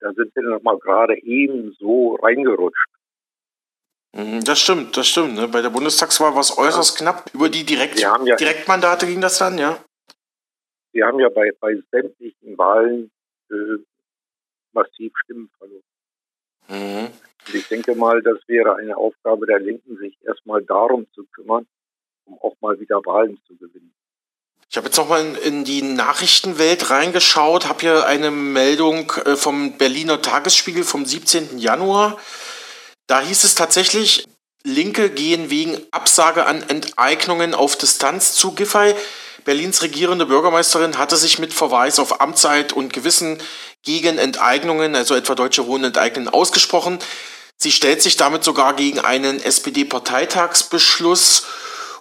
Da 0.00 0.12
sind 0.12 0.34
wir 0.36 0.42
nochmal 0.42 0.78
gerade 0.78 1.16
eben 1.22 1.74
so 1.78 2.16
reingerutscht. 2.16 2.90
Mhm, 4.12 4.44
das 4.44 4.60
stimmt, 4.60 4.96
das 4.96 5.08
stimmt. 5.08 5.34
Ne? 5.34 5.48
Bei 5.48 5.62
der 5.62 5.70
Bundestagswahl 5.70 6.32
war 6.34 6.40
es 6.40 6.56
äußerst 6.56 7.00
ja. 7.00 7.12
knapp. 7.12 7.30
Über 7.34 7.48
die 7.48 7.64
Direkt 7.64 7.98
ja, 7.98 8.18
Direktmandate 8.18 9.06
ging 9.06 9.20
das 9.20 9.38
dann, 9.38 9.58
ja? 9.58 9.82
Wir 10.92 11.06
haben 11.06 11.18
ja 11.20 11.28
bei, 11.28 11.52
bei 11.60 11.76
sämtlichen 11.90 12.56
Wahlen 12.56 13.10
äh, 13.50 13.78
massiv 14.72 15.12
Stimmen 15.24 15.50
verloren. 15.58 15.82
Mhm. 16.68 17.08
Ich 17.52 17.68
denke 17.68 17.94
mal, 17.94 18.22
das 18.22 18.38
wäre 18.46 18.76
eine 18.76 18.96
Aufgabe 18.96 19.46
der 19.46 19.60
Linken, 19.60 19.96
sich 19.98 20.18
erstmal 20.26 20.62
darum 20.62 21.06
zu 21.14 21.24
kümmern, 21.32 21.66
um 22.24 22.38
auch 22.40 22.54
mal 22.60 22.78
wieder 22.80 22.96
Wahlen 23.04 23.38
zu 23.46 23.56
gewinnen. 23.56 23.94
Ich 24.68 24.76
habe 24.76 24.86
jetzt 24.88 24.96
nochmal 24.96 25.24
in, 25.24 25.36
in 25.36 25.64
die 25.64 25.82
Nachrichtenwelt 25.82 26.90
reingeschaut, 26.90 27.68
habe 27.68 27.80
hier 27.80 28.06
eine 28.06 28.30
Meldung 28.30 29.12
äh, 29.24 29.36
vom 29.36 29.78
Berliner 29.78 30.20
Tagesspiegel 30.20 30.82
vom 30.82 31.06
17. 31.06 31.58
Januar. 31.58 32.18
Da 33.06 33.20
hieß 33.20 33.44
es 33.44 33.54
tatsächlich, 33.54 34.26
Linke 34.64 35.10
gehen 35.10 35.48
wegen 35.48 35.80
Absage 35.92 36.44
an 36.44 36.64
Enteignungen 36.68 37.54
auf 37.54 37.76
Distanz 37.76 38.34
zu 38.34 38.52
Giffey. 38.56 38.94
Berlins 39.46 39.80
regierende 39.80 40.26
Bürgermeisterin 40.26 40.98
hatte 40.98 41.16
sich 41.16 41.38
mit 41.38 41.54
Verweis 41.54 42.00
auf 42.00 42.20
Amtszeit 42.20 42.72
und 42.72 42.92
Gewissen 42.92 43.38
gegen 43.84 44.18
Enteignungen, 44.18 44.96
also 44.96 45.14
etwa 45.14 45.36
Deutsche 45.36 45.68
Wohnen 45.68 45.84
enteignen, 45.84 46.28
ausgesprochen. 46.28 46.98
Sie 47.56 47.70
stellt 47.70 48.02
sich 48.02 48.16
damit 48.16 48.42
sogar 48.42 48.74
gegen 48.74 48.98
einen 48.98 49.40
SPD-Parteitagsbeschluss. 49.40 51.46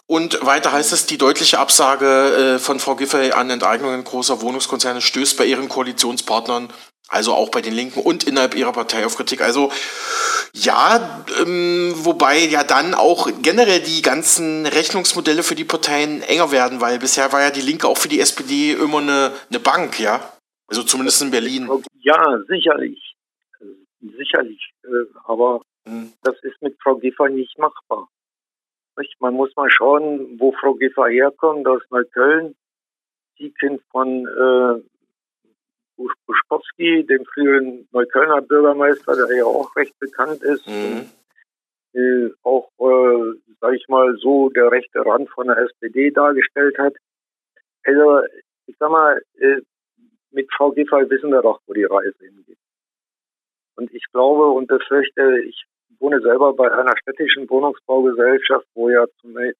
Und 0.07 0.43
weiter 0.43 0.71
heißt 0.71 0.91
es, 0.91 1.05
die 1.05 1.19
deutliche 1.19 1.59
Absage 1.59 2.55
äh, 2.55 2.59
von 2.59 2.79
Frau 2.79 2.95
Giffey 2.95 3.31
an 3.31 3.51
Enteignungen 3.51 4.03
großer 4.03 4.41
Wohnungskonzerne 4.41 5.01
stößt 5.01 5.37
bei 5.37 5.45
ihren 5.45 5.69
Koalitionspartnern, 5.69 6.73
also 7.07 7.33
auch 7.33 7.49
bei 7.49 7.61
den 7.61 7.73
Linken 7.73 8.01
und 8.01 8.23
innerhalb 8.23 8.55
ihrer 8.55 8.71
Partei 8.71 9.05
auf 9.05 9.15
Kritik. 9.15 9.41
Also 9.41 9.71
ja, 10.53 11.23
ähm, 11.41 11.93
wobei 11.97 12.39
ja 12.39 12.63
dann 12.63 12.93
auch 12.93 13.29
generell 13.41 13.81
die 13.81 14.01
ganzen 14.01 14.65
Rechnungsmodelle 14.65 15.43
für 15.43 15.55
die 15.55 15.65
Parteien 15.65 16.21
enger 16.23 16.51
werden, 16.51 16.81
weil 16.81 16.97
bisher 16.99 17.31
war 17.31 17.41
ja 17.41 17.51
die 17.51 17.61
Linke 17.61 17.87
auch 17.87 17.97
für 17.97 18.07
die 18.07 18.19
SPD 18.19 18.71
immer 18.71 18.99
eine, 18.99 19.31
eine 19.49 19.59
Bank, 19.59 19.99
ja? 19.99 20.31
Also 20.67 20.83
zumindest 20.83 21.21
in 21.21 21.31
Berlin. 21.31 21.69
Ja, 22.01 22.39
sicherlich. 22.47 23.15
Sicherlich. 24.01 24.71
Äh, 24.83 25.05
aber 25.25 25.61
hm. 25.85 26.13
das 26.23 26.35
ist 26.43 26.61
mit 26.61 26.75
Frau 26.81 26.95
Giffey 26.95 27.29
nicht 27.29 27.57
machbar. 27.59 28.07
Man 29.19 29.33
muss 29.33 29.53
mal 29.55 29.69
schauen, 29.69 30.39
wo 30.39 30.53
Frau 30.53 30.73
Giffey 30.73 31.11
herkommt, 31.11 31.67
aus 31.67 31.81
Neukölln. 31.89 32.55
Sie 33.37 33.51
Kind 33.59 33.81
von 33.91 34.25
äh, 34.25 34.81
Buschkowski, 35.95 37.05
dem 37.05 37.25
früheren 37.25 37.87
Neuköllner 37.91 38.41
Bürgermeister, 38.41 39.15
der 39.15 39.37
ja 39.37 39.45
auch 39.45 39.75
recht 39.75 39.97
bekannt 39.99 40.43
ist. 40.43 40.67
Mhm. 40.67 41.09
Äh, 41.93 42.29
auch, 42.43 42.69
äh, 42.79 43.39
sage 43.61 43.77
ich 43.77 43.87
mal, 43.87 44.15
so 44.17 44.49
der 44.49 44.71
rechte 44.71 45.05
Rand 45.05 45.29
von 45.29 45.47
der 45.47 45.57
SPD 45.57 46.11
dargestellt 46.11 46.77
hat. 46.77 46.93
Also, 47.83 48.21
ich 48.65 48.75
sag 48.77 48.91
mal, 48.91 49.21
äh, 49.39 49.61
mit 50.31 50.51
Frau 50.53 50.71
Giffey 50.71 51.09
wissen 51.09 51.31
wir 51.31 51.41
doch, 51.41 51.61
wo 51.65 51.73
die 51.73 51.85
Reise 51.85 52.17
hingeht. 52.19 52.57
Und 53.77 53.93
ich 53.93 54.03
glaube 54.11 54.49
und 54.49 54.67
befürchte, 54.67 55.39
ich 55.39 55.65
wohne 55.99 56.19
selber 56.21 56.53
bei 56.53 56.71
einer 56.71 56.97
städtischen 56.97 57.49
Wohnungsbaugesellschaft, 57.49 58.67
wo 58.73 58.89
ja 58.89 59.05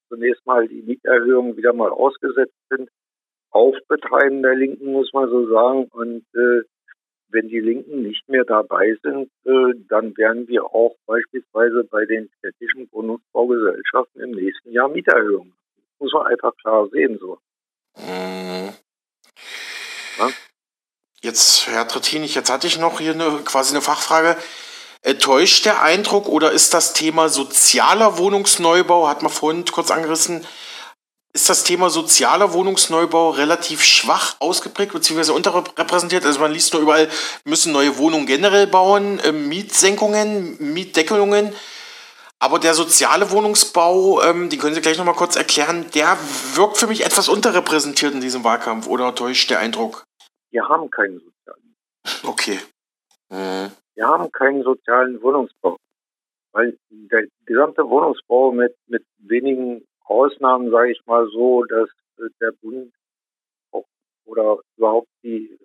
zunächst 0.10 0.46
mal 0.46 0.68
die 0.68 0.82
Mieterhöhungen 0.82 1.56
wieder 1.56 1.74
mal 1.74 1.90
ausgesetzt 1.90 2.56
sind 2.70 2.90
auf 3.56 3.74
Betreiben 3.88 4.44
der 4.44 4.54
Linken, 4.54 4.92
muss 4.92 5.14
man 5.14 5.30
so 5.30 5.48
sagen. 5.48 5.86
Und 5.94 6.26
äh, 6.36 6.64
wenn 7.30 7.48
die 7.48 7.62
Linken 7.62 8.02
nicht 8.02 8.28
mehr 8.28 8.44
dabei 8.44 8.98
sind, 9.02 9.32
äh, 9.46 9.74
dann 9.88 10.16
werden 10.18 10.48
wir 10.50 10.66
auch 10.66 10.96
beispielsweise 11.06 11.86
bei 11.90 12.06
den 12.06 12.30
städtischen 12.38 12.90
Wohnungsbaugesellschaften 12.92 14.22
im 14.22 14.32
nächsten 14.32 14.74
Jahr 14.74 14.90
Mieterhöhungen. 14.90 15.54
Das 15.78 16.00
muss 16.00 16.14
man 16.14 16.28
einfach 16.28 16.52
klar 16.58 16.90
sehen 16.92 17.18
so. 17.18 17.38
Mhm. 17.98 18.74
Ja? 20.20 20.30
Jetzt, 21.22 21.68
Herr 21.68 21.88
Trittinich, 21.88 22.36
jetzt 22.36 22.52
hatte 22.52 22.68
ich 22.68 22.78
noch 22.78 23.00
hier 23.00 23.14
eine, 23.14 23.40
quasi 23.46 23.74
eine 23.74 23.82
Fachfrage. 23.82 24.36
Täuscht 25.22 25.66
der 25.66 25.82
Eindruck 25.82 26.28
oder 26.28 26.52
ist 26.52 26.74
das 26.74 26.94
Thema 26.94 27.30
sozialer 27.30 28.18
Wohnungsneubau, 28.18 29.08
hat 29.08 29.22
man 29.22 29.32
vorhin 29.32 29.64
kurz 29.64 29.92
angerissen, 29.92 30.46
ist 31.36 31.50
das 31.50 31.66
Thema 31.66 31.90
sozialer 31.90 32.54
Wohnungsneubau 32.54 33.32
relativ 33.32 33.84
schwach 33.84 34.38
ausgeprägt 34.40 34.94
bzw. 34.94 35.34
unterrepräsentiert. 35.34 36.26
Also 36.26 36.40
man 36.40 36.54
liest 36.54 36.74
nur 36.74 36.82
überall, 36.82 37.10
müssen 37.44 37.74
neue 37.74 37.98
Wohnungen 37.98 38.26
generell 38.26 38.68
bauen, 38.68 39.20
äh, 39.20 39.34
Mietsenkungen, 39.34 40.56
Mietdeckelungen. 40.74 41.54
Aber 42.40 42.58
der 42.58 42.74
soziale 42.74 43.32
Wohnungsbau, 43.32 44.24
ähm, 44.24 44.50
den 44.50 44.60
können 44.60 44.76
Sie 44.76 44.82
gleich 44.82 44.98
nochmal 44.98 45.16
kurz 45.16 45.36
erklären, 45.36 45.86
der 45.94 46.18
wirkt 46.54 46.78
für 46.78 46.88
mich 46.88 47.06
etwas 47.06 47.28
unterrepräsentiert 47.28 48.14
in 48.14 48.22
diesem 48.22 48.46
Wahlkampf 48.46 48.88
oder 48.88 49.14
täuscht 49.14 49.50
der 49.50 49.60
Eindruck? 49.60 50.06
Wir 50.52 50.68
haben 50.70 50.90
keinen 50.90 51.20
sozialen. 51.20 51.76
Okay. 52.24 52.60
Mhm. 53.30 53.72
Wir 53.96 54.08
haben 54.08 54.32
keinen 54.32 54.64
sozialen 54.64 55.22
Wohnungsbau. 55.22 55.76
Weil 56.54 56.78
der 56.90 57.26
gesamte 57.46 57.90
Wohnungsbau 57.90 58.54
mit, 58.54 58.74
mit 58.88 59.04
wenigen 59.18 59.86
Ausnahmen, 60.06 60.72
sage 60.72 60.92
ich 60.92 61.06
mal 61.06 61.28
so, 61.30 61.64
dass 61.66 61.90
äh, 62.18 62.30
der 62.40 62.52
Bund 62.62 62.94
auch, 63.72 63.86
oder 64.26 64.60
überhaupt 64.78 65.10
die, 65.24 65.58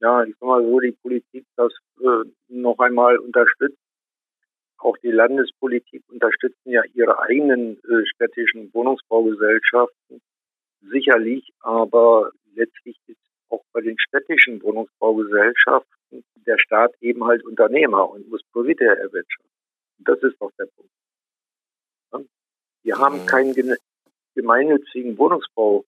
ja, 0.00 0.24
ich 0.24 0.34
sag 0.38 0.46
mal 0.46 0.64
so, 0.64 0.80
die 0.80 0.92
Politik 0.92 1.46
das 1.56 1.72
äh, 2.00 2.24
noch 2.48 2.78
einmal 2.78 3.18
unterstützt. 3.18 3.78
Auch 4.78 4.96
die 4.98 5.12
Landespolitik 5.12 6.02
unterstützen 6.08 6.70
ja 6.70 6.82
ihre 6.94 7.20
eigenen 7.20 7.78
äh, 7.84 8.04
städtischen 8.06 8.72
Wohnungsbaugesellschaften 8.74 10.20
sicherlich, 10.80 11.52
aber 11.60 12.32
letztlich 12.54 12.98
ist 13.06 13.18
auch 13.48 13.62
bei 13.72 13.80
den 13.80 13.98
städtischen 13.98 14.62
Wohnungsbaugesellschaften 14.62 16.24
der 16.46 16.58
Staat 16.58 16.94
eben 17.00 17.24
halt 17.24 17.44
Unternehmer 17.44 18.10
und 18.10 18.28
muss 18.28 18.42
Profite 18.52 18.84
erwirtschaften. 18.84 19.50
Das 19.98 20.20
ist 20.22 20.40
doch 20.40 20.50
der 20.58 20.66
Punkt. 20.66 20.90
Wir 22.82 22.98
haben 22.98 23.26
keinen 23.26 23.54
gemeinnützigen 24.34 25.16
Wohnungsbau 25.18 25.84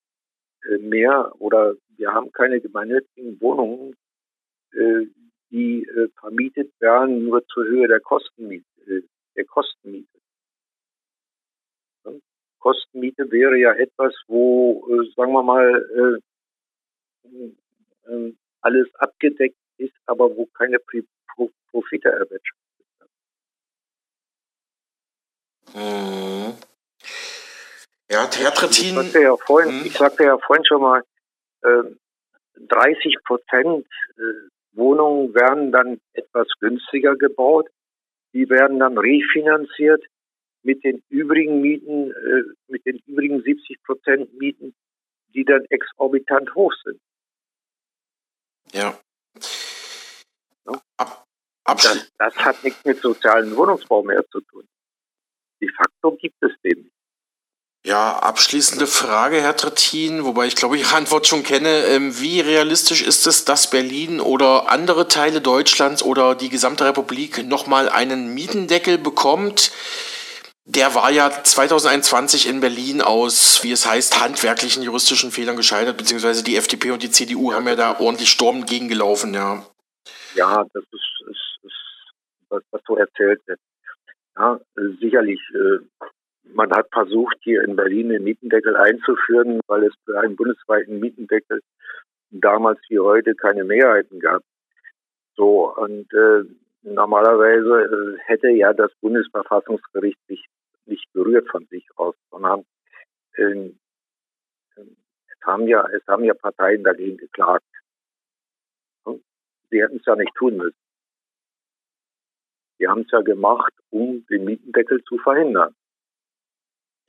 äh, 0.65 0.79
mehr 0.79 1.33
oder 1.39 1.75
wir 1.97 2.13
haben 2.13 2.33
keine 2.33 2.61
gemeinnützigen 2.61 3.41
Wohnungen, 3.41 3.97
äh, 4.73 5.07
die 5.51 5.85
äh, 5.85 6.09
vermietet 6.19 6.73
werden 6.81 7.25
nur 7.25 7.45
zur 7.47 7.65
Höhe 7.65 7.89
der 7.89 8.01
Kostenmiete. 8.01 8.65
Der 9.37 9.45
Kostenmiete. 9.47 10.09
Kostenmiete 12.59 13.31
wäre 13.31 13.57
ja 13.59 13.73
etwas, 13.75 14.15
wo, 14.29 14.87
sagen 15.17 15.33
wir 15.33 15.43
mal, 15.43 16.21
alles 18.61 18.95
abgedeckt 18.95 19.59
ist, 19.77 19.95
aber 20.07 20.37
wo 20.37 20.47
keine 20.47 20.79
Profite 20.79 22.09
erwirtschaftet 22.09 22.87
werden. 25.75 26.53
Mhm. 26.53 26.74
Ja, 28.11 28.27
Theatretin. 28.27 28.89
Ich 28.89 28.95
sagte 28.95 29.23
ja 29.23 29.37
vorhin, 29.37 29.81
hm. 29.81 29.87
ich 29.87 29.97
sagte 29.97 30.25
ja 30.25 30.39
vorhin 30.39 30.65
schon 30.65 30.83
mal, 30.83 31.03
äh, 31.63 31.83
30 32.57 33.17
Prozent 33.25 33.87
Wohnungen 34.77 35.35
werden 35.35 35.73
dann 35.73 36.01
etwas 36.13 36.49
günstiger 36.61 37.17
gebaut. 37.17 37.69
Die 38.33 38.49
werden 38.49 38.79
dann 38.81 38.99
refinanziert 38.99 40.05
mit 40.63 40.83
den 40.83 41.03
übrigen 41.09 41.61
Mieten, 41.61 42.11
äh, 42.11 42.43
mit 42.69 42.85
den 42.87 42.99
übrigen 43.07 43.43
70 43.43 43.83
Prozent 43.83 44.33
Mieten, 44.39 44.75
die 45.35 45.45
dann 45.45 45.65
exorbitant 45.67 46.55
hoch 46.55 46.73
sind. 46.85 47.01
Ja. 48.73 48.99
ja? 50.67 50.83
Ab, 50.97 51.27
das, 51.65 52.13
das 52.19 52.37
hat 52.37 52.63
nichts 52.65 52.85
mit 52.85 53.01
sozialen 53.01 53.55
Wohnungsbau 53.57 54.03
mehr 54.03 54.27
zu 54.29 54.41
tun. 54.41 54.67
De 55.61 55.71
facto 55.71 56.17
gibt 56.17 56.43
es 56.43 56.53
den 56.63 56.83
nicht. 56.83 56.94
Ja, 57.87 58.19
abschließende 58.19 58.87
Frage, 58.87 59.43
Herr 59.43 59.57
Trittin, 59.57 60.25
wobei 60.25 60.47
ich 60.47 60.57
glaube, 60.57 60.77
ich 60.77 60.85
Ihre 60.85 60.97
Antwort 60.97 61.27
schon 61.27 61.43
kenne. 61.43 61.85
Ähm, 61.85 62.19
wie 62.19 62.41
realistisch 62.41 63.03
ist 63.03 63.27
es, 63.27 63.45
dass 63.45 63.69
Berlin 63.69 64.21
oder 64.21 64.71
andere 64.71 65.07
Teile 65.07 65.43
Deutschlands 65.43 66.03
oder 66.03 66.35
die 66.35 66.49
gesamte 66.49 66.87
Republik 66.87 67.47
nochmal 67.47 67.91
einen 67.91 68.33
Mietendeckel 68.33 68.97
bekommt? 68.97 69.71
Der 70.65 70.95
war 70.95 71.11
ja 71.11 71.31
2021 71.31 72.49
in 72.49 72.61
Berlin 72.61 73.03
aus, 73.03 73.63
wie 73.63 73.73
es 73.73 73.85
heißt, 73.85 74.19
handwerklichen 74.19 74.83
juristischen 74.83 75.31
Fehlern 75.31 75.59
gescheitert, 75.59 75.99
beziehungsweise 75.99 76.43
die 76.43 76.57
FDP 76.57 76.91
und 76.93 77.03
die 77.03 77.11
CDU 77.11 77.53
haben 77.53 77.69
ja 77.69 77.77
da 77.77 78.01
ordentlich 78.01 78.31
Sturm 78.31 78.65
gegengelaufen, 78.65 79.35
ja. 79.35 79.63
Ja, 80.35 80.65
das 80.73 80.85
ist, 80.85 81.29
ist, 81.29 81.65
ist 81.65 81.75
was, 82.49 82.63
was 82.71 82.81
so 82.87 82.97
erzählt 82.97 83.43
wird. 83.45 83.61
Ja, 84.39 84.59
sicherlich 85.01 85.39
äh, 85.53 85.85
man 86.53 86.71
hat 86.73 86.89
versucht, 86.93 87.37
hier 87.43 87.63
in 87.63 87.77
Berlin 87.77 88.11
den 88.11 88.25
Mietendeckel 88.25 88.77
einzuführen, 88.77 89.61
weil 89.67 89.85
es 89.85 89.95
für 90.05 90.19
einen 90.21 90.37
bundesweiten 90.37 91.01
Mietendeckel 91.01 91.61
damals 92.31 92.79
wie 92.89 92.99
heute 92.99 93.35
keine 93.35 93.65
Mehrheiten 93.65 94.21
gab. 94.21 94.43
So, 95.37 95.75
und 95.75 96.13
äh, 96.13 96.45
normalerweise 96.83 98.17
äh, 98.17 98.19
hätte 98.27 98.49
ja 98.51 98.73
das 98.73 98.93
Bundesverfassungsgericht 99.01 100.19
sich 100.29 100.45
nicht 100.87 101.11
berührt 101.13 101.49
von 101.49 101.67
sich 101.67 101.87
aus, 101.97 102.15
sondern 102.31 102.65
äh, 103.37 103.71
es 104.77 105.47
haben 105.47 105.67
ja, 105.67 105.87
es 105.89 106.07
haben 106.07 106.25
ja 106.25 106.35
Parteien 106.35 106.85
dagegen 106.85 107.17
geklagt. 107.17 107.65
Sie 109.71 109.83
hätten 109.83 109.97
es 109.97 110.07
ja 110.07 110.15
nicht 110.15 110.35
tun 110.37 110.57
müssen. 110.57 110.77
Sie 112.79 112.87
haben 112.87 113.03
es 113.03 113.11
ja 113.11 113.21
gemacht, 113.23 113.73
um 113.91 114.25
den 114.27 114.45
Mietendeckel 114.45 115.03
zu 115.05 115.19
verhindern. 115.19 115.75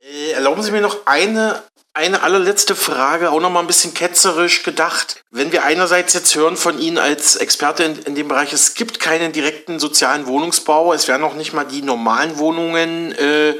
Äh, 0.00 0.32
erlauben 0.32 0.62
Sie 0.62 0.70
mir 0.70 0.80
noch 0.80 1.06
eine, 1.06 1.62
eine 1.94 2.22
allerletzte 2.22 2.74
Frage, 2.74 3.30
auch 3.30 3.40
noch 3.40 3.50
mal 3.50 3.60
ein 3.60 3.66
bisschen 3.66 3.94
ketzerisch 3.94 4.62
gedacht. 4.62 5.22
Wenn 5.30 5.52
wir 5.52 5.64
einerseits 5.64 6.14
jetzt 6.14 6.34
hören 6.34 6.56
von 6.56 6.78
Ihnen 6.78 6.98
als 6.98 7.36
Experte 7.36 7.84
in, 7.84 7.98
in 8.00 8.14
dem 8.14 8.28
Bereich, 8.28 8.52
es 8.52 8.74
gibt 8.74 9.00
keinen 9.00 9.32
direkten 9.32 9.78
sozialen 9.78 10.26
Wohnungsbau, 10.26 10.92
es 10.92 11.08
werden 11.08 11.24
auch 11.24 11.34
nicht 11.34 11.52
mal 11.52 11.64
die 11.64 11.82
normalen 11.82 12.38
Wohnungen 12.38 13.12
äh, 13.12 13.54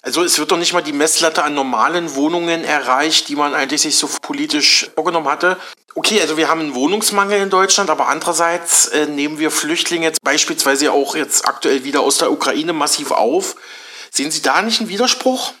also 0.00 0.22
es 0.22 0.38
wird 0.38 0.52
doch 0.52 0.56
nicht 0.56 0.72
mal 0.72 0.82
die 0.82 0.92
Messlatte 0.92 1.42
an 1.42 1.54
normalen 1.54 2.14
Wohnungen 2.14 2.62
erreicht, 2.64 3.28
die 3.28 3.36
man 3.36 3.52
eigentlich 3.52 3.82
sich 3.82 3.98
so 3.98 4.08
politisch 4.22 4.90
vorgenommen 4.94 5.28
hatte. 5.28 5.56
Okay, 5.96 6.20
also 6.20 6.36
wir 6.36 6.48
haben 6.48 6.60
einen 6.60 6.74
Wohnungsmangel 6.74 7.40
in 7.42 7.50
Deutschland, 7.50 7.90
aber 7.90 8.08
andererseits 8.08 8.86
äh, 8.86 9.06
nehmen 9.06 9.38
wir 9.40 9.50
Flüchtlinge 9.50 10.06
jetzt 10.06 10.22
beispielsweise 10.22 10.92
auch 10.92 11.16
jetzt 11.16 11.48
aktuell 11.48 11.82
wieder 11.82 12.00
aus 12.00 12.18
der 12.18 12.30
Ukraine 12.30 12.72
massiv 12.72 13.10
auf. 13.10 13.56
Sehen 14.10 14.30
Sie 14.30 14.42
da 14.42 14.62
nicht 14.62 14.80
einen 14.80 14.88
Widerspruch? 14.88 15.52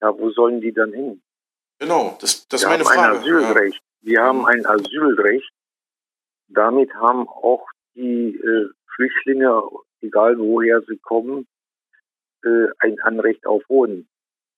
Ja, 0.00 0.16
wo 0.18 0.30
sollen 0.30 0.60
die 0.60 0.72
dann 0.72 0.92
hin? 0.92 1.22
Genau, 1.78 2.16
das, 2.20 2.46
das 2.48 2.62
ist 2.62 2.68
meine 2.68 2.84
Frage. 2.84 3.18
Ein 3.18 3.22
Asylrecht. 3.22 3.74
Ja. 3.74 3.80
Wir 4.02 4.22
haben 4.22 4.46
ein 4.46 4.66
Asylrecht. 4.66 5.50
Damit 6.48 6.92
haben 6.94 7.28
auch 7.28 7.66
die 7.94 8.36
äh, 8.36 8.68
Flüchtlinge, 8.94 9.62
egal 10.00 10.38
woher 10.38 10.80
sie 10.82 10.98
kommen, 10.98 11.46
äh, 12.44 12.66
ein 12.78 12.98
Anrecht 13.00 13.46
auf 13.46 13.62
Wohnen. 13.68 14.08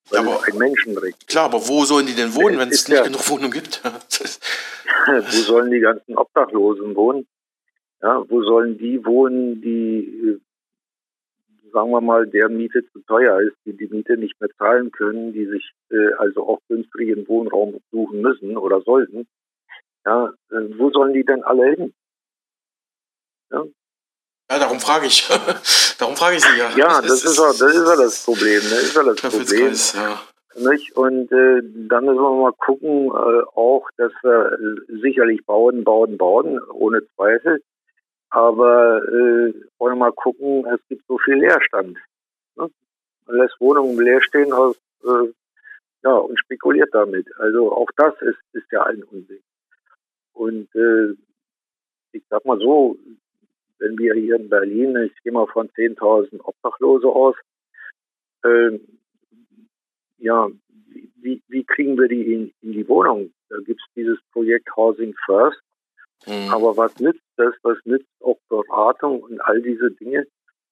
Weil 0.09 0.19
aber, 0.19 0.43
ein 0.43 0.57
Menschenrecht. 0.57 1.27
Klar, 1.27 1.45
aber 1.45 1.67
wo 1.67 1.83
sollen 1.85 2.05
die 2.05 2.15
denn 2.15 2.35
wohnen, 2.35 2.59
wenn 2.59 2.69
es 2.69 2.87
nicht 2.87 2.97
ja, 2.97 3.03
genug 3.03 3.27
Wohnungen 3.29 3.51
gibt? 3.51 3.81
wo 5.07 5.41
sollen 5.41 5.71
die 5.71 5.79
ganzen 5.79 6.15
Obdachlosen 6.15 6.95
wohnen? 6.95 7.27
Ja, 8.01 8.23
wo 8.29 8.43
sollen 8.43 8.77
die 8.77 9.03
wohnen, 9.03 9.61
die, 9.61 9.99
äh, 10.27 10.39
sagen 11.75 11.91
wir 11.91 12.01
mal, 12.01 12.25
der 12.25 12.47
Miete 12.47 12.83
zu 12.91 13.01
teuer 13.01 13.41
ist, 13.41 13.57
die 13.65 13.75
die 13.75 13.87
Miete 13.87 14.15
nicht 14.15 14.39
mehr 14.39 14.49
zahlen 14.57 14.91
können, 14.91 15.33
die 15.33 15.45
sich 15.45 15.71
äh, 15.91 16.13
also 16.17 16.47
auch 16.47 16.59
günstigen 16.69 17.27
Wohnraum 17.27 17.79
suchen 17.91 18.21
müssen 18.21 18.55
oder 18.55 18.81
sollten? 18.81 19.27
Ja, 20.05 20.33
äh, 20.51 20.77
wo 20.77 20.89
sollen 20.91 21.13
die 21.13 21.25
denn 21.25 21.43
alle 21.43 21.75
hin? 21.75 21.93
Ja, 23.51 23.65
ja, 24.49 24.59
darum 24.59 24.79
frage 24.79 25.07
ich. 25.07 25.27
darum 25.99 26.15
frage 26.15 26.37
ich 26.37 26.43
Sie 26.43 26.57
ja. 26.57 26.69
Ja, 26.77 27.01
das, 27.01 27.25
ist, 27.25 27.37
ja, 27.37 27.47
das 27.47 27.61
ist 27.61 27.87
ja 27.87 27.95
das 27.95 28.23
Problem. 28.23 28.61
Das 28.61 28.83
ist 28.83 28.95
ja 28.95 29.03
das 29.03 29.21
Problem. 29.21 29.73
Ja. 29.95 30.71
Nicht? 30.71 30.95
Und 30.95 31.31
äh, 31.31 31.61
dann 31.89 32.05
müssen 32.05 32.21
wir 32.21 32.41
mal 32.41 32.53
gucken, 32.53 33.07
äh, 33.07 33.43
auch, 33.55 33.89
dass 33.97 34.13
wir 34.21 34.57
sicherlich 35.01 35.45
bauen, 35.45 35.83
bauen, 35.83 36.17
bauen, 36.17 36.61
ohne 36.71 37.01
Zweifel. 37.15 37.61
Aber 38.35 39.01
äh, 39.07 39.53
wollen 39.79 39.93
wir 39.93 39.95
mal 39.95 40.11
gucken, 40.11 40.65
es 40.65 40.85
gibt 40.89 41.07
so 41.07 41.17
viel 41.19 41.35
Leerstand. 41.35 41.97
Ne? 42.57 42.69
Man 43.25 43.37
lässt 43.37 43.61
Wohnungen 43.61 43.97
leer 43.97 44.21
stehen 44.21 44.51
aus, 44.51 44.75
äh, 45.05 45.31
ja, 46.03 46.11
und 46.11 46.37
spekuliert 46.37 46.89
damit. 46.91 47.27
Also 47.39 47.71
auch 47.71 47.87
das 47.95 48.13
ist, 48.21 48.37
ist 48.51 48.69
ja 48.73 48.83
ein 48.83 49.03
Unsinn. 49.03 49.39
Und 50.33 50.67
äh, 50.75 51.13
ich 52.11 52.23
sag 52.29 52.43
mal 52.43 52.59
so, 52.59 52.97
wenn 53.79 53.97
wir 53.97 54.13
hier 54.15 54.35
in 54.35 54.49
Berlin, 54.49 54.97
ich 54.97 55.23
gehe 55.23 55.31
mal 55.31 55.47
von 55.47 55.69
10.000 55.69 56.41
Obdachlose 56.43 57.07
aus, 57.07 57.35
äh, 58.43 58.77
ja, 60.17 60.49
wie, 61.21 61.41
wie 61.47 61.63
kriegen 61.63 61.97
wir 61.97 62.09
die 62.09 62.33
in, 62.33 62.53
in 62.61 62.73
die 62.73 62.87
Wohnung? 62.89 63.31
Da 63.47 63.55
gibt 63.65 63.79
es 63.79 63.93
dieses 63.95 64.19
Projekt 64.33 64.75
Housing 64.75 65.15
First. 65.25 65.61
Mhm. 66.25 66.49
Aber 66.49 66.77
was 66.77 66.97
nützt 66.99 67.23
das? 67.37 67.53
Was 67.63 67.77
nützt 67.85 68.09
auch 68.21 68.37
Beratung 68.49 69.21
und 69.21 69.39
all 69.41 69.61
diese 69.61 69.91
Dinge, 69.91 70.27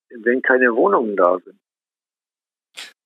wenn 0.10 0.42
keine 0.42 0.76
Wohnungen 0.76 1.16
da 1.16 1.38
sind? 1.44 1.60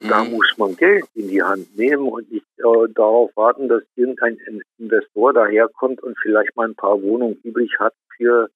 Mhm. 0.02 0.10
Da 0.10 0.24
muss 0.24 0.58
man 0.58 0.76
Geld 0.76 1.06
in 1.14 1.28
die 1.28 1.42
Hand 1.42 1.76
nehmen 1.78 2.08
und 2.08 2.32
nicht 2.32 2.46
äh, 2.58 2.94
darauf 2.94 3.36
warten, 3.36 3.68
dass 3.68 3.84
irgendein 3.96 4.38
Investor 4.78 5.34
daherkommt 5.34 6.02
und 6.04 6.18
vielleicht 6.22 6.56
mal 6.56 6.68
ein 6.68 6.76
paar 6.76 7.02
Wohnungen 7.02 7.40
übrig 7.44 7.72
hat 7.80 7.94
für 8.16 8.50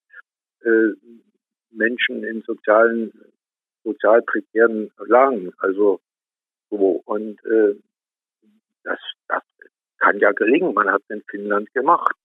äh, 0.64 0.94
Menschen 1.72 2.24
in 2.24 2.42
sozialen, 2.44 3.12
sozial 3.84 4.22
prekären 4.22 4.92
Lagen. 5.08 5.54
Also 5.60 6.00
so. 6.70 7.02
Und 7.06 7.44
äh, 7.46 7.76
das, 8.84 9.00
das 9.28 9.44
kann 10.00 10.20
ja 10.20 10.32
gelingen. 10.32 10.74
Man 10.74 10.90
hat 10.92 11.02
es 11.08 11.16
in 11.16 11.24
Finnland 11.30 11.72
gemacht. 11.74 12.16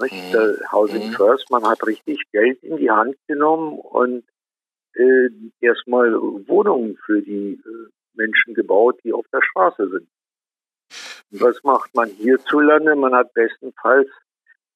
Nicht? 0.00 0.34
Mhm. 0.34 0.72
Housing 0.72 1.08
mhm. 1.08 1.12
First, 1.12 1.50
man 1.50 1.64
hat 1.64 1.84
richtig 1.86 2.20
Geld 2.32 2.62
in 2.62 2.76
die 2.76 2.90
Hand 2.90 3.16
genommen 3.26 3.78
und 3.78 4.24
äh, 4.94 5.28
erstmal 5.60 6.12
Wohnungen 6.14 6.98
für 7.04 7.22
die 7.22 7.60
äh, 7.64 7.88
Menschen 8.14 8.54
gebaut, 8.54 8.98
die 9.04 9.12
auf 9.12 9.26
der 9.32 9.42
Straße 9.42 9.88
sind. 9.88 10.08
Und 11.32 11.40
was 11.40 11.62
macht 11.62 11.94
man 11.94 12.08
hierzulande? 12.08 12.96
Man 12.96 13.14
hat 13.14 13.32
bestenfalls 13.34 14.08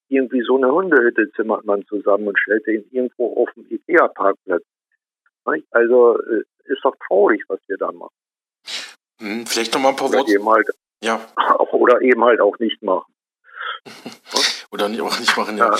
irgendwie 0.09 0.43
so 0.43 0.57
eine 0.57 0.71
Hundehütte 0.71 1.31
zimmert 1.33 1.65
man 1.65 1.85
zusammen 1.87 2.29
und 2.29 2.39
stellt 2.39 2.67
den 2.67 2.85
irgendwo 2.91 3.43
auf 3.43 3.53
dem 3.55 3.67
Ikea-Parkplatz. 3.69 4.63
Also 5.71 6.19
äh, 6.21 6.45
ist 6.65 6.85
doch 6.85 6.95
traurig, 7.07 7.43
was 7.49 7.61
wir 7.67 7.77
da 7.77 7.91
machen. 7.93 8.15
Hm, 9.21 9.47
vielleicht 9.47 9.75
noch 9.75 9.81
mal 9.81 9.91
ein 9.91 9.97
paar 9.97 10.13
Worte. 10.13 10.33
Eben 10.33 10.49
halt, 10.49 10.69
ja. 11.03 11.21
Oder 11.73 12.01
eben 12.01 12.25
halt 12.25 12.41
auch 12.41 12.59
nicht 12.59 12.83
machen. 12.83 13.13
oder 14.75 14.87
auch 14.87 15.19
nicht 15.21 15.37
machen, 15.37 15.57
ja. 15.57 15.71
ja. 15.71 15.79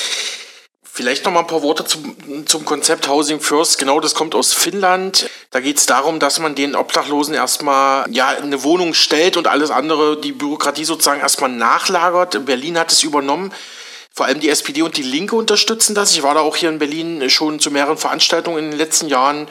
Vielleicht 0.97 1.25
noch 1.25 1.33
mal 1.33 1.41
ein 1.41 1.49
paar 1.49 1.63
Worte 1.63 1.85
zum, 1.85 2.47
zum 2.47 2.65
Konzept 2.65 3.09
Housing 3.09 3.41
First. 3.41 3.79
Genau, 3.79 3.99
das 3.99 4.15
kommt 4.15 4.37
aus 4.37 4.53
Finnland. 4.53 5.29
Da 5.51 5.59
geht 5.59 5.79
es 5.79 5.87
darum, 5.87 6.21
dass 6.21 6.39
man 6.39 6.55
den 6.55 6.77
Obdachlosen 6.77 7.35
erstmal 7.35 8.09
ja, 8.13 8.29
eine 8.29 8.63
Wohnung 8.63 8.95
stellt 8.95 9.37
und 9.37 9.49
alles 9.49 9.73
andere, 9.73 10.21
die 10.21 10.31
Bürokratie 10.31 10.85
sozusagen 10.85 11.21
erstmal 11.21 11.51
nachlagert. 11.51 12.47
Berlin 12.47 12.79
hat 12.79 12.93
es 12.93 13.03
übernommen. 13.03 13.53
Vor 14.13 14.27
allem 14.27 14.39
die 14.39 14.49
SPD 14.49 14.83
und 14.83 14.97
die 14.97 15.03
Linke 15.03 15.35
unterstützen 15.35 15.97
das. 15.97 16.13
Ich 16.13 16.23
war 16.23 16.35
da 16.35 16.41
auch 16.41 16.55
hier 16.55 16.69
in 16.69 16.79
Berlin 16.79 17.29
schon 17.29 17.59
zu 17.59 17.73
mehreren 17.73 17.99
Veranstaltungen 17.99 18.59
in 18.59 18.71
den 18.71 18.79
letzten 18.79 19.09
Jahren, 19.09 19.49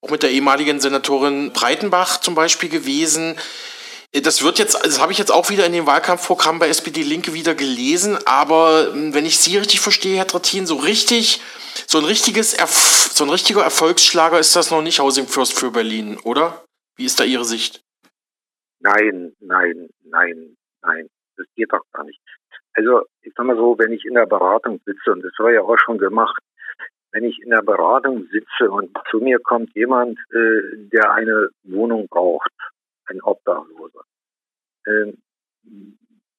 auch 0.00 0.08
mit 0.08 0.22
der 0.22 0.30
ehemaligen 0.30 0.80
Senatorin 0.80 1.52
Breitenbach 1.52 2.22
zum 2.22 2.34
Beispiel 2.34 2.70
gewesen. 2.70 3.36
Das 4.22 4.42
wird 4.42 4.58
jetzt, 4.58 4.74
das 4.84 5.00
habe 5.00 5.12
ich 5.12 5.18
jetzt 5.18 5.32
auch 5.32 5.50
wieder 5.50 5.66
in 5.66 5.72
dem 5.72 5.86
Wahlkampfprogramm 5.86 6.58
bei 6.58 6.68
SPD 6.68 7.02
Linke 7.02 7.34
wieder 7.34 7.54
gelesen, 7.54 8.16
aber 8.24 8.92
hm, 8.92 9.14
wenn 9.14 9.26
ich 9.26 9.38
Sie 9.38 9.56
richtig 9.56 9.80
verstehe, 9.80 10.16
Herr 10.16 10.26
Trattin, 10.26 10.66
so 10.66 10.76
richtig, 10.76 11.42
so 11.86 11.98
ein 11.98 12.04
richtiges, 12.04 12.54
Erf 12.54 13.10
so 13.12 13.24
ein 13.24 13.30
richtiger 13.30 13.62
Erfolgsschlager 13.62 14.38
ist 14.38 14.56
das 14.56 14.70
noch 14.70 14.82
nicht 14.82 15.00
Housing 15.00 15.26
First 15.26 15.58
für 15.58 15.70
Berlin, 15.70 16.18
oder? 16.24 16.64
Wie 16.96 17.04
ist 17.04 17.20
da 17.20 17.24
Ihre 17.24 17.44
Sicht? 17.44 17.82
Nein, 18.80 19.34
nein, 19.40 19.88
nein, 20.04 20.56
nein. 20.82 21.08
Das 21.36 21.46
geht 21.54 21.72
doch 21.72 21.82
gar 21.92 22.04
nicht. 22.04 22.20
Also 22.74 23.02
ich 23.22 23.32
sag 23.36 23.44
mal 23.44 23.56
so, 23.56 23.76
wenn 23.78 23.92
ich 23.92 24.04
in 24.04 24.14
der 24.14 24.26
Beratung 24.26 24.80
sitze, 24.86 25.12
und 25.12 25.22
das 25.22 25.32
war 25.38 25.50
ja 25.50 25.62
auch 25.62 25.78
schon 25.78 25.98
gemacht, 25.98 26.42
wenn 27.12 27.24
ich 27.24 27.38
in 27.42 27.50
der 27.50 27.62
Beratung 27.62 28.28
sitze 28.30 28.70
und 28.70 28.96
zu 29.10 29.18
mir 29.18 29.38
kommt 29.40 29.74
jemand, 29.74 30.18
äh, 30.30 30.76
der 30.92 31.12
eine 31.12 31.48
Wohnung 31.64 32.06
braucht, 32.08 32.50
ein 33.06 33.22
Obdachloser, 33.22 34.02
äh, 34.86 35.12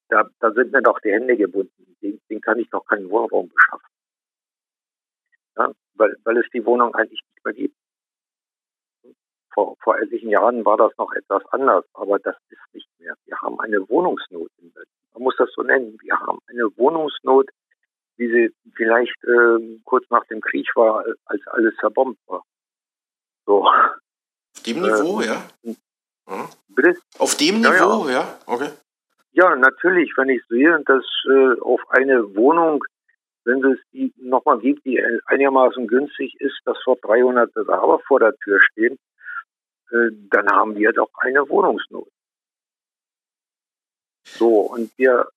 da, 0.10 0.30
da 0.40 0.52
sind 0.52 0.72
mir 0.72 0.82
doch 0.82 1.00
die 1.00 1.12
Hände 1.12 1.36
gebunden. 1.36 1.98
Den, 2.02 2.22
den 2.30 2.42
kann 2.42 2.60
ich 2.60 2.70
doch 2.70 2.86
keinen 2.86 3.10
Wohnraum 3.10 3.50
beschaffen. 3.50 3.94
Ja, 5.58 5.72
weil, 5.96 6.16
weil 6.24 6.38
es 6.38 6.50
die 6.54 6.66
Wohnung 6.66 6.94
eigentlich 6.96 7.22
nicht 7.34 7.46
mehr 7.46 7.54
gibt. 7.54 7.76
Vor, 9.54 9.76
vor 9.84 9.98
etlichen 9.98 10.30
Jahren 10.30 10.64
war 10.64 10.78
das 10.78 10.96
noch 10.98 11.12
etwas 11.14 11.44
anders, 11.48 11.84
aber 11.94 12.20
das 12.20 12.36
ist 12.50 12.74
nicht 12.74 12.90
mehr. 13.00 13.16
Wir 13.26 13.42
haben 13.42 13.60
eine 13.60 13.90
Wohnungsnot 13.90 14.52
in 14.60 14.72
Berlin 14.72 14.98
man 15.18 15.24
muss 15.24 15.36
das 15.38 15.50
so 15.56 15.64
nennen. 15.64 15.98
Wir 16.02 16.20
haben 16.20 16.40
eine 16.48 16.66
Wohnungsnot, 16.78 17.50
wie 18.18 18.28
sie 18.28 18.56
vielleicht 18.76 19.16
äh, 19.24 19.80
kurz 19.84 20.06
nach 20.10 20.26
dem 20.26 20.42
Krieg 20.42 20.68
war, 20.76 21.06
als 21.26 21.42
alles 21.48 21.76
zerbombt 21.80 22.20
war. 22.28 22.44
So. 23.46 23.68
Auf 23.68 24.64
dem 24.66 24.82
Niveau, 24.82 25.22
äh, 25.22 25.28
ja? 25.28 25.44
Hm? 26.28 26.48
Bitte? 26.70 26.96
Auf 27.18 27.36
dem 27.38 27.64
ja, 27.64 27.72
Niveau, 27.72 28.08
ja. 28.08 28.12
ja. 28.12 28.40
Okay. 28.46 28.70
Ja, 29.32 29.56
natürlich, 29.56 30.12
wenn 30.18 30.30
ich 30.30 30.42
sehe, 30.50 30.82
dass 30.86 31.06
äh, 31.30 31.60
auf 31.62 31.82
eine 31.90 32.36
Wohnung, 32.36 32.84
wenn 33.46 33.64
es 33.64 33.80
die 33.94 34.14
nochmal 34.18 34.60
gibt, 34.60 34.86
die 34.86 35.02
einigermaßen 35.26 35.88
günstig 35.88 36.36
ist, 36.40 36.60
dass 36.66 36.78
vor 36.84 36.98
300 37.02 37.54
Bewerber 37.54 38.00
vor 38.08 38.20
der 38.20 38.36
Tür 38.38 38.60
stehen, 38.72 38.98
äh, 39.92 40.10
dann 40.32 40.48
haben 40.50 40.76
wir 40.76 40.92
doch 40.92 41.10
eine 41.20 41.48
Wohnungsnot. 41.48 42.10
So, 44.26 44.62
und 44.72 44.92
wir 44.98 45.28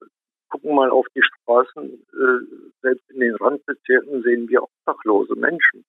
gucken 0.49 0.75
mal 0.75 0.91
auf 0.91 1.07
die 1.15 1.23
Straßen, 1.23 1.85
äh, 1.85 2.67
selbst 2.83 3.09
in 3.11 3.21
den 3.21 3.37
Randbezirken 3.37 4.23
sehen 4.23 4.49
wir 4.49 4.63
obdachlose 4.63 5.37
Menschen. 5.37 5.85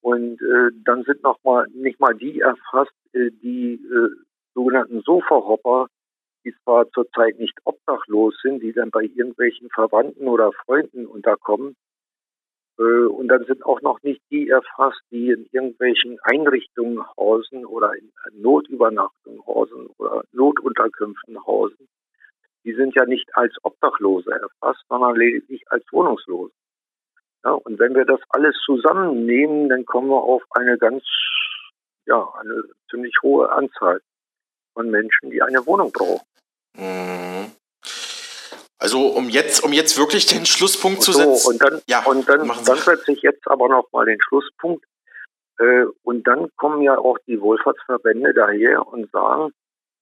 Und 0.00 0.40
äh, 0.40 0.70
dann 0.84 1.02
sind 1.04 1.22
noch 1.22 1.42
mal 1.44 1.66
nicht 1.74 2.00
mal 2.00 2.14
die 2.14 2.40
erfasst, 2.40 2.92
äh, 3.12 3.30
die 3.42 3.74
äh, 3.74 4.10
sogenannten 4.54 5.02
Sofa-Hopper, 5.02 5.88
die 6.44 6.54
zwar 6.62 6.88
zurzeit 6.90 7.38
nicht 7.38 7.58
obdachlos 7.64 8.34
sind, 8.42 8.62
die 8.62 8.72
dann 8.72 8.90
bei 8.90 9.02
irgendwelchen 9.02 9.68
Verwandten 9.70 10.28
oder 10.28 10.52
Freunden 10.64 11.06
unterkommen. 11.06 11.76
Äh, 12.78 12.82
und 12.82 13.28
dann 13.28 13.44
sind 13.44 13.64
auch 13.64 13.82
noch 13.82 14.02
nicht 14.02 14.22
die 14.30 14.48
erfasst, 14.48 15.00
die 15.10 15.30
in 15.30 15.48
irgendwelchen 15.52 16.18
Einrichtungen 16.22 17.04
hausen 17.16 17.66
oder 17.66 17.92
in 17.94 18.10
Notübernachtungen 18.40 19.44
hausen 19.46 19.88
oder 19.98 20.22
Notunterkünften 20.32 21.44
hausen. 21.44 21.88
Die 22.64 22.74
sind 22.74 22.94
ja 22.94 23.04
nicht 23.04 23.28
als 23.34 23.54
Obdachlose 23.62 24.30
erfasst, 24.30 24.84
sondern 24.88 25.16
lediglich 25.16 25.64
als 25.70 25.84
Wohnungslose. 25.90 26.52
Ja, 27.48 27.54
und 27.54 27.78
wenn 27.78 27.94
wir 27.94 28.04
das 28.04 28.20
alles 28.28 28.54
zusammennehmen, 28.66 29.70
dann 29.70 29.86
kommen 29.86 30.08
wir 30.08 30.22
auf 30.22 30.42
eine 30.50 30.76
ganz, 30.76 31.02
ja, 32.04 32.28
eine 32.38 32.62
ziemlich 32.90 33.14
hohe 33.22 33.50
Anzahl 33.50 34.02
von 34.74 34.90
Menschen, 34.90 35.30
die 35.30 35.40
eine 35.40 35.64
Wohnung 35.64 35.90
brauchen. 35.90 36.26
Mhm. 36.76 37.52
Also 38.78 39.06
um 39.06 39.30
jetzt, 39.30 39.64
um 39.64 39.72
jetzt 39.72 39.98
wirklich 39.98 40.26
den 40.26 40.44
Schlusspunkt 40.44 41.00
zu 41.02 41.12
so, 41.12 41.20
setzen. 41.20 41.52
Und 41.52 41.62
dann, 41.62 41.80
ja, 41.88 42.04
und 42.04 42.28
dann, 42.28 42.46
dann 42.46 42.76
setze 42.76 43.12
ich 43.12 43.22
jetzt 43.22 43.48
aber 43.48 43.68
noch 43.70 43.90
mal 43.92 44.04
den 44.04 44.20
Schlusspunkt. 44.20 44.84
Äh, 45.58 45.86
und 46.02 46.26
dann 46.26 46.50
kommen 46.56 46.82
ja 46.82 46.98
auch 46.98 47.16
die 47.26 47.40
Wohlfahrtsverbände 47.40 48.34
daher 48.34 48.86
und 48.86 49.10
sagen, 49.10 49.52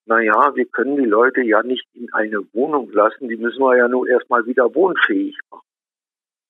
na 0.07 0.21
ja, 0.21 0.53
wir 0.57 0.67
können 0.67 0.97
die 0.97 1.09
Leute 1.09 1.43
ja 1.43 1.63
nicht 1.63 1.87
in 1.95 2.13
eine 2.13 2.43
Wohnung 2.53 2.91
lassen, 2.91 3.29
die 3.29 3.37
müssen 3.37 3.61
wir 3.61 3.77
ja 3.77 3.87
nur 3.87 4.09
erstmal 4.09 4.45
wieder 4.47 4.75
wohnfähig 4.75 5.39
machen. 5.49 5.66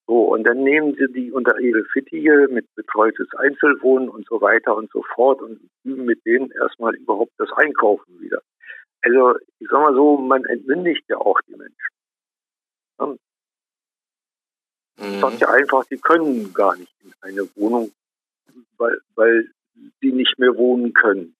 So, 0.06 0.32
und 0.32 0.44
dann 0.44 0.62
nehmen 0.62 0.94
sie 0.94 1.12
die 1.12 1.32
unter 1.32 1.58
ihre 1.58 1.84
Fittiche 1.92 2.46
mit 2.48 2.72
betreutes 2.76 3.28
Einzelwohnen 3.34 4.08
und 4.08 4.26
so 4.28 4.40
weiter 4.40 4.76
und 4.76 4.90
so 4.92 5.02
fort 5.14 5.42
und 5.42 5.60
üben 5.82 6.04
mit 6.04 6.24
denen 6.24 6.50
erstmal 6.52 6.94
überhaupt 6.94 7.32
das 7.38 7.50
Einkaufen 7.52 8.20
wieder. 8.20 8.40
Also, 9.02 9.36
ich 9.58 9.68
sag 9.68 9.80
mal 9.80 9.94
so, 9.94 10.16
man 10.18 10.44
entmündigt 10.44 11.04
ja 11.08 11.16
auch 11.18 11.40
die 11.48 11.56
Menschen. 11.56 11.92
Ja, 13.00 13.16
Mhm. 14.98 15.20
sagt 15.20 15.40
ja 15.40 15.48
einfach, 15.50 15.84
die 15.86 15.98
können 15.98 16.52
gar 16.54 16.76
nicht 16.76 16.92
in 17.02 17.12
eine 17.20 17.48
Wohnung, 17.56 17.92
weil, 18.78 18.98
weil 19.14 19.50
sie 20.00 20.12
nicht 20.12 20.38
mehr 20.38 20.56
wohnen 20.56 20.92
können. 20.94 21.36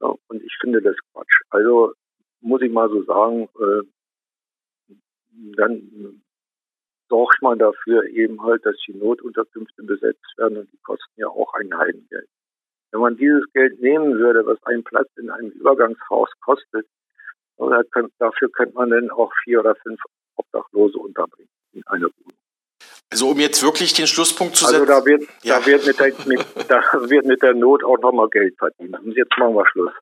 Ja, 0.00 0.14
und 0.28 0.42
ich 0.42 0.54
finde 0.60 0.82
das 0.82 0.96
Quatsch. 1.12 1.40
Also 1.50 1.94
muss 2.40 2.62
ich 2.62 2.70
mal 2.70 2.88
so 2.90 3.02
sagen, 3.04 3.48
äh, 3.58 4.94
dann 5.56 6.22
sorgt 7.08 7.40
man 7.42 7.58
dafür 7.58 8.04
eben 8.06 8.42
halt, 8.42 8.64
dass 8.64 8.76
die 8.86 8.94
Notunterkünfte 8.94 9.82
besetzt 9.82 10.26
werden 10.36 10.58
und 10.58 10.72
die 10.72 10.78
kosten 10.82 11.12
ja 11.20 11.28
auch 11.28 11.52
ein 11.54 11.76
Heidengeld. 11.76 12.28
Wenn 12.92 13.00
man 13.00 13.16
dieses 13.16 13.44
Geld 13.52 13.80
nehmen 13.80 14.18
würde, 14.18 14.46
was 14.46 14.62
ein 14.64 14.84
Platz 14.84 15.08
in 15.16 15.30
einem 15.30 15.50
Übergangshaus 15.50 16.30
kostet, 16.44 16.86
dafür 18.18 18.50
könnte 18.52 18.74
man 18.74 18.90
dann 18.90 19.10
auch 19.10 19.32
vier 19.42 19.60
oder 19.60 19.74
fünf 19.76 20.00
Obdachlose 20.36 20.98
unterbringen 20.98 21.50
in 21.72 21.86
einer 21.86 22.06
Wohnung. 22.06 22.38
Also 23.10 23.28
um 23.30 23.38
jetzt 23.38 23.62
wirklich 23.62 23.92
den 23.94 24.06
Schlusspunkt 24.06 24.56
zu 24.56 24.66
Also 24.66 24.78
setzen. 24.78 24.88
da 24.88 25.04
wird, 25.04 25.22
Ja. 25.42 25.58
da 25.60 25.66
wird 25.66 25.86
mit 25.86 25.98
der, 26.00 26.12
mit, 26.26 26.46
da 26.68 26.82
wird 27.08 27.26
mit 27.26 27.42
der 27.42 27.54
Not 27.54 27.84
auch 27.84 27.98
nochmal 28.00 28.28
Geld 28.28 28.56
verdient. 28.58 28.98
Und 28.98 29.12
jetzt 29.16 29.36
machen 29.38 29.54
wir 29.54 29.66
Schluss. 29.68 29.92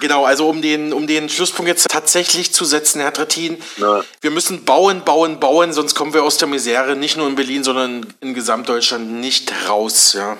Genau, 0.00 0.24
also 0.24 0.48
um 0.48 0.60
den, 0.60 0.92
um 0.92 1.06
den 1.06 1.28
Schlusspunkt 1.28 1.68
jetzt 1.68 1.88
tatsächlich 1.90 2.52
zu 2.52 2.64
setzen, 2.64 3.00
Herr 3.00 3.12
Trittin, 3.12 3.58
Na, 3.78 4.02
wir 4.20 4.30
müssen 4.30 4.64
bauen, 4.64 5.04
bauen, 5.04 5.38
bauen, 5.40 5.72
sonst 5.72 5.94
kommen 5.94 6.12
wir 6.14 6.24
aus 6.24 6.36
der 6.36 6.48
Misere 6.48 6.96
nicht 6.96 7.16
nur 7.16 7.28
in 7.28 7.36
Berlin, 7.36 7.62
sondern 7.62 8.06
in 8.20 8.34
Gesamtdeutschland 8.34 9.10
nicht 9.12 9.52
raus, 9.68 10.14
ja. 10.14 10.36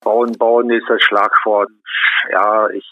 bauen, 0.00 0.32
bauen 0.32 0.70
ist 0.70 0.88
das 0.88 1.02
Schlagwort. 1.02 1.70
Ja, 2.30 2.68
ich 2.70 2.84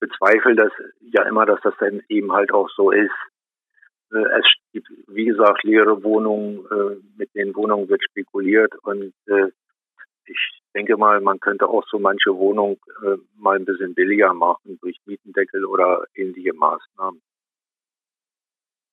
bezweifle 0.00 0.56
das 0.56 0.72
ja 1.12 1.22
immer, 1.22 1.46
dass 1.46 1.60
das 1.62 1.74
dann 1.78 2.02
eben 2.08 2.32
halt 2.32 2.52
auch 2.52 2.68
so 2.76 2.90
ist. 2.90 3.10
Äh, 4.12 4.18
Es 4.38 4.46
gibt, 4.72 4.88
wie 5.06 5.26
gesagt, 5.26 5.62
leere 5.62 6.02
Wohnungen. 6.02 6.66
äh, 6.70 6.96
Mit 7.16 7.34
den 7.34 7.54
Wohnungen 7.54 7.88
wird 7.88 8.02
spekuliert 8.02 8.74
und 8.82 9.14
äh, 9.26 9.48
ich 10.26 10.61
denke 10.74 10.96
mal, 10.96 11.20
man 11.20 11.40
könnte 11.40 11.68
auch 11.68 11.84
so 11.88 11.98
manche 11.98 12.34
Wohnung 12.34 12.78
äh, 13.04 13.16
mal 13.36 13.56
ein 13.56 13.64
bisschen 13.64 13.94
billiger 13.94 14.32
machen 14.34 14.78
durch 14.80 14.98
Mietendeckel 15.06 15.64
oder 15.64 16.04
ähnliche 16.14 16.52
Maßnahmen. 16.54 17.20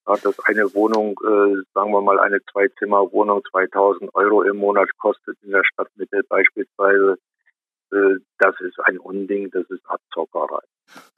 Ja, 0.08 0.16
dass 0.18 0.40
eine 0.46 0.74
Wohnung, 0.74 1.20
äh, 1.24 1.64
sagen 1.74 1.92
wir 1.92 2.02
mal 2.02 2.20
eine 2.20 2.40
Zwei-Zimmer-Wohnung 2.52 3.44
2000 3.52 4.14
Euro 4.16 4.42
im 4.44 4.58
Monat 4.58 4.90
kostet 4.98 5.38
in 5.42 5.52
der 5.52 5.64
Stadtmitte 5.64 6.22
beispielsweise, 6.28 7.18
äh, 7.92 8.16
das 8.40 8.60
ist 8.62 8.80
ein 8.82 8.98
Unding, 8.98 9.50
das 9.52 9.70
ist 9.70 9.86
Abzockerei. 9.86 10.64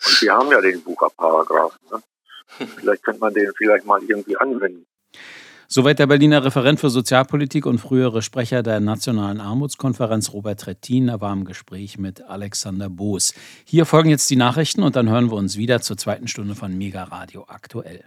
Und 0.05 0.21
wir 0.21 0.33
haben 0.33 0.51
ja 0.51 0.61
den 0.61 0.83
Bucherparagraphen. 0.83 1.79
Ne? 1.91 2.03
Vielleicht 2.77 3.03
könnte 3.03 3.21
man 3.21 3.33
den 3.33 3.51
vielleicht 3.55 3.85
mal 3.85 4.03
irgendwie 4.03 4.35
anwenden. 4.35 4.85
Soweit 5.73 5.99
der 5.99 6.07
Berliner 6.07 6.43
Referent 6.43 6.81
für 6.81 6.89
Sozialpolitik 6.89 7.65
und 7.65 7.79
frühere 7.79 8.21
Sprecher 8.21 8.61
der 8.61 8.81
Nationalen 8.81 9.39
Armutskonferenz 9.39 10.33
Robert 10.33 10.59
Trettin. 10.59 11.07
Er 11.07 11.21
war 11.21 11.31
im 11.31 11.45
Gespräch 11.45 11.97
mit 11.97 12.21
Alexander 12.23 12.89
Boos. 12.89 13.33
Hier 13.63 13.85
folgen 13.85 14.09
jetzt 14.09 14.29
die 14.29 14.35
Nachrichten 14.35 14.83
und 14.83 14.97
dann 14.97 15.07
hören 15.07 15.31
wir 15.31 15.37
uns 15.37 15.55
wieder 15.55 15.79
zur 15.79 15.95
zweiten 15.95 16.27
Stunde 16.27 16.55
von 16.55 16.77
Mega 16.77 17.05
Radio 17.05 17.45
aktuell. 17.47 18.03